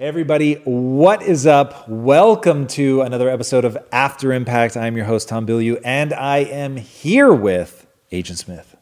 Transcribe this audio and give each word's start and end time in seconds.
Everybody, 0.00 0.54
what 0.64 1.20
is 1.20 1.46
up? 1.46 1.86
Welcome 1.86 2.66
to 2.68 3.02
another 3.02 3.28
episode 3.28 3.66
of 3.66 3.76
After 3.92 4.32
Impact. 4.32 4.74
I'm 4.74 4.96
your 4.96 5.04
host, 5.04 5.28
Tom 5.28 5.46
Bilyeu, 5.46 5.78
and 5.84 6.14
I 6.14 6.38
am 6.38 6.78
here 6.78 7.34
with 7.34 7.86
Agent 8.10 8.38
Smith. 8.38 8.76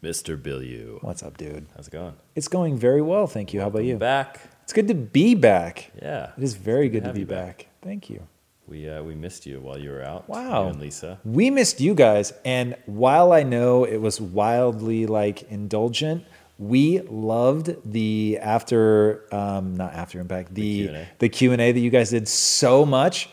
Mr. 0.00 0.40
Bilyeu. 0.40 1.02
What's 1.02 1.24
up, 1.24 1.36
dude? 1.36 1.66
How's 1.74 1.88
it 1.88 1.90
going? 1.90 2.14
It's 2.36 2.46
going 2.46 2.78
very 2.78 3.02
well, 3.02 3.26
thank 3.26 3.52
you. 3.52 3.60
How 3.60 3.66
about 3.66 3.82
you? 3.82 3.96
Back. 3.96 4.40
It's 4.62 4.72
good 4.72 4.86
to 4.86 4.94
be 4.94 5.34
back. 5.34 5.90
Yeah. 6.00 6.30
It 6.38 6.44
is 6.44 6.54
very 6.54 6.88
good 6.88 7.00
to 7.00 7.08
have 7.08 7.16
be 7.16 7.24
back. 7.24 7.58
back. 7.58 7.66
Thank 7.82 8.08
you. 8.08 8.22
We, 8.68 8.88
uh, 8.88 9.02
we 9.02 9.16
missed 9.16 9.46
you 9.46 9.58
while 9.58 9.76
you 9.76 9.90
were 9.90 10.04
out. 10.04 10.28
Wow. 10.28 10.66
You 10.66 10.70
and 10.70 10.80
Lisa. 10.80 11.18
We 11.24 11.50
missed 11.50 11.80
you 11.80 11.96
guys, 11.96 12.32
and 12.44 12.76
while 12.86 13.32
I 13.32 13.42
know 13.42 13.82
it 13.82 13.96
was 13.96 14.20
wildly 14.20 15.06
like 15.06 15.42
indulgent, 15.50 16.24
we 16.60 17.00
loved 17.08 17.74
the 17.90 18.38
after 18.38 19.24
um, 19.34 19.76
not 19.76 19.94
after 19.94 20.20
impact 20.20 20.54
the 20.54 20.86
Q&A. 20.88 21.08
the 21.18 21.28
Q 21.30 21.52
and 21.52 21.60
A 21.60 21.72
that 21.72 21.80
you 21.80 21.88
guys 21.90 22.10
did 22.10 22.28
so 22.28 22.84
much. 22.84 23.30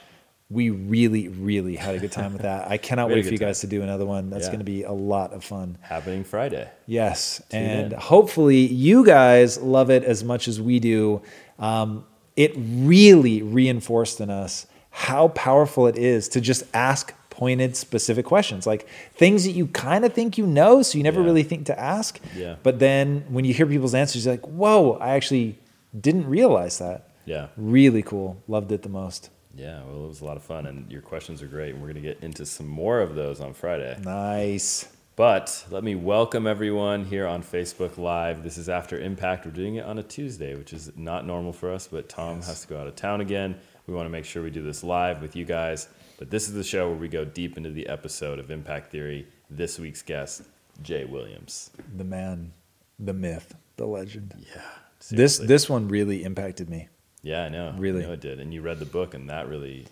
We 0.49 0.69
really, 0.69 1.27
really 1.27 1.75
had 1.75 1.95
a 1.95 1.99
good 1.99 2.13
time 2.13 2.31
with 2.31 2.43
that. 2.43 2.71
I 2.71 2.77
cannot 2.77 3.07
We 3.09 3.15
had 3.15 3.17
a 3.17 3.21
wait 3.23 3.27
for 3.27 3.33
you 3.33 3.37
guys 3.37 3.59
to 3.61 3.67
do 3.67 3.81
another 3.81 4.05
one. 4.05 4.29
That's 4.29 4.45
Yeah. 4.45 4.51
going 4.51 4.59
to 4.59 4.63
be 4.65 4.83
a 4.83 4.93
lot 4.93 5.33
of 5.33 5.43
fun. 5.43 5.77
Happening 5.81 6.23
Friday. 6.23 6.69
Yes, 6.85 7.41
and 7.51 7.91
in. 7.91 7.99
hopefully 7.99 8.59
you 8.65 9.05
guys 9.05 9.57
love 9.59 9.89
it 9.91 10.05
as 10.05 10.23
much 10.23 10.47
as 10.47 10.61
we 10.61 10.79
do. 10.79 11.21
Um, 11.59 12.05
it 12.37 12.53
really 12.55 13.41
reinforced 13.41 14.21
in 14.21 14.29
us 14.29 14.67
how 14.89 15.27
powerful 15.29 15.85
it 15.87 15.97
is 15.97 16.29
to 16.29 16.39
just 16.39 16.63
ask 16.73 17.13
pointed, 17.37 17.75
specific 17.77 18.25
questions, 18.25 18.67
like 18.67 18.87
things 19.15 19.45
that 19.45 19.51
you 19.51 19.67
kind 19.67 20.03
of 20.03 20.11
think 20.13 20.37
you 20.37 20.45
know, 20.45 20.81
so 20.81 20.97
you 20.97 21.03
never 21.03 21.19
Yeah. 21.21 21.25
really 21.27 21.43
think 21.43 21.65
to 21.67 21.79
ask. 21.79 22.19
Yeah. 22.35 22.55
But 22.63 22.79
then 22.79 23.23
when 23.29 23.45
you 23.45 23.53
hear 23.53 23.65
people's 23.65 23.93
answers, 23.95 24.25
you're 24.25 24.33
like, 24.33 24.45
"Whoa! 24.47 24.93
I 24.99 25.11
actually 25.11 25.57
didn't 25.99 26.27
realize 26.27 26.79
that." 26.79 27.09
Yeah. 27.25 27.47
Really 27.55 28.01
cool. 28.01 28.37
Loved 28.47 28.71
it 28.71 28.81
the 28.81 28.89
most. 28.89 29.29
Yeah, 29.55 29.79
well, 29.87 30.05
it 30.05 30.07
was 30.07 30.21
a 30.21 30.25
lot 30.25 30.37
of 30.37 30.43
fun, 30.43 30.65
and 30.67 30.91
your 30.91 31.01
questions 31.01 31.41
are 31.41 31.47
great, 31.47 31.71
and 31.73 31.81
we're 31.81 31.91
going 31.91 32.03
to 32.03 32.07
get 32.13 32.19
into 32.21 32.45
some 32.45 32.67
more 32.67 32.99
of 33.01 33.15
those 33.15 33.41
on 33.41 33.53
Friday. 33.53 33.97
Nice. 34.03 34.87
But 35.15 35.65
let 35.71 35.83
me 35.83 35.95
welcome 35.95 36.45
everyone 36.45 37.05
here 37.05 37.25
on 37.25 37.41
Facebook 37.41 37.97
Live. 37.97 38.43
This 38.43 38.55
is 38.59 38.69
After 38.69 38.99
Impact. 38.99 39.45
We're 39.47 39.51
doing 39.51 39.75
it 39.77 39.85
on 39.85 39.97
a 39.97 40.03
Tuesday, 40.03 40.53
which 40.53 40.73
is 40.73 40.91
not 40.95 41.25
normal 41.25 41.53
for 41.53 41.71
us, 41.73 41.87
but 41.87 42.07
Tom 42.07 42.43
has 42.43 42.61
to 42.61 42.67
go 42.67 42.79
out 42.79 42.85
of 42.85 42.95
town 42.95 43.19
again. 43.19 43.55
We 43.87 43.95
want 43.95 44.05
to 44.05 44.11
make 44.11 44.25
sure 44.25 44.43
we 44.43 44.51
do 44.51 44.61
this 44.61 44.83
live 44.83 45.23
with 45.23 45.35
you 45.35 45.43
guys. 45.43 45.87
But 46.17 46.31
this 46.31 46.47
is 46.47 46.53
the 46.53 46.63
show 46.63 46.89
where 46.89 46.97
we 46.97 47.07
go 47.07 47.25
deep 47.25 47.57
into 47.57 47.69
the 47.69 47.87
episode 47.87 48.39
of 48.39 48.49
Impact 48.49 48.91
Theory. 48.91 49.27
This 49.49 49.77
week's 49.79 50.01
guest, 50.01 50.41
Jay 50.81 51.05
Williams. 51.05 51.69
The 51.95 52.03
man, 52.03 52.51
the 52.99 53.13
myth, 53.13 53.53
the 53.77 53.85
legend. 53.85 54.33
Yeah. 54.39 54.61
This 54.99 55.07
seriously. 55.09 55.47
this 55.47 55.69
one 55.69 55.87
really 55.87 56.23
impacted 56.23 56.69
me. 56.69 56.87
Yeah, 57.21 57.43
I 57.43 57.49
know. 57.49 57.73
Really. 57.77 58.03
I 58.03 58.07
know 58.07 58.13
it 58.13 58.21
did. 58.21 58.39
And 58.39 58.53
you 58.53 58.61
read 58.61 58.79
the 58.79 58.85
book, 58.85 59.13
and 59.13 59.29
that 59.29 59.47
really 59.47 59.85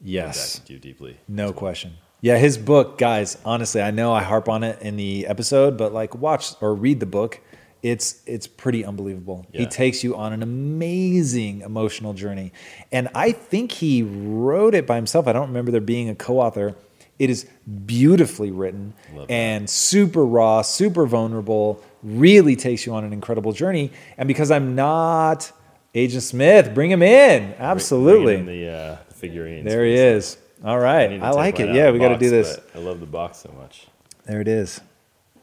Yes. 0.00 0.54
impacted 0.56 0.70
you 0.74 0.78
deeply. 0.78 1.16
No 1.26 1.52
question. 1.52 1.94
Yeah, 2.20 2.38
his 2.38 2.56
book, 2.56 2.96
guys, 2.96 3.36
honestly, 3.44 3.82
I 3.82 3.90
know 3.90 4.12
I 4.12 4.22
harp 4.22 4.48
on 4.48 4.62
it 4.64 4.80
in 4.80 4.96
the 4.96 5.26
episode, 5.26 5.76
but 5.76 5.92
like 5.92 6.14
watch 6.14 6.52
or 6.62 6.74
read 6.74 7.00
the 7.00 7.06
book. 7.06 7.40
It's 7.84 8.22
it's 8.24 8.46
pretty 8.46 8.82
unbelievable. 8.82 9.44
He 9.52 9.66
takes 9.66 10.02
you 10.02 10.16
on 10.16 10.32
an 10.32 10.42
amazing 10.42 11.60
emotional 11.60 12.14
journey. 12.14 12.50
And 12.90 13.10
I 13.14 13.32
think 13.32 13.72
he 13.72 14.02
wrote 14.02 14.74
it 14.74 14.86
by 14.86 14.96
himself. 14.96 15.28
I 15.28 15.34
don't 15.34 15.48
remember 15.48 15.70
there 15.70 15.82
being 15.82 16.08
a 16.08 16.14
co-author. 16.14 16.76
It 17.18 17.28
is 17.28 17.46
beautifully 17.84 18.50
written 18.50 18.94
Love 19.14 19.28
that. 19.28 19.34
and 19.34 19.68
super 19.68 20.24
raw, 20.24 20.62
super 20.62 21.04
vulnerable, 21.04 21.84
really 22.02 22.56
takes 22.56 22.86
you 22.86 22.94
on 22.94 23.04
an 23.04 23.12
incredible 23.12 23.52
journey. 23.52 23.92
And 24.16 24.28
because 24.28 24.50
I'm 24.50 24.74
not 24.74 25.52
Agent 25.94 26.22
Smith, 26.22 26.72
bring 26.72 26.90
him 26.90 27.02
in. 27.02 27.54
Absolutely. 27.58 28.36
Bring 28.36 28.48
in 28.48 28.60
the 28.60 28.68
uh, 28.70 28.96
figurines. 29.12 29.66
There 29.66 29.84
he 29.84 29.92
is. 29.92 30.38
All 30.64 30.78
right. 30.78 31.08
to 31.08 31.18
I 31.18 31.32
like 31.32 31.60
it. 31.60 31.74
Yeah, 31.74 31.90
we 31.90 31.98
got 31.98 32.08
to 32.08 32.18
do 32.18 32.30
this. 32.30 32.58
I 32.74 32.78
love 32.78 33.00
the 33.00 33.06
box 33.06 33.38
so 33.38 33.52
much. 33.58 33.88
There 34.24 34.40
it 34.40 34.48
is. 34.48 34.80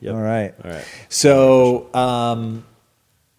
Yep. 0.02 0.14
All 0.16 0.22
right. 0.22 0.54
All 0.66 0.72
right. 0.72 0.86
So, 1.10 1.94
um, 1.94 2.66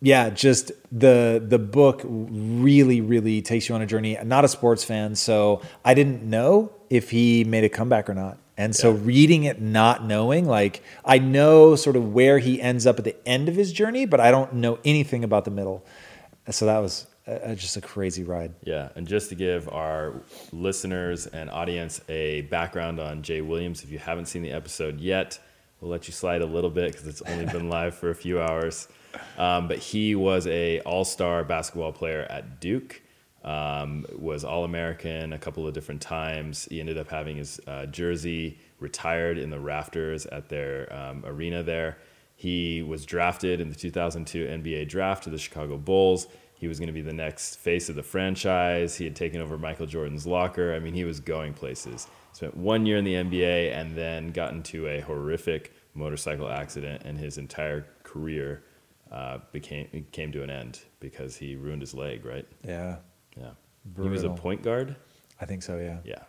yeah, 0.00 0.30
just 0.30 0.72
the 0.90 1.44
the 1.46 1.58
book 1.58 2.02
really, 2.04 3.00
really 3.00 3.40
takes 3.42 3.68
you 3.68 3.74
on 3.74 3.82
a 3.82 3.86
journey. 3.86 4.18
I'm 4.18 4.28
not 4.28 4.44
a 4.44 4.48
sports 4.48 4.82
fan, 4.84 5.14
so 5.14 5.60
I 5.84 5.94
didn't 5.94 6.22
know 6.22 6.72
if 6.90 7.10
he 7.10 7.44
made 7.44 7.64
a 7.64 7.68
comeback 7.68 8.08
or 8.10 8.14
not. 8.14 8.38
And 8.56 8.74
so, 8.76 8.92
Yeah. 8.92 9.00
reading 9.04 9.44
it, 9.44 9.60
not 9.60 10.04
knowing, 10.04 10.46
like 10.46 10.82
I 11.04 11.18
know 11.18 11.74
sort 11.76 11.96
of 11.96 12.12
where 12.12 12.38
he 12.38 12.60
ends 12.60 12.86
up 12.86 12.98
at 12.98 13.04
the 13.04 13.16
end 13.26 13.48
of 13.48 13.54
his 13.54 13.72
journey, 13.72 14.04
but 14.06 14.20
I 14.20 14.30
don't 14.30 14.54
know 14.54 14.78
anything 14.84 15.24
about 15.24 15.44
the 15.44 15.50
middle. 15.50 15.84
So 16.50 16.66
that 16.66 16.78
was 16.78 17.06
uh, 17.26 17.54
just 17.54 17.76
a 17.76 17.80
crazy 17.80 18.24
ride. 18.24 18.52
Yeah, 18.64 18.88
and 18.96 19.06
just 19.06 19.28
to 19.28 19.36
give 19.36 19.68
our 19.68 20.22
listeners 20.52 21.26
and 21.28 21.48
audience 21.50 22.00
a 22.08 22.42
background 22.42 22.98
on 23.00 23.22
Jay 23.22 23.40
Williams, 23.40 23.82
if 23.84 23.90
you 23.90 23.98
haven't 23.98 24.26
seen 24.26 24.42
the 24.42 24.50
episode 24.52 25.00
yet, 25.00 25.38
we'll 25.82 25.90
let 25.90 26.06
you 26.06 26.14
slide 26.14 26.40
a 26.40 26.46
little 26.46 26.70
bit 26.70 26.92
because 26.92 27.06
it's 27.06 27.22
only 27.22 27.44
been 27.44 27.68
live 27.68 27.94
for 27.94 28.10
a 28.10 28.14
few 28.14 28.40
hours. 28.40 28.88
Um, 29.36 29.68
but 29.68 29.78
he 29.78 30.14
was 30.14 30.46
a 30.46 30.80
all-star 30.80 31.44
basketball 31.44 31.92
player 31.92 32.22
at 32.30 32.60
Duke. 32.60 33.02
Um, 33.44 34.06
was 34.16 34.44
all-American 34.44 35.32
a 35.32 35.38
couple 35.38 35.66
of 35.66 35.74
different 35.74 36.00
times. 36.00 36.68
He 36.70 36.78
ended 36.78 36.96
up 36.96 37.08
having 37.08 37.36
his 37.36 37.60
uh, 37.66 37.86
jersey 37.86 38.60
retired 38.78 39.36
in 39.36 39.50
the 39.50 39.58
rafters 39.58 40.26
at 40.26 40.48
their 40.48 40.90
um, 40.94 41.24
arena 41.26 41.64
there. 41.64 41.98
He 42.36 42.82
was 42.82 43.04
drafted 43.04 43.60
in 43.60 43.68
the 43.68 43.74
2002 43.74 44.46
NBA 44.46 44.88
draft 44.88 45.24
to 45.24 45.30
the 45.30 45.38
Chicago 45.38 45.76
Bulls. 45.76 46.28
He 46.62 46.68
was 46.68 46.78
going 46.78 46.86
to 46.86 46.92
be 46.92 47.02
the 47.02 47.12
next 47.12 47.56
face 47.56 47.88
of 47.88 47.96
the 47.96 48.04
franchise. 48.04 48.94
He 48.94 49.02
had 49.02 49.16
taken 49.16 49.40
over 49.40 49.58
Michael 49.58 49.84
Jordan's 49.84 50.28
locker. 50.28 50.72
I 50.72 50.78
mean, 50.78 50.94
he 50.94 51.02
was 51.02 51.18
going 51.18 51.54
places. 51.54 52.06
Spent 52.34 52.56
one 52.56 52.86
year 52.86 52.98
in 52.98 53.04
the 53.04 53.14
NBA 53.14 53.72
and 53.76 53.96
then 53.96 54.30
got 54.30 54.52
into 54.52 54.86
a 54.86 55.00
horrific 55.00 55.72
motorcycle 55.94 56.48
accident, 56.48 57.02
and 57.04 57.18
his 57.18 57.36
entire 57.36 57.84
career 58.04 58.62
uh, 59.10 59.38
became 59.50 60.06
came 60.12 60.30
to 60.30 60.44
an 60.44 60.50
end 60.50 60.78
because 61.00 61.36
he 61.36 61.56
ruined 61.56 61.80
his 61.82 61.94
leg. 61.94 62.24
Right? 62.24 62.46
Yeah, 62.64 62.98
Yeah. 63.36 63.50
He 64.00 64.08
was 64.08 64.22
a 64.22 64.30
point 64.30 64.62
guard. 64.62 64.94
I 65.40 65.46
think 65.46 65.64
so. 65.64 65.78
Yeah. 65.78 65.98
Yeah. 66.04 66.22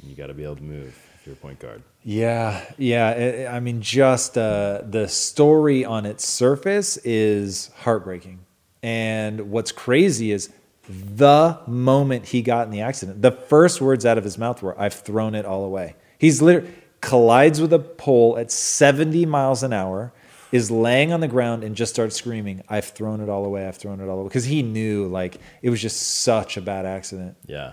And 0.00 0.08
you 0.10 0.16
got 0.16 0.28
to 0.28 0.34
be 0.34 0.44
able 0.44 0.56
to 0.56 0.62
move 0.62 0.98
if 1.20 1.26
you're 1.26 1.34
a 1.34 1.36
point 1.36 1.58
guard. 1.58 1.82
Yeah, 2.02 2.64
yeah. 2.78 3.10
it- 3.10 3.46
I 3.48 3.60
mean, 3.60 3.82
just 3.82 4.38
uh, 4.38 4.80
the 4.88 5.06
story 5.06 5.84
on 5.84 6.06
its 6.06 6.26
surface 6.26 6.96
is 7.04 7.70
heartbreaking. 7.80 8.38
And 8.86 9.50
what's 9.50 9.72
crazy 9.72 10.30
is 10.30 10.48
the 10.88 11.58
moment 11.66 12.26
he 12.26 12.40
got 12.40 12.66
in 12.66 12.70
the 12.70 12.82
accident, 12.82 13.20
the 13.20 13.32
first 13.32 13.80
words 13.80 14.06
out 14.06 14.16
of 14.16 14.22
his 14.22 14.38
mouth 14.38 14.62
were, 14.62 14.80
I've 14.80 14.94
thrown 14.94 15.34
it 15.34 15.44
all 15.44 15.64
away. 15.64 15.96
He's 16.18 16.40
literally 16.40 16.72
collides 17.00 17.60
with 17.60 17.72
a 17.72 17.80
pole 17.80 18.38
at 18.38 18.52
70 18.52 19.26
miles 19.26 19.64
an 19.64 19.72
hour, 19.72 20.12
is 20.52 20.70
laying 20.70 21.12
on 21.12 21.18
the 21.18 21.26
ground 21.26 21.64
and 21.64 21.74
just 21.74 21.92
starts 21.92 22.14
screaming, 22.14 22.62
I've 22.68 22.84
thrown 22.84 23.20
it 23.20 23.28
all 23.28 23.44
away, 23.44 23.66
I've 23.66 23.76
thrown 23.76 24.00
it 24.00 24.08
all 24.08 24.20
away. 24.20 24.28
Because 24.28 24.44
he 24.44 24.62
knew 24.62 25.08
like 25.08 25.40
it 25.62 25.70
was 25.70 25.82
just 25.82 26.22
such 26.22 26.56
a 26.56 26.60
bad 26.60 26.86
accident. 26.86 27.36
Yeah. 27.44 27.72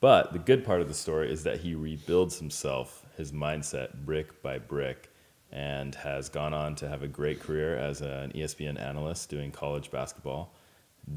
But 0.00 0.34
the 0.34 0.38
good 0.38 0.62
part 0.62 0.82
of 0.82 0.88
the 0.88 0.94
story 0.94 1.32
is 1.32 1.42
that 1.44 1.60
he 1.60 1.74
rebuilds 1.74 2.38
himself, 2.38 3.06
his 3.16 3.32
mindset, 3.32 3.94
brick 4.04 4.42
by 4.42 4.58
brick, 4.58 5.09
and 5.52 5.94
has 5.96 6.28
gone 6.28 6.54
on 6.54 6.74
to 6.76 6.88
have 6.88 7.02
a 7.02 7.08
great 7.08 7.40
career 7.40 7.76
as 7.76 8.00
an 8.00 8.32
ESPN 8.32 8.80
analyst 8.80 9.28
doing 9.30 9.50
college 9.50 9.90
basketball. 9.90 10.54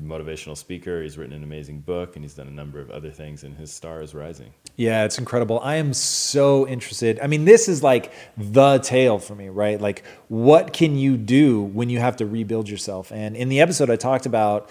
Motivational 0.03 0.57
speaker. 0.57 1.03
He's 1.03 1.17
written 1.17 1.33
an 1.33 1.43
amazing 1.43 1.81
book 1.81 2.15
and 2.15 2.23
he's 2.23 2.33
done 2.33 2.47
a 2.47 2.51
number 2.51 2.79
of 2.79 2.89
other 2.89 3.11
things, 3.11 3.43
and 3.43 3.55
his 3.55 3.71
star 3.71 4.01
is 4.01 4.15
rising. 4.15 4.53
Yeah, 4.75 5.03
it's 5.03 5.19
incredible. 5.19 5.59
I 5.59 5.75
am 5.75 5.93
so 5.93 6.67
interested. 6.67 7.19
I 7.21 7.27
mean, 7.27 7.45
this 7.45 7.67
is 7.67 7.83
like 7.83 8.11
the 8.37 8.79
tale 8.79 9.19
for 9.19 9.35
me, 9.35 9.49
right? 9.49 9.79
Like, 9.79 10.03
what 10.29 10.73
can 10.73 10.95
you 10.95 11.15
do 11.17 11.61
when 11.61 11.89
you 11.89 11.99
have 11.99 12.15
to 12.17 12.25
rebuild 12.25 12.69
yourself? 12.69 13.11
And 13.11 13.35
in 13.35 13.49
the 13.49 13.61
episode, 13.61 13.91
I 13.91 13.97
talked 13.97 14.25
about 14.25 14.69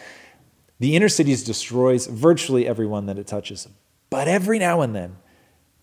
the 0.81 0.97
inner 0.97 1.09
cities 1.09 1.45
destroys 1.45 2.07
virtually 2.07 2.67
everyone 2.67 3.07
that 3.07 3.19
it 3.19 3.29
touches. 3.29 3.69
But 4.11 4.27
every 4.27 4.59
now 4.59 4.81
and 4.81 4.95
then, 4.95 5.19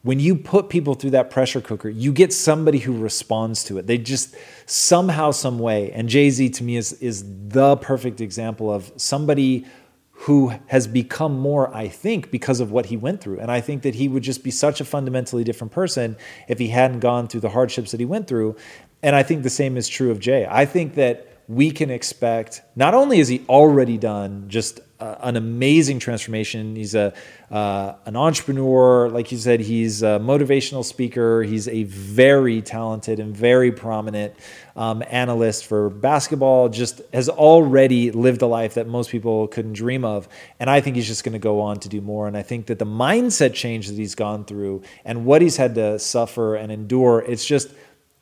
when 0.01 0.19
you 0.19 0.35
put 0.35 0.69
people 0.69 0.93
through 0.93 1.09
that 1.11 1.29
pressure 1.29 1.59
cooker, 1.59 1.89
you 1.89 2.13
get 2.13 2.31
somebody 2.31 2.79
who 2.79 2.97
responds 2.97 3.65
to 3.65 3.77
it. 3.77 3.87
They 3.87 3.97
just 3.97 4.35
somehow, 4.65 5.31
some 5.31 5.59
way. 5.59 5.91
And 5.91 6.07
Jay 6.07 6.29
Z 6.29 6.49
to 6.51 6.63
me 6.63 6.77
is 6.77 6.93
is 6.93 7.25
the 7.49 7.75
perfect 7.77 8.21
example 8.21 8.71
of 8.71 8.91
somebody 8.95 9.65
who 10.11 10.53
has 10.67 10.85
become 10.85 11.39
more, 11.39 11.73
I 11.73 11.87
think, 11.87 12.29
because 12.29 12.59
of 12.59 12.71
what 12.71 12.87
he 12.87 12.97
went 12.97 13.21
through. 13.21 13.39
And 13.39 13.49
I 13.49 13.61
think 13.61 13.83
that 13.83 13.95
he 13.95 14.09
would 14.09 14.21
just 14.21 14.43
be 14.43 14.51
such 14.51 14.81
a 14.81 14.85
fundamentally 14.85 15.45
different 15.45 15.71
person 15.71 16.17
if 16.49 16.59
he 16.59 16.67
hadn't 16.67 16.99
gone 16.99 17.29
through 17.29 17.39
the 17.39 17.49
hardships 17.49 17.91
that 17.91 18.01
he 18.01 18.05
went 18.05 18.27
through. 18.27 18.57
And 19.01 19.15
I 19.15 19.23
think 19.23 19.43
the 19.43 19.49
same 19.49 19.77
is 19.77 19.87
true 19.87 20.11
of 20.11 20.19
Jay. 20.19 20.45
I 20.49 20.65
think 20.65 20.95
that 20.95 21.25
we 21.47 21.71
can 21.71 21.89
expect 21.89 22.61
not 22.75 22.93
only 22.93 23.19
is 23.19 23.29
he 23.29 23.45
already 23.47 23.97
done 23.97 24.45
just 24.49 24.81
an 24.99 25.37
amazing 25.37 25.99
transformation. 25.99 26.75
He's 26.75 26.93
a 26.93 27.13
uh, 27.49 27.95
an 28.05 28.15
entrepreneur, 28.15 29.09
like 29.09 29.31
you 29.31 29.37
said. 29.37 29.59
He's 29.61 30.03
a 30.03 30.19
motivational 30.19 30.83
speaker. 30.83 31.41
He's 31.41 31.67
a 31.67 31.83
very 31.83 32.61
talented 32.61 33.19
and 33.19 33.35
very 33.35 33.71
prominent 33.71 34.35
um, 34.75 35.01
analyst 35.09 35.65
for 35.65 35.89
basketball. 35.89 36.69
Just 36.69 37.01
has 37.13 37.29
already 37.29 38.11
lived 38.11 38.41
a 38.41 38.45
life 38.45 38.73
that 38.73 38.87
most 38.87 39.09
people 39.09 39.47
couldn't 39.47 39.73
dream 39.73 40.03
of, 40.03 40.27
and 40.59 40.69
I 40.69 40.81
think 40.81 40.97
he's 40.97 41.07
just 41.07 41.23
going 41.23 41.33
to 41.33 41.39
go 41.39 41.61
on 41.61 41.79
to 41.79 41.89
do 41.89 42.01
more. 42.01 42.27
And 42.27 42.35
I 42.35 42.41
think 42.41 42.65
that 42.65 42.77
the 42.77 42.85
mindset 42.85 43.53
change 43.53 43.87
that 43.87 43.95
he's 43.95 44.15
gone 44.15 44.43
through 44.43 44.83
and 45.05 45.25
what 45.25 45.41
he's 45.41 45.57
had 45.57 45.75
to 45.75 45.97
suffer 45.97 46.55
and 46.55 46.71
endure, 46.71 47.21
it's 47.21 47.45
just 47.45 47.73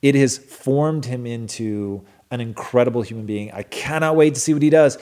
it 0.03 0.13
has 0.13 0.37
formed 0.37 1.05
him 1.05 1.25
into 1.25 2.05
an 2.29 2.41
incredible 2.41 3.01
human 3.01 3.25
being. 3.25 3.51
I 3.51 3.63
cannot 3.63 4.15
wait 4.15 4.35
to 4.35 4.39
see 4.39 4.53
what 4.53 4.61
he 4.61 4.69
does 4.69 4.97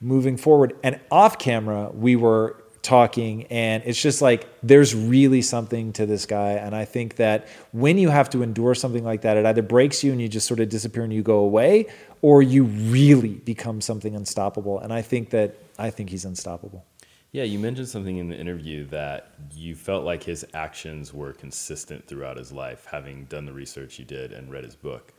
moving 0.00 0.36
forward. 0.36 0.76
And 0.82 1.00
off 1.10 1.38
camera, 1.38 1.90
we 1.92 2.16
were 2.16 2.56
talking, 2.82 3.44
and 3.46 3.82
it's 3.84 4.00
just 4.00 4.22
like 4.22 4.48
there's 4.62 4.94
really 4.94 5.42
something 5.42 5.92
to 5.92 6.06
this 6.06 6.26
guy. 6.26 6.52
And 6.52 6.74
I 6.74 6.84
think 6.84 7.16
that 7.16 7.48
when 7.72 7.98
you 7.98 8.08
have 8.08 8.30
to 8.30 8.42
endure 8.42 8.74
something 8.74 9.04
like 9.04 9.22
that, 9.22 9.36
it 9.36 9.44
either 9.44 9.62
breaks 9.62 10.02
you 10.02 10.12
and 10.12 10.20
you 10.20 10.28
just 10.28 10.46
sort 10.46 10.60
of 10.60 10.68
disappear 10.68 11.02
and 11.02 11.12
you 11.12 11.22
go 11.22 11.38
away, 11.38 11.86
or 12.22 12.42
you 12.42 12.64
really 12.64 13.34
become 13.34 13.80
something 13.80 14.14
unstoppable. 14.14 14.78
And 14.78 14.92
I 14.92 15.02
think 15.02 15.30
that 15.30 15.56
I 15.78 15.90
think 15.90 16.10
he's 16.10 16.24
unstoppable. 16.24 16.84
Yeah, 17.30 17.44
you 17.44 17.58
mentioned 17.58 17.88
something 17.88 18.16
in 18.16 18.28
the 18.28 18.38
interview 18.38 18.86
that 18.86 19.32
you 19.52 19.74
felt 19.74 20.04
like 20.04 20.22
his 20.22 20.46
actions 20.54 21.12
were 21.12 21.34
consistent 21.34 22.06
throughout 22.08 22.38
his 22.38 22.52
life, 22.52 22.86
having 22.90 23.26
done 23.26 23.44
the 23.44 23.52
research 23.52 23.98
you 23.98 24.06
did 24.06 24.32
and 24.32 24.50
read 24.50 24.64
his 24.64 24.74
book. 24.74 25.12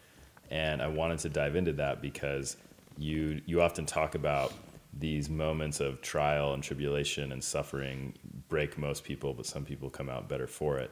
And 0.49 0.81
I 0.81 0.87
wanted 0.87 1.19
to 1.19 1.29
dive 1.29 1.55
into 1.55 1.73
that 1.73 2.01
because 2.01 2.57
you 2.97 3.41
you 3.45 3.61
often 3.61 3.85
talk 3.85 4.15
about 4.15 4.53
these 4.93 5.29
moments 5.29 5.79
of 5.79 6.01
trial 6.01 6.53
and 6.53 6.63
tribulation 6.63 7.31
and 7.31 7.43
suffering 7.43 8.13
break 8.49 8.77
most 8.77 9.03
people, 9.03 9.33
but 9.33 9.45
some 9.45 9.65
people 9.65 9.89
come 9.89 10.09
out 10.09 10.27
better 10.27 10.47
for 10.47 10.77
it. 10.77 10.91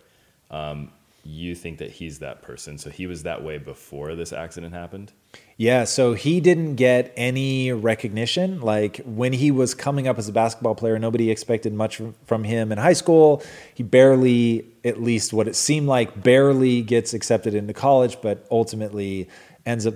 Um, 0.51 0.91
you 1.27 1.55
think 1.55 1.79
that 1.79 1.91
he's 1.91 2.19
that 2.19 2.41
person. 2.41 2.77
So 2.77 2.89
he 2.89 3.05
was 3.05 3.23
that 3.23 3.43
way 3.43 3.57
before 3.57 4.15
this 4.15 4.31
accident 4.31 4.73
happened? 4.73 5.11
Yeah, 5.57 5.83
so 5.83 6.13
he 6.13 6.39
didn't 6.39 6.75
get 6.75 7.11
any 7.17 7.73
recognition. 7.73 8.61
Like 8.61 9.01
when 9.03 9.33
he 9.33 9.51
was 9.51 9.73
coming 9.73 10.07
up 10.07 10.17
as 10.17 10.29
a 10.29 10.31
basketball 10.31 10.75
player, 10.75 10.97
nobody 10.97 11.29
expected 11.29 11.73
much 11.73 12.01
from 12.25 12.43
him 12.45 12.71
in 12.71 12.77
high 12.77 12.93
school. 12.93 13.43
He 13.73 13.83
barely, 13.83 14.65
at 14.85 15.01
least 15.01 15.33
what 15.33 15.47
it 15.47 15.55
seemed 15.55 15.87
like, 15.87 16.23
barely 16.23 16.81
gets 16.81 17.13
accepted 17.13 17.53
into 17.53 17.73
college, 17.73 18.21
but 18.21 18.47
ultimately 18.49 19.27
ends 19.67 19.85
up 19.85 19.95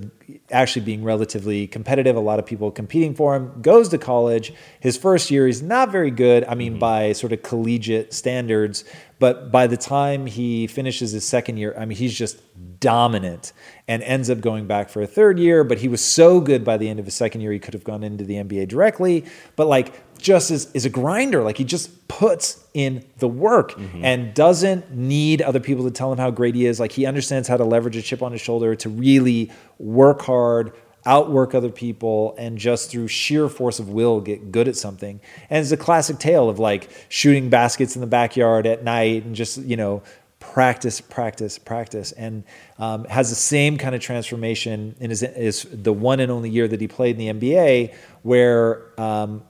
actually 0.51 0.83
being 0.83 1.01
relatively 1.01 1.65
competitive. 1.65 2.17
A 2.17 2.19
lot 2.19 2.39
of 2.39 2.45
people 2.45 2.69
competing 2.71 3.15
for 3.15 3.35
him. 3.35 3.61
Goes 3.61 3.87
to 3.89 3.97
college. 3.97 4.53
His 4.81 4.97
first 4.97 5.31
year, 5.31 5.47
he's 5.47 5.61
not 5.61 5.91
very 5.91 6.11
good. 6.11 6.43
I 6.43 6.55
mean, 6.55 6.73
mm-hmm. 6.73 6.79
by 6.79 7.13
sort 7.13 7.31
of 7.31 7.41
collegiate 7.41 8.13
standards. 8.13 8.83
But 9.17 9.51
by 9.51 9.67
the 9.67 9.77
time 9.77 10.25
he 10.25 10.67
finishes 10.67 11.11
his 11.11 11.25
second 11.25 11.57
year, 11.57 11.73
I 11.77 11.85
mean, 11.85 11.97
he's 11.97 12.13
just 12.13 12.41
dominant 12.79 13.53
and 13.87 14.03
ends 14.03 14.29
up 14.29 14.41
going 14.41 14.67
back 14.67 14.89
for 14.89 15.01
a 15.01 15.07
third 15.07 15.39
year. 15.39 15.63
But 15.63 15.77
he 15.77 15.87
was 15.87 16.03
so 16.03 16.41
good 16.41 16.65
by 16.65 16.77
the 16.77 16.89
end 16.89 16.99
of 16.99 17.05
his 17.05 17.15
second 17.15 17.41
year, 17.41 17.51
he 17.53 17.59
could 17.59 17.73
have 17.73 17.83
gone 17.85 18.03
into 18.03 18.25
the 18.25 18.35
NBA 18.35 18.67
directly. 18.67 19.25
But 19.55 19.67
like, 19.67 20.10
just 20.21 20.51
is, 20.51 20.71
is 20.73 20.85
a 20.85 20.89
grinder. 20.89 21.43
Like 21.43 21.57
he 21.57 21.63
just 21.63 22.07
puts 22.07 22.63
in 22.73 23.03
the 23.17 23.27
work 23.27 23.73
mm-hmm. 23.73 24.03
and 24.03 24.33
doesn't 24.33 24.91
need 24.95 25.41
other 25.41 25.59
people 25.59 25.83
to 25.85 25.91
tell 25.91 26.11
him 26.11 26.17
how 26.17 26.31
great 26.31 26.55
he 26.55 26.65
is. 26.65 26.79
Like 26.79 26.91
he 26.91 27.05
understands 27.05 27.47
how 27.47 27.57
to 27.57 27.63
leverage 27.63 27.95
a 27.95 28.01
chip 28.01 28.21
on 28.21 28.31
his 28.31 28.41
shoulder 28.41 28.75
to 28.75 28.89
really 28.89 29.51
work 29.79 30.21
hard, 30.21 30.73
outwork 31.05 31.55
other 31.55 31.69
people, 31.69 32.35
and 32.37 32.57
just 32.57 32.91
through 32.91 33.07
sheer 33.07 33.49
force 33.49 33.79
of 33.79 33.89
will 33.89 34.21
get 34.21 34.51
good 34.51 34.67
at 34.67 34.75
something. 34.75 35.19
And 35.49 35.61
it's 35.61 35.71
a 35.71 35.77
classic 35.77 36.19
tale 36.19 36.49
of 36.49 36.59
like 36.59 36.89
shooting 37.09 37.49
baskets 37.49 37.95
in 37.95 38.01
the 38.01 38.07
backyard 38.07 38.67
at 38.67 38.83
night 38.83 39.25
and 39.25 39.35
just, 39.35 39.57
you 39.57 39.77
know, 39.77 40.03
practice, 40.41 40.99
practice, 40.99 41.57
practice, 41.57 42.11
and 42.11 42.43
um, 42.77 43.05
has 43.05 43.29
the 43.29 43.35
same 43.35 43.77
kind 43.77 43.95
of 43.95 44.01
transformation 44.01 44.95
in 44.99 45.09
his, 45.09 45.21
his, 45.21 45.65
the 45.71 45.93
one 45.93 46.19
and 46.19 46.31
only 46.31 46.49
year 46.49 46.67
that 46.67 46.81
he 46.81 46.87
played 46.87 47.17
in 47.17 47.39
the 47.39 47.39
NBA, 47.39 47.93
where 48.23 48.99
um, 48.99 49.43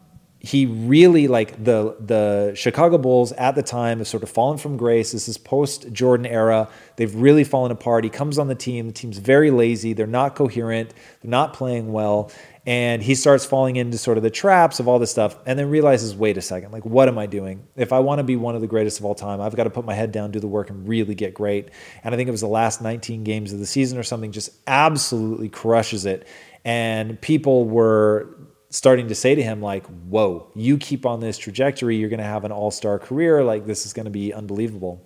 he 0.44 0.66
really 0.66 1.28
like 1.28 1.64
the 1.64 1.96
the 2.00 2.54
Chicago 2.56 2.98
Bulls 2.98 3.32
at 3.34 3.54
the 3.54 3.62
time 3.62 4.00
have 4.00 4.08
sort 4.08 4.24
of 4.24 4.30
fallen 4.30 4.58
from 4.58 4.76
grace. 4.76 5.12
This 5.12 5.28
is 5.28 5.38
post 5.38 5.92
Jordan 5.94 6.26
era. 6.26 6.68
They've 6.96 7.14
really 7.14 7.44
fallen 7.44 7.72
apart. 7.72 8.04
He 8.04 8.10
comes 8.10 8.40
on 8.40 8.48
the 8.48 8.56
team. 8.56 8.88
The 8.88 8.94
team's 8.94 9.20
very 9.20 9.52
lazy. 9.52 9.94
They're 9.94 10.08
not 10.08 10.34
coherent. 10.34 10.96
They're 11.22 11.30
not 11.30 11.54
playing 11.54 11.92
well. 11.92 12.32
And 12.66 13.04
he 13.04 13.14
starts 13.14 13.46
falling 13.46 13.76
into 13.76 14.00
sort 14.00 14.18
of 14.18 14.24
the 14.24 14.32
traps 14.32 14.80
of 14.80 14.88
all 14.88 14.98
this 14.98 15.12
stuff 15.12 15.38
and 15.46 15.60
then 15.60 15.70
realizes, 15.70 16.16
wait 16.16 16.38
a 16.38 16.42
second, 16.42 16.72
like, 16.72 16.86
what 16.86 17.08
am 17.08 17.20
I 17.20 17.28
doing? 17.28 17.68
If 17.76 17.94
I 17.94 18.00
want 18.00 18.18
to 18.18 18.24
be 18.24 18.36
one 18.36 18.56
of 18.56 18.62
the 18.62 18.68
greatest 18.68 19.00
of 19.00 19.06
all 19.06 19.16
time, 19.16 19.42
I've 19.42 19.56
got 19.56 19.66
to 19.66 19.72
put 19.72 19.86
my 19.86 19.94
head 19.94 20.12
down, 20.12 20.32
do 20.32 20.40
the 20.40 20.48
work, 20.48 20.72
and 20.72 20.88
really 20.88 21.14
get 21.14 21.36
great. 21.36 21.70
And 22.04 22.14
I 22.14 22.18
think 22.18 22.28
it 22.28 22.32
was 22.32 22.42
the 22.42 22.48
last 22.48 22.82
19 22.82 23.24
games 23.24 23.54
of 23.54 23.60
the 23.60 23.66
season 23.68 23.98
or 23.98 24.04
something, 24.04 24.32
just 24.32 24.52
absolutely 24.66 25.50
crushes 25.50 26.06
it. 26.06 26.28
And 26.64 27.20
people 27.22 27.66
were 27.66 28.30
starting 28.72 29.10
to 29.10 29.16
say 29.16 29.36
to 29.36 29.44
him 29.44 29.62
like 29.62 29.86
whoa 29.86 30.50
you 30.56 30.78
keep 30.78 31.06
on 31.06 31.20
this 31.20 31.38
trajectory 31.38 31.98
you're 31.98 32.10
going 32.10 32.20
to 32.20 32.24
have 32.24 32.44
an 32.44 32.52
all-star 32.52 32.98
career 32.98 33.44
like 33.44 33.66
this 33.68 33.86
is 33.86 33.94
going 33.94 34.06
to 34.06 34.12
be 34.12 34.34
unbelievable 34.34 35.06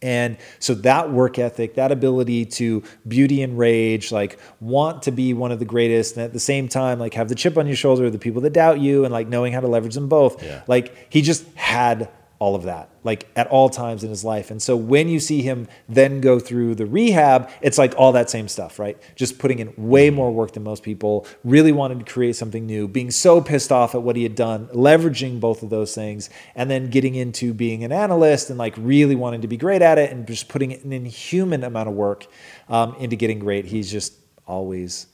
and 0.00 0.36
so 0.60 0.74
that 0.74 1.10
work 1.10 1.38
ethic 1.40 1.74
that 1.74 1.90
ability 1.90 2.44
to 2.46 2.82
beauty 3.06 3.42
and 3.42 3.58
rage 3.58 4.12
like 4.12 4.38
want 4.60 5.02
to 5.02 5.10
be 5.10 5.34
one 5.34 5.50
of 5.50 5.58
the 5.58 5.64
greatest 5.64 6.16
and 6.16 6.24
at 6.24 6.32
the 6.32 6.40
same 6.40 6.68
time 6.68 7.00
like 7.00 7.14
have 7.14 7.28
the 7.28 7.34
chip 7.34 7.58
on 7.58 7.66
your 7.66 7.76
shoulder 7.76 8.08
the 8.08 8.18
people 8.18 8.40
that 8.40 8.52
doubt 8.52 8.78
you 8.80 9.04
and 9.04 9.12
like 9.12 9.26
knowing 9.26 9.52
how 9.52 9.60
to 9.60 9.68
leverage 9.68 9.94
them 9.94 10.08
both 10.08 10.42
yeah. 10.42 10.62
like 10.68 11.12
he 11.12 11.20
just 11.20 11.44
had 11.54 12.08
all 12.40 12.54
of 12.54 12.62
that, 12.62 12.88
like 13.02 13.28
at 13.34 13.48
all 13.48 13.68
times 13.68 14.04
in 14.04 14.10
his 14.10 14.24
life. 14.24 14.50
And 14.50 14.62
so 14.62 14.76
when 14.76 15.08
you 15.08 15.18
see 15.18 15.42
him 15.42 15.66
then 15.88 16.20
go 16.20 16.38
through 16.38 16.76
the 16.76 16.86
rehab, 16.86 17.50
it's 17.60 17.78
like 17.78 17.94
all 17.96 18.12
that 18.12 18.30
same 18.30 18.46
stuff, 18.46 18.78
right? 18.78 18.96
Just 19.16 19.40
putting 19.40 19.58
in 19.58 19.74
way 19.76 20.10
more 20.10 20.30
work 20.30 20.52
than 20.52 20.62
most 20.62 20.84
people, 20.84 21.26
really 21.42 21.72
wanted 21.72 21.98
to 21.98 22.12
create 22.12 22.36
something 22.36 22.64
new, 22.64 22.86
being 22.86 23.10
so 23.10 23.40
pissed 23.40 23.72
off 23.72 23.94
at 23.96 24.02
what 24.02 24.14
he 24.14 24.22
had 24.22 24.36
done, 24.36 24.68
leveraging 24.68 25.40
both 25.40 25.64
of 25.64 25.70
those 25.70 25.94
things, 25.94 26.30
and 26.54 26.70
then 26.70 26.90
getting 26.90 27.16
into 27.16 27.52
being 27.52 27.82
an 27.82 27.90
analyst 27.90 28.50
and 28.50 28.58
like 28.58 28.74
really 28.76 29.16
wanting 29.16 29.40
to 29.40 29.48
be 29.48 29.56
great 29.56 29.82
at 29.82 29.98
it 29.98 30.12
and 30.12 30.26
just 30.26 30.48
putting 30.48 30.72
an 30.72 30.92
inhuman 30.92 31.64
amount 31.64 31.88
of 31.88 31.94
work 31.94 32.26
um, 32.68 32.94
into 33.00 33.16
getting 33.16 33.40
great. 33.40 33.64
He's 33.64 33.90
just 33.90 34.14
always 34.46 35.06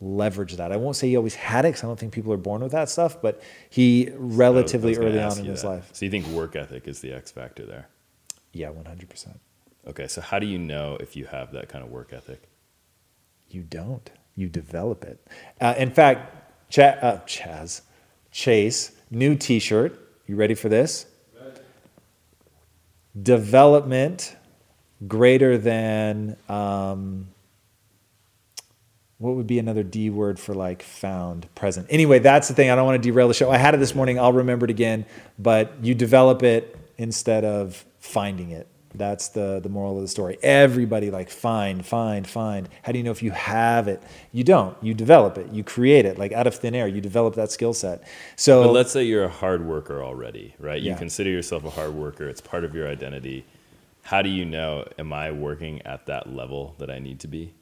leverage 0.00 0.56
that. 0.56 0.72
I 0.72 0.76
won't 0.76 0.96
say 0.96 1.08
he 1.08 1.16
always 1.16 1.34
had 1.34 1.64
it 1.64 1.68
because 1.68 1.84
I 1.84 1.86
don't 1.86 1.98
think 1.98 2.12
people 2.12 2.32
are 2.32 2.38
born 2.38 2.62
with 2.62 2.72
that 2.72 2.88
stuff, 2.88 3.20
but 3.20 3.42
he 3.68 4.10
relatively 4.16 4.96
early 4.96 5.20
on 5.20 5.38
in 5.38 5.44
his 5.44 5.62
that. 5.62 5.68
life. 5.68 5.90
So 5.92 6.04
you 6.04 6.10
think 6.10 6.26
work 6.28 6.56
ethic 6.56 6.88
is 6.88 7.00
the 7.00 7.12
X 7.12 7.30
factor 7.30 7.66
there? 7.66 7.88
Yeah, 8.52 8.68
100%. 8.68 9.38
Okay, 9.86 10.08
so 10.08 10.20
how 10.20 10.38
do 10.38 10.46
you 10.46 10.58
know 10.58 10.96
if 11.00 11.16
you 11.16 11.26
have 11.26 11.52
that 11.52 11.68
kind 11.68 11.84
of 11.84 11.90
work 11.90 12.12
ethic? 12.12 12.42
You 13.48 13.62
don't. 13.62 14.10
You 14.36 14.48
develop 14.48 15.04
it. 15.04 15.26
Uh, 15.60 15.74
in 15.76 15.90
fact, 15.90 16.70
Ch- 16.70 16.78
uh, 16.78 17.18
Chaz, 17.26 17.82
Chase, 18.30 18.92
new 19.10 19.34
t 19.34 19.58
shirt. 19.58 19.98
You 20.26 20.36
ready 20.36 20.54
for 20.54 20.68
this? 20.68 21.06
Ready. 21.38 21.60
Development 23.20 24.36
greater 25.06 25.58
than. 25.58 26.36
Um, 26.48 27.28
what 29.20 29.36
would 29.36 29.46
be 29.46 29.58
another 29.58 29.82
D 29.82 30.08
word 30.08 30.40
for 30.40 30.54
like 30.54 30.82
found, 30.82 31.54
present? 31.54 31.86
Anyway, 31.90 32.20
that's 32.20 32.48
the 32.48 32.54
thing. 32.54 32.70
I 32.70 32.74
don't 32.74 32.86
want 32.86 33.00
to 33.00 33.06
derail 33.06 33.28
the 33.28 33.34
show. 33.34 33.50
I 33.50 33.58
had 33.58 33.74
it 33.74 33.76
this 33.76 33.94
morning. 33.94 34.18
I'll 34.18 34.32
remember 34.32 34.64
it 34.64 34.70
again. 34.70 35.04
But 35.38 35.74
you 35.82 35.94
develop 35.94 36.42
it 36.42 36.74
instead 36.96 37.44
of 37.44 37.84
finding 37.98 38.50
it. 38.50 38.66
That's 38.94 39.28
the 39.28 39.60
the 39.62 39.68
moral 39.68 39.96
of 39.96 40.02
the 40.02 40.08
story. 40.08 40.38
Everybody 40.42 41.10
like 41.10 41.28
find, 41.28 41.84
find, 41.84 42.26
find. 42.26 42.66
How 42.82 42.92
do 42.92 42.98
you 42.98 43.04
know 43.04 43.10
if 43.10 43.22
you 43.22 43.30
have 43.30 43.88
it? 43.88 44.02
You 44.32 44.42
don't. 44.42 44.74
You 44.82 44.94
develop 44.94 45.36
it. 45.36 45.52
You 45.52 45.64
create 45.64 46.06
it 46.06 46.18
like 46.18 46.32
out 46.32 46.46
of 46.46 46.54
thin 46.54 46.74
air. 46.74 46.88
You 46.88 47.02
develop 47.02 47.34
that 47.34 47.52
skill 47.52 47.74
set. 47.74 48.02
So 48.36 48.64
But 48.64 48.72
let's 48.72 48.90
say 48.90 49.04
you're 49.04 49.24
a 49.24 49.28
hard 49.28 49.66
worker 49.66 50.02
already, 50.02 50.54
right? 50.58 50.80
You 50.80 50.92
yeah. 50.92 50.96
consider 50.96 51.28
yourself 51.28 51.64
a 51.64 51.70
hard 51.70 51.92
worker. 51.92 52.26
It's 52.26 52.40
part 52.40 52.64
of 52.64 52.74
your 52.74 52.88
identity. 52.88 53.44
How 54.02 54.22
do 54.22 54.30
you 54.30 54.46
know 54.46 54.88
am 54.98 55.12
I 55.12 55.30
working 55.30 55.82
at 55.82 56.06
that 56.06 56.32
level 56.34 56.74
that 56.78 56.90
I 56.90 56.98
need 56.98 57.20
to 57.20 57.28
be? 57.28 57.52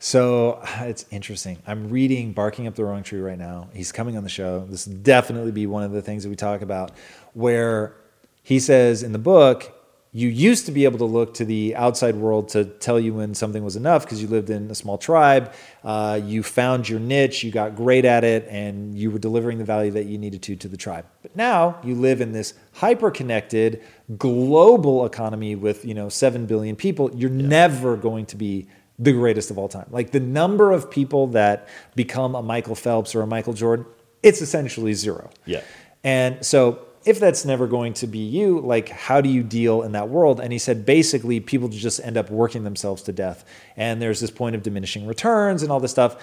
So 0.00 0.60
it's 0.80 1.04
interesting. 1.12 1.62
I'm 1.68 1.88
reading 1.88 2.32
Barking 2.32 2.66
Up 2.66 2.74
the 2.74 2.84
Wrong 2.84 3.04
Tree 3.04 3.20
right 3.20 3.38
now. 3.38 3.68
He's 3.72 3.92
coming 3.92 4.16
on 4.16 4.24
the 4.24 4.30
show. 4.30 4.66
This 4.68 4.88
will 4.88 4.96
definitely 4.96 5.52
be 5.52 5.68
one 5.68 5.84
of 5.84 5.92
the 5.92 6.02
things 6.02 6.24
that 6.24 6.30
we 6.30 6.36
talk 6.36 6.62
about, 6.62 6.90
where 7.34 7.94
he 8.42 8.58
says 8.58 9.04
in 9.04 9.12
the 9.12 9.18
book, 9.18 9.76
you 10.12 10.26
used 10.26 10.66
to 10.66 10.72
be 10.72 10.84
able 10.86 10.98
to 10.98 11.04
look 11.04 11.34
to 11.34 11.44
the 11.44 11.76
outside 11.76 12.16
world 12.16 12.48
to 12.48 12.64
tell 12.64 12.98
you 12.98 13.14
when 13.14 13.32
something 13.32 13.62
was 13.62 13.76
enough 13.76 14.04
because 14.04 14.20
you 14.20 14.26
lived 14.26 14.50
in 14.50 14.68
a 14.68 14.74
small 14.74 14.98
tribe. 14.98 15.52
Uh, 15.84 16.20
you 16.24 16.42
found 16.42 16.88
your 16.88 16.98
niche, 16.98 17.44
you 17.44 17.52
got 17.52 17.76
great 17.76 18.04
at 18.04 18.24
it, 18.24 18.44
and 18.48 18.98
you 18.98 19.12
were 19.12 19.20
delivering 19.20 19.58
the 19.58 19.64
value 19.64 19.92
that 19.92 20.06
you 20.06 20.18
needed 20.18 20.42
to 20.42 20.56
to 20.56 20.66
the 20.66 20.76
tribe. 20.76 21.06
But 21.22 21.36
now 21.36 21.78
you 21.84 21.94
live 21.94 22.20
in 22.20 22.32
this 22.32 22.54
hyper-connected 22.72 23.84
global 24.18 25.06
economy 25.06 25.54
with 25.54 25.84
you 25.84 25.94
know 25.94 26.08
seven 26.08 26.44
billion 26.44 26.74
people. 26.74 27.14
You're 27.14 27.30
never 27.30 27.96
going 27.96 28.26
to 28.26 28.36
be 28.36 28.66
the 29.00 29.12
greatest 29.12 29.50
of 29.50 29.56
all 29.58 29.68
time. 29.68 29.86
Like 29.90 30.10
the 30.12 30.20
number 30.20 30.70
of 30.70 30.90
people 30.90 31.26
that 31.28 31.66
become 31.96 32.34
a 32.36 32.42
Michael 32.42 32.74
Phelps 32.74 33.14
or 33.14 33.22
a 33.22 33.26
Michael 33.26 33.54
Jordan, 33.54 33.86
it's 34.22 34.40
essentially 34.42 34.92
zero. 34.92 35.30
Yeah. 35.46 35.62
And 36.04 36.44
so 36.44 36.80
if 37.06 37.18
that's 37.18 37.46
never 37.46 37.66
going 37.66 37.94
to 37.94 38.06
be 38.06 38.18
you, 38.18 38.60
like 38.60 38.90
how 38.90 39.22
do 39.22 39.30
you 39.30 39.42
deal 39.42 39.82
in 39.82 39.92
that 39.92 40.10
world? 40.10 40.38
And 40.38 40.52
he 40.52 40.58
said 40.58 40.84
basically 40.84 41.40
people 41.40 41.68
just 41.68 41.98
end 42.04 42.18
up 42.18 42.30
working 42.30 42.62
themselves 42.62 43.00
to 43.04 43.12
death. 43.12 43.42
And 43.74 44.02
there's 44.02 44.20
this 44.20 44.30
point 44.30 44.54
of 44.54 44.62
diminishing 44.62 45.06
returns 45.06 45.62
and 45.62 45.72
all 45.72 45.80
this 45.80 45.90
stuff. 45.92 46.16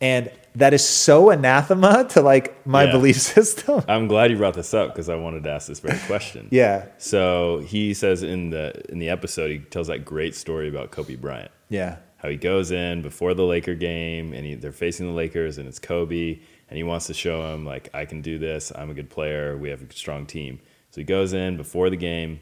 And 0.00 0.32
that 0.56 0.72
is 0.74 0.84
so 0.88 1.28
anathema 1.30 2.04
to 2.10 2.22
like 2.22 2.66
my 2.66 2.84
Yeah. 2.84 2.92
belief 2.92 3.20
system. 3.20 3.84
I'm 3.88 4.08
glad 4.08 4.30
you 4.30 4.38
brought 4.38 4.54
this 4.54 4.72
up 4.72 4.88
because 4.94 5.10
I 5.10 5.16
wanted 5.16 5.44
to 5.44 5.50
ask 5.50 5.68
this 5.68 5.80
very 5.80 5.98
question. 6.06 6.48
yeah. 6.50 6.86
So 6.96 7.58
he 7.66 7.92
says 7.94 8.22
in 8.22 8.50
the 8.50 8.72
in 8.90 8.98
the 9.00 9.10
episode, 9.10 9.50
he 9.50 9.58
tells 9.58 9.88
that 9.88 10.04
great 10.06 10.34
story 10.34 10.68
about 10.68 10.90
Kobe 10.92 11.14
Bryant. 11.16 11.50
Yeah. 11.68 11.96
How 12.22 12.28
he 12.28 12.36
goes 12.36 12.70
in 12.70 13.02
before 13.02 13.34
the 13.34 13.42
Laker 13.44 13.74
game 13.74 14.32
and 14.32 14.46
he, 14.46 14.54
they're 14.54 14.70
facing 14.70 15.06
the 15.06 15.12
Lakers 15.12 15.58
and 15.58 15.66
it's 15.68 15.80
Kobe 15.80 16.38
and 16.68 16.76
he 16.76 16.84
wants 16.84 17.08
to 17.08 17.14
show 17.14 17.52
him 17.52 17.66
like 17.66 17.90
I 17.92 18.04
can 18.04 18.22
do 18.22 18.38
this. 18.38 18.70
I'm 18.74 18.90
a 18.90 18.94
good 18.94 19.10
player. 19.10 19.56
We 19.56 19.70
have 19.70 19.82
a 19.82 19.92
strong 19.92 20.24
team. 20.26 20.60
So 20.90 21.00
he 21.00 21.04
goes 21.04 21.32
in 21.32 21.56
before 21.56 21.90
the 21.90 21.96
game, 21.96 22.38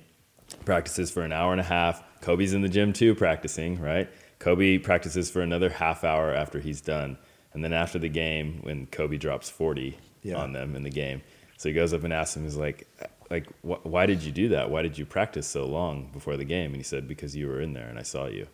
practices 0.66 1.10
for 1.10 1.22
an 1.22 1.32
hour 1.32 1.52
and 1.52 1.60
a 1.60 1.64
half. 1.64 2.02
Kobe's 2.20 2.52
in 2.52 2.60
the 2.60 2.68
gym 2.68 2.92
too 2.92 3.14
practicing, 3.14 3.80
right? 3.80 4.10
Kobe 4.38 4.76
practices 4.78 5.30
for 5.30 5.40
another 5.40 5.70
half 5.70 6.04
hour 6.04 6.34
after 6.34 6.60
he's 6.60 6.80
done. 6.82 7.16
And 7.54 7.64
then 7.64 7.72
after 7.72 7.98
the 7.98 8.08
game, 8.08 8.60
when 8.62 8.86
Kobe 8.86 9.16
drops 9.16 9.48
40 9.48 9.96
Yeah. 10.22 10.36
on 10.36 10.52
them 10.52 10.76
in 10.76 10.82
the 10.82 10.90
game, 10.90 11.22
so 11.56 11.68
he 11.70 11.74
goes 11.74 11.94
up 11.94 12.04
and 12.04 12.12
asks 12.12 12.36
him, 12.36 12.44
he's 12.44 12.56
like, 12.56 12.86
like, 13.30 13.46
wh- 13.62 13.84
why 13.86 14.04
did 14.06 14.22
you 14.22 14.32
do 14.32 14.48
that? 14.50 14.70
Why 14.70 14.82
did 14.82 14.98
you 14.98 15.06
practice 15.06 15.46
so 15.46 15.64
long 15.66 16.10
before 16.12 16.36
the 16.36 16.44
game? 16.44 16.66
And 16.66 16.76
he 16.76 16.82
said, 16.82 17.08
because 17.08 17.34
you 17.34 17.48
were 17.48 17.60
in 17.60 17.72
there 17.72 17.88
and 17.88 17.98
I 17.98 18.02
saw 18.02 18.26
you. 18.26 18.46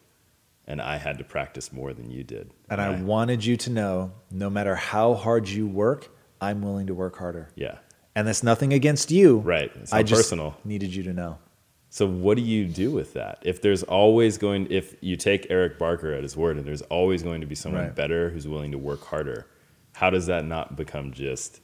And 0.69 0.81
I 0.83 0.97
had 0.97 1.19
to 1.19 1.25
practice 1.25 1.73
more 1.73 1.93
than 1.95 2.11
you 2.11 2.25
did. 2.25 2.51
And 2.69 2.81
I 2.81 3.01
wanted 3.01 3.45
you 3.45 3.57
to 3.59 3.71
know 3.71 4.13
no 4.31 4.51
matter 4.51 4.75
how 4.75 5.15
hard 5.15 5.49
you 5.49 5.67
work, 5.67 6.09
I'm 6.41 6.61
willing 6.63 6.89
to 6.89 6.95
work 6.95 7.17
harder. 7.19 7.51
yeah. 7.55 7.79
And 8.17 8.27
that's 8.27 8.43
nothing 8.43 8.73
against 8.73 9.11
you. 9.11 9.39
Right. 9.41 9.71
It's 9.77 9.93
I 9.93 10.03
just 10.03 10.23
personal. 10.23 10.57
needed 10.65 10.95
you 10.95 11.03
to 11.03 11.13
know. 11.13 11.37
So 11.91 12.07
what 12.07 12.39
do 12.39 12.43
you 12.43 12.65
do 12.65 12.91
with 12.91 13.13
that? 13.13 13.39
If 13.43 13.61
there's 13.61 13.83
always 13.83 14.39
going, 14.39 14.69
if 14.71 14.97
you 15.03 15.17
take 15.17 15.47
Eric 15.51 15.79
Barker 15.79 16.13
at 16.15 16.23
his 16.23 16.35
word, 16.35 16.57
and 16.57 16.65
there's 16.67 16.81
always 16.83 17.23
going 17.23 17.43
to 17.43 17.47
be 17.47 17.55
someone 17.55 17.83
Right. 17.83 17.95
better 17.95 18.31
who's 18.31 18.49
willing 18.49 18.73
to 18.73 18.79
work 18.79 19.05
harder, 19.05 19.47
how 19.93 20.09
does 20.09 20.27
that 20.27 20.47
not 20.47 20.77
become 20.77 21.13
just 21.13 21.61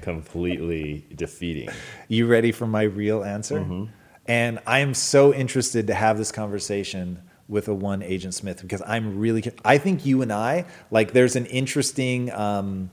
completely 0.00 1.06
defeating? 1.14 1.68
You 2.08 2.26
ready 2.26 2.52
for 2.52 2.66
my 2.66 2.82
real 2.82 3.24
answer? 3.24 3.60
Mm-hmm. 3.60 3.84
And 4.26 4.58
I 4.66 4.80
am 4.80 4.94
so 4.94 5.32
interested 5.32 5.86
to 5.86 5.94
have 5.94 6.18
this 6.18 6.30
conversation 6.32 7.22
with 7.48 7.68
a 7.68 7.74
one 7.74 8.02
Agent 8.02 8.34
Smith 8.34 8.62
because 8.62 8.82
I'm 8.86 9.18
really, 9.18 9.42
I 9.64 9.78
think 9.78 10.06
you 10.06 10.22
and 10.22 10.32
I, 10.32 10.64
like, 10.90 11.12
there's 11.12 11.36
an 11.36 11.46
interesting 11.46 12.30
um, 12.32 12.90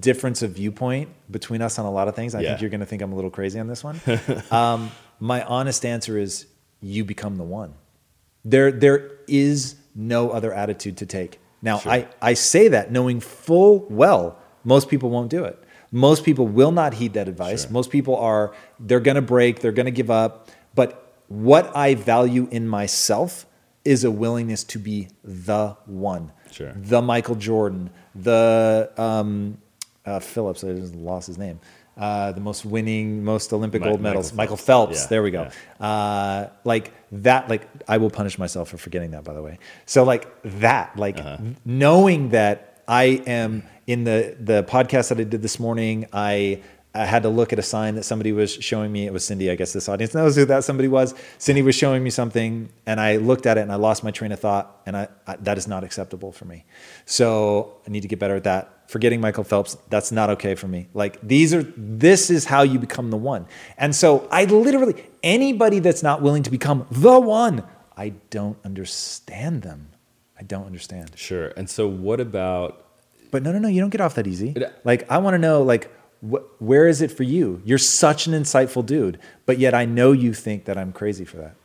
difference 0.00 0.42
of 0.42 0.52
viewpoint 0.52 1.08
between 1.30 1.62
us 1.62 1.78
on 1.78 1.86
a 1.86 1.90
lot 1.90 2.08
of 2.08 2.14
things. 2.16 2.34
I 2.34 2.40
Yeah. 2.40 2.50
think 2.50 2.60
you're 2.62 2.70
going 2.70 2.80
to 2.80 2.86
think 2.86 3.02
I'm 3.02 3.12
a 3.12 3.16
little 3.16 3.30
crazy 3.30 3.58
on 3.60 3.66
this 3.66 3.82
one. 3.84 4.00
um, 4.50 4.90
my 5.20 5.42
honest 5.44 5.84
answer 5.86 6.18
is 6.18 6.46
you 6.80 7.04
become 7.04 7.36
the 7.36 7.44
one. 7.44 7.74
There, 8.44 8.70
there 8.72 9.12
is 9.28 9.76
no 9.94 10.30
other 10.30 10.52
attitude 10.52 10.96
to 10.98 11.06
take. 11.06 11.40
Now, 11.62 11.78
Sure. 11.78 11.92
I, 11.92 12.08
I 12.20 12.34
say 12.34 12.68
that 12.68 12.90
knowing 12.92 13.20
full 13.20 13.86
well 13.88 14.38
most 14.64 14.88
people 14.88 15.10
won't 15.10 15.30
do 15.30 15.44
it. 15.44 15.58
Most 15.92 16.24
people 16.24 16.46
will 16.48 16.72
not 16.72 16.94
heed 16.94 17.12
that 17.12 17.28
advice. 17.28 17.62
Sure. 17.62 17.70
Most 17.72 17.90
people 17.90 18.16
are, 18.16 18.52
they're 18.80 18.98
going 19.00 19.14
to 19.14 19.22
break, 19.22 19.60
they're 19.60 19.72
going 19.72 19.86
to 19.86 19.92
give 19.92 20.10
up. 20.10 20.48
But 20.74 21.14
what 21.28 21.74
I 21.76 21.94
value 21.94 22.48
in 22.50 22.66
myself 22.66 23.46
is 23.84 24.04
a 24.04 24.10
willingness 24.10 24.64
to 24.64 24.78
be 24.78 25.08
the 25.22 25.76
one. 25.86 26.32
Sure. 26.50 26.72
The 26.74 27.02
Michael 27.02 27.34
Jordan, 27.34 27.90
the 28.14 28.90
um, 28.96 29.58
uh, 30.06 30.20
Phillips, 30.20 30.64
I 30.64 30.72
just 30.74 30.94
lost 30.94 31.26
his 31.26 31.38
name. 31.38 31.60
Uh, 31.96 32.32
the 32.32 32.40
most 32.40 32.64
winning, 32.64 33.22
most 33.24 33.52
Olympic 33.52 33.80
Mi- 33.82 33.88
gold 33.88 34.00
medals, 34.00 34.32
Michael 34.32 34.56
Phelps. 34.56 34.92
Phelps. 34.96 35.02
Yeah, 35.02 35.08
There 35.08 35.22
we 35.22 35.30
go. 35.30 35.48
Uh, 35.78 36.48
like 36.64 36.92
that, 37.12 37.48
like 37.48 37.68
I 37.86 37.98
will 37.98 38.10
punish 38.10 38.36
myself 38.38 38.68
for 38.70 38.78
forgetting 38.78 39.12
that, 39.12 39.22
by 39.22 39.32
the 39.32 39.42
way. 39.42 39.58
So 39.86 40.02
like 40.02 40.26
that, 40.44 40.96
like 40.96 41.18
Uh-huh. 41.18 41.36
knowing 41.64 42.30
that 42.30 42.82
I 42.88 43.22
am 43.26 43.62
in 43.86 44.04
the 44.04 44.36
the 44.40 44.64
podcast 44.64 45.10
that 45.10 45.20
I 45.20 45.24
did 45.24 45.42
this 45.42 45.60
morning, 45.60 46.06
I. 46.12 46.62
I 46.96 47.04
had 47.06 47.24
to 47.24 47.28
look 47.28 47.52
at 47.52 47.58
a 47.58 47.62
sign 47.62 47.96
that 47.96 48.04
somebody 48.04 48.32
was 48.32 48.52
showing 48.52 48.92
me. 48.92 49.04
It 49.06 49.12
was 49.12 49.24
Cindy. 49.24 49.50
I 49.50 49.56
guess 49.56 49.72
this 49.72 49.88
audience 49.88 50.14
knows 50.14 50.36
who 50.36 50.44
that 50.44 50.62
somebody 50.62 50.86
was. 50.88 51.12
Cindy 51.38 51.60
was 51.62 51.74
showing 51.74 52.04
me 52.04 52.10
something, 52.10 52.68
and 52.86 53.00
I 53.00 53.16
looked 53.16 53.46
at 53.46 53.58
it 53.58 53.62
and 53.62 53.72
I 53.72 53.74
lost 53.74 54.04
my 54.04 54.12
train 54.12 54.30
of 54.30 54.38
thought, 54.38 54.80
and 54.86 54.96
I, 54.96 55.08
I 55.26 55.36
that 55.36 55.58
is 55.58 55.66
not 55.66 55.82
acceptable 55.82 56.30
for 56.30 56.44
me. 56.44 56.64
So 57.04 57.78
I 57.86 57.90
need 57.90 58.02
to 58.02 58.08
get 58.08 58.20
better 58.20 58.36
at 58.36 58.44
that. 58.44 58.88
Forgetting 58.88 59.20
Michael 59.20 59.44
Phelps, 59.44 59.76
that's 59.88 60.12
not 60.12 60.30
okay 60.30 60.54
for 60.54 60.68
me. 60.68 60.88
Like 60.94 61.18
these 61.26 61.52
are 61.52 61.64
this 61.76 62.30
is 62.30 62.44
how 62.44 62.62
you 62.62 62.78
become 62.78 63.10
the 63.10 63.16
one. 63.16 63.46
And 63.76 63.96
so 63.96 64.28
I 64.30 64.44
literally 64.44 65.04
anybody 65.22 65.80
that's 65.80 66.02
not 66.02 66.22
willing 66.22 66.42
to 66.44 66.50
become 66.50 66.86
the 66.90 67.18
one, 67.18 67.64
I 67.96 68.12
don't 68.30 68.58
understand 68.64 69.62
them. 69.62 69.88
I 70.38 70.42
don't 70.42 70.66
understand. 70.66 71.12
Sure. 71.16 71.48
And 71.56 71.68
so 71.68 71.88
what 71.88 72.20
about 72.20 72.86
But 73.30 73.42
no, 73.42 73.50
no, 73.50 73.58
no, 73.58 73.68
you 73.68 73.80
don't 73.80 73.90
get 73.90 74.00
off 74.00 74.14
that 74.14 74.26
easy. 74.28 74.54
Like 74.84 75.10
I 75.10 75.18
want 75.18 75.34
to 75.34 75.38
know, 75.38 75.62
like, 75.62 75.90
wh- 76.28 76.62
where 76.62 76.86
is 76.88 77.00
it 77.02 77.10
for 77.10 77.22
you? 77.22 77.60
You're 77.64 77.78
such 77.78 78.26
an 78.26 78.32
insightful 78.32 78.84
dude, 78.84 79.18
but 79.46 79.58
yet 79.58 79.74
I 79.74 79.84
know 79.84 80.12
you 80.12 80.32
think 80.34 80.64
that 80.66 80.76
I'm 80.78 80.92
crazy 80.92 81.24
for 81.24 81.36
that. 81.38 81.56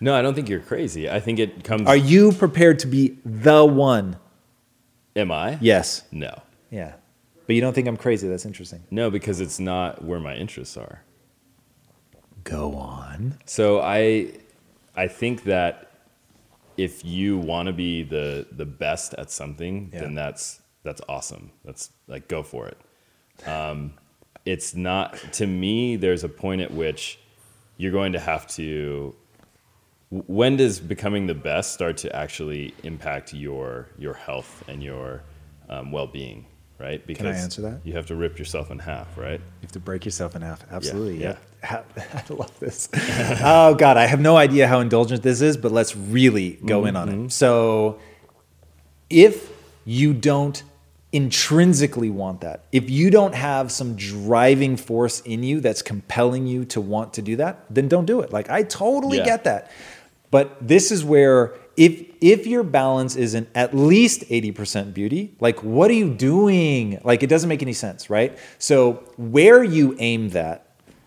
No, 0.00 0.14
I 0.14 0.22
don't 0.22 0.34
think 0.34 0.48
you're 0.48 0.60
crazy. 0.60 1.08
I 1.08 1.20
think 1.20 1.38
it 1.38 1.62
comes 1.64 1.86
Are 1.86 1.96
you 1.96 2.32
prepared 2.32 2.80
to 2.80 2.86
be 2.88 3.18
the 3.24 3.64
one? 3.64 4.16
Am 5.14 5.30
I? 5.30 5.58
Yes. 5.60 6.02
No. 6.10 6.42
Yeah. 6.70 6.94
But 7.46 7.54
you 7.54 7.60
don't 7.60 7.72
think 7.72 7.86
I'm 7.86 7.96
crazy. 7.96 8.28
That's 8.28 8.46
interesting. 8.46 8.82
No, 8.90 9.10
because 9.10 9.40
it's 9.40 9.60
not 9.60 10.04
where 10.04 10.18
my 10.20 10.34
interests 10.34 10.76
are. 10.76 11.02
Go 12.44 12.74
on. 12.74 13.38
So 13.44 13.80
I 13.80 14.32
I 14.96 15.06
think 15.08 15.44
that 15.44 15.90
if 16.76 17.04
you 17.04 17.38
want 17.38 17.66
to 17.66 17.72
be 17.72 18.02
the 18.02 18.46
the 18.50 18.64
best 18.66 19.14
at 19.14 19.30
something, 19.30 19.90
Yeah. 19.92 20.00
then 20.00 20.14
that's 20.14 20.60
that's 20.82 21.00
awesome. 21.08 21.52
That's 21.64 21.90
like 22.08 22.26
go 22.26 22.42
for 22.42 22.66
it. 22.68 22.78
Um, 23.46 23.94
it's 24.44 24.74
not 24.74 25.16
to 25.34 25.46
me. 25.46 25.96
There's 25.96 26.24
a 26.24 26.28
point 26.28 26.60
at 26.60 26.72
which 26.72 27.18
you're 27.76 27.92
going 27.92 28.12
to 28.14 28.18
have 28.20 28.46
to. 28.48 29.14
When 30.10 30.56
does 30.56 30.78
becoming 30.78 31.26
the 31.26 31.34
best 31.34 31.72
start 31.72 31.96
to 31.98 32.14
actually 32.14 32.74
impact 32.82 33.32
your 33.32 33.88
your 33.98 34.14
health 34.14 34.62
and 34.68 34.82
your 34.82 35.22
um, 35.68 35.90
well 35.92 36.06
being? 36.06 36.46
Right? 36.78 37.06
Because 37.06 37.36
answer 37.40 37.62
that? 37.62 37.80
You 37.84 37.92
have 37.94 38.06
to 38.06 38.16
rip 38.16 38.40
yourself 38.40 38.72
in 38.72 38.80
half, 38.80 39.16
right? 39.16 39.38
You 39.38 39.62
have 39.62 39.72
to 39.72 39.78
break 39.80 40.04
yourself 40.04 40.34
in 40.34 40.42
half. 40.42 40.64
Absolutely. 40.70 41.22
yeah. 41.22 41.36
Yeah. 41.62 41.82
I 41.96 42.24
love 42.32 42.58
this. 42.58 42.88
oh 43.40 43.76
God, 43.76 43.96
I 43.96 44.06
have 44.06 44.20
no 44.20 44.36
idea 44.36 44.66
how 44.66 44.80
indulgent 44.80 45.22
this 45.22 45.40
is, 45.42 45.56
but 45.56 45.70
let's 45.70 45.94
really 45.94 46.58
go 46.66 46.84
in 46.86 46.96
on 46.96 47.08
Mm-hmm. 47.08 47.24
it. 47.26 47.32
So, 47.32 48.00
if 49.08 49.48
you 49.84 50.12
don't 50.12 50.60
intrinsically 51.12 52.10
want 52.10 52.40
that, 52.40 52.64
if 52.72 52.88
you 52.90 53.10
don't 53.10 53.34
have 53.34 53.70
some 53.70 53.94
driving 53.96 54.76
force 54.76 55.20
in 55.20 55.42
you 55.42 55.60
that's 55.60 55.82
compelling 55.82 56.46
you 56.46 56.64
to 56.66 56.80
want 56.80 57.14
to 57.14 57.22
do 57.22 57.36
that, 57.36 57.64
then 57.70 57.88
don't 57.88 58.06
do 58.06 58.20
it. 58.20 58.32
Like 58.32 58.50
I 58.50 58.62
totally 58.62 59.18
Yeah. 59.18 59.24
get 59.24 59.44
that. 59.44 59.70
But 60.30 60.56
this 60.66 60.90
is 60.90 61.04
where 61.04 61.52
if 61.76 62.04
if 62.20 62.46
your 62.46 62.62
balance 62.62 63.16
isn't 63.16 63.48
at 63.54 63.74
least 63.74 64.22
80% 64.30 64.94
beauty, 64.94 65.34
like 65.40 65.62
what 65.62 65.90
are 65.90 65.94
you 65.94 66.08
doing? 66.12 67.00
Like 67.04 67.22
it 67.22 67.26
doesn't 67.28 67.48
make 67.48 67.62
any 67.62 67.72
sense, 67.72 68.08
right? 68.08 68.38
So 68.58 69.02
where 69.16 69.62
you 69.64 69.96
aim 69.98 70.30
that, 70.30 70.66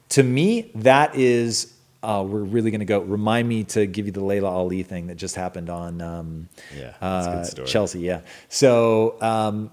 to 0.10 0.24
me, 0.24 0.72
that 0.76 1.16
is 1.16 1.74
uh, 2.04 2.24
we're 2.28 2.44
really 2.44 2.70
going 2.70 2.80
to 2.82 2.86
go. 2.86 3.00
Remind 3.00 3.48
me 3.50 3.64
to 3.64 3.88
give 3.88 4.06
you 4.06 4.12
the 4.12 4.24
Laila 4.24 4.50
Ali 4.50 4.84
thing 4.84 5.08
that 5.08 5.16
just 5.16 5.36
happened 5.36 5.72
on 5.72 6.02
um, 6.02 6.50
Yeah, 6.78 6.94
that's 7.02 7.52
a 7.52 7.56
good 7.56 7.64
uh. 7.64 7.68
Chelsea. 7.68 8.02
Yeah. 8.02 8.22
So 8.50 9.16
um, 9.22 9.72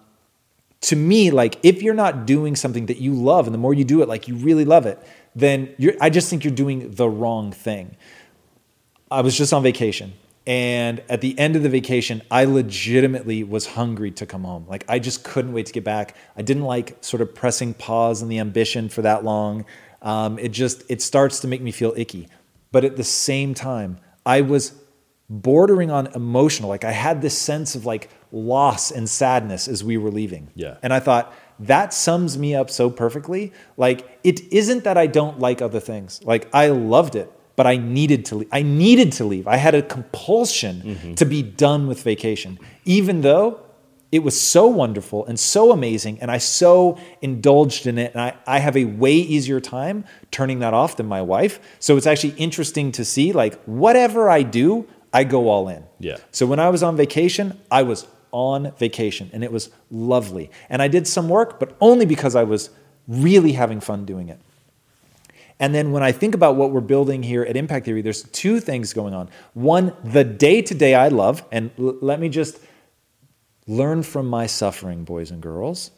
to 0.82 0.96
me, 0.96 1.30
like 1.30 1.58
if 1.62 1.82
you're 1.82 1.94
not 1.94 2.26
doing 2.26 2.56
something 2.56 2.86
that 2.86 2.98
you 2.98 3.14
love, 3.14 3.46
and 3.46 3.54
the 3.54 3.58
more 3.58 3.74
you 3.74 3.84
do 3.84 4.02
it, 4.02 4.08
like 4.08 4.28
you 4.28 4.34
really 4.36 4.64
love 4.64 4.86
it, 4.86 5.02
then. 5.34 5.74
I 6.00 6.10
just 6.10 6.28
think 6.28 6.44
you're 6.44 6.54
doing 6.54 6.90
the 6.94 7.08
wrong 7.08 7.52
thing. 7.52 7.96
I 9.10 9.20
was 9.20 9.36
just 9.36 9.52
on 9.52 9.62
vacation. 9.62 10.14
And 10.44 11.00
at 11.08 11.20
the 11.20 11.38
end 11.38 11.54
of 11.54 11.62
the 11.62 11.68
vacation, 11.68 12.20
I 12.28 12.46
legitimately 12.46 13.44
was 13.44 13.66
hungry 13.66 14.10
to 14.12 14.26
come 14.26 14.42
home. 14.42 14.66
Like, 14.68 14.84
I 14.88 14.98
just 14.98 15.22
couldn't 15.22 15.52
wait 15.52 15.66
to 15.66 15.72
get 15.72 15.84
back. 15.84 16.16
I 16.36 16.42
didn't 16.42 16.64
like 16.64 16.96
sort 17.00 17.20
of 17.20 17.32
pressing 17.32 17.74
pause 17.74 18.24
on 18.24 18.28
the 18.28 18.40
ambition 18.40 18.88
for 18.88 19.02
that 19.02 19.22
long. 19.22 19.64
Um, 20.00 20.40
it 20.40 20.48
just, 20.48 20.82
it 20.90 21.00
starts 21.00 21.38
to 21.40 21.46
make 21.46 21.62
me 21.62 21.70
feel 21.70 21.94
icky. 21.96 22.28
but 22.72 22.84
at 22.84 22.96
the 22.96 23.04
same 23.04 23.54
time, 23.54 23.98
I 24.26 24.40
was 24.40 24.72
bordering 25.28 25.90
on 25.90 26.08
emotional. 26.08 26.68
Like 26.68 26.84
I 26.84 26.90
had 26.90 27.22
this 27.22 27.38
sense 27.38 27.74
of 27.74 27.86
like 27.86 28.10
loss 28.32 28.90
and 28.90 29.08
sadness 29.08 29.68
as 29.68 29.84
we 29.84 29.96
were 29.96 30.10
leaving. 30.10 30.50
Yeah. 30.54 30.78
And 30.82 30.92
I 30.92 31.00
thought, 31.00 31.32
that 31.66 31.94
sums 31.94 32.36
me 32.36 32.54
up 32.54 32.70
so 32.70 32.90
perfectly. 32.90 33.52
Like 33.76 34.18
it 34.24 34.52
isn't 34.52 34.84
that 34.84 34.98
I 34.98 35.06
don't 35.06 35.38
like 35.38 35.62
other 35.62 35.80
things. 35.80 36.20
Like 36.24 36.48
I 36.52 36.68
loved 36.68 37.14
it, 37.14 37.30
but 37.56 37.66
I 37.66 37.76
needed 37.76 38.24
to 38.26 38.36
leave. 38.36 38.48
I 38.50 38.62
needed 38.62 39.12
to 39.12 39.24
leave. 39.24 39.46
I 39.46 39.56
had 39.56 39.74
a 39.74 39.82
compulsion 39.82 40.82
mm-hmm. 40.82 41.14
to 41.14 41.24
be 41.24 41.42
done 41.42 41.86
with 41.86 42.02
vacation, 42.02 42.58
even 42.84 43.20
though 43.20 43.60
it 44.10 44.22
was 44.22 44.38
so 44.38 44.66
wonderful 44.66 45.24
and 45.24 45.40
so 45.40 45.72
amazing, 45.72 46.20
and 46.20 46.30
I 46.30 46.36
so 46.36 46.98
indulged 47.22 47.86
in 47.86 47.96
it. 47.96 48.12
And 48.12 48.20
I, 48.20 48.34
I 48.46 48.58
have 48.58 48.76
a 48.76 48.84
way 48.84 49.14
easier 49.14 49.58
time 49.58 50.04
turning 50.30 50.58
that 50.58 50.74
off 50.74 50.96
than 50.96 51.06
my 51.06 51.22
wife. 51.22 51.60
So 51.78 51.96
it's 51.96 52.06
actually 52.06 52.34
interesting 52.34 52.92
to 52.92 53.04
see 53.04 53.32
like 53.32 53.62
whatever 53.64 54.28
I 54.28 54.42
do, 54.42 54.86
I 55.14 55.24
go 55.24 55.48
all 55.48 55.68
in. 55.68 55.84
Yeah. 55.98 56.16
So 56.30 56.44
when 56.46 56.58
I 56.58 56.68
was 56.68 56.82
on 56.82 56.96
vacation, 56.96 57.58
I 57.70 57.84
was 57.84 58.06
on 58.32 58.72
vacation 58.72 59.30
and 59.32 59.44
it 59.44 59.52
was 59.52 59.70
lovely. 59.90 60.50
And 60.68 60.82
I 60.82 60.88
did 60.88 61.06
some 61.06 61.28
work, 61.28 61.60
but 61.60 61.76
only 61.80 62.06
because 62.06 62.34
I 62.34 62.42
was 62.42 62.70
really 63.06 63.52
having 63.52 63.80
fun 63.80 64.04
doing 64.04 64.28
it. 64.28 64.40
And 65.60 65.72
then 65.72 65.92
when 65.92 66.02
I 66.02 66.10
think 66.10 66.34
about 66.34 66.56
what 66.56 66.72
we're 66.72 66.80
building 66.80 67.22
here 67.22 67.44
at 67.44 67.56
Impact 67.56 67.86
Theory, 67.86 68.02
there's 68.02 68.24
two 68.24 68.58
things 68.58 68.92
going 68.92 69.14
on. 69.14 69.28
One, 69.54 69.94
the 70.02 70.24
day 70.24 70.60
to 70.62 70.74
day 70.74 70.94
I 70.96 71.06
love, 71.06 71.44
and 71.52 71.70
l- 71.78 71.98
let 72.00 72.18
me 72.18 72.28
just 72.28 72.58
learn 73.68 74.02
from 74.02 74.26
my 74.26 74.46
suffering, 74.46 75.04
boys 75.04 75.30
and 75.30 75.40
girls. 75.40 75.92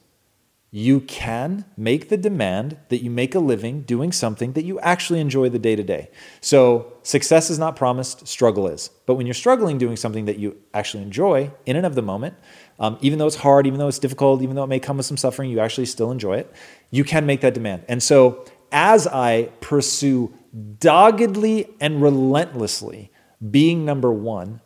You 0.76 1.02
can 1.02 1.66
make 1.76 2.08
the 2.08 2.16
demand 2.16 2.78
that 2.88 3.00
you 3.00 3.08
make 3.08 3.36
a 3.36 3.38
living 3.38 3.82
doing 3.82 4.10
something 4.10 4.54
that 4.54 4.64
you 4.64 4.80
actually 4.80 5.20
enjoy 5.20 5.48
the 5.48 5.58
day 5.60 5.76
to 5.76 5.84
day. 5.84 6.10
So, 6.40 6.94
success 7.04 7.48
is 7.48 7.60
not 7.60 7.76
promised, 7.76 8.26
struggle 8.26 8.66
is. 8.66 8.90
But 9.06 9.14
when 9.14 9.24
you're 9.24 9.34
struggling 9.34 9.78
doing 9.78 9.94
something 9.94 10.24
that 10.24 10.40
you 10.40 10.56
actually 10.74 11.04
enjoy 11.04 11.52
in 11.64 11.76
and 11.76 11.86
of 11.86 11.94
the 11.94 12.02
moment, 12.02 12.34
um, 12.80 12.98
even 13.02 13.20
though 13.20 13.28
it's 13.28 13.36
hard, 13.36 13.68
even 13.68 13.78
though 13.78 13.86
it's 13.86 14.00
difficult, 14.00 14.42
even 14.42 14.56
though 14.56 14.64
it 14.64 14.66
may 14.66 14.80
come 14.80 14.96
with 14.96 15.06
some 15.06 15.16
suffering, 15.16 15.48
you 15.48 15.60
actually 15.60 15.86
still 15.86 16.10
enjoy 16.10 16.38
it. 16.38 16.52
You 16.90 17.04
can 17.04 17.24
make 17.24 17.40
that 17.42 17.54
demand. 17.54 17.84
And 17.88 18.02
so, 18.02 18.44
as 18.72 19.06
I 19.06 19.50
pursue 19.60 20.34
doggedly 20.80 21.68
and 21.80 22.02
relentlessly 22.02 23.12
being 23.48 23.84
number 23.84 24.10
one, 24.10 24.60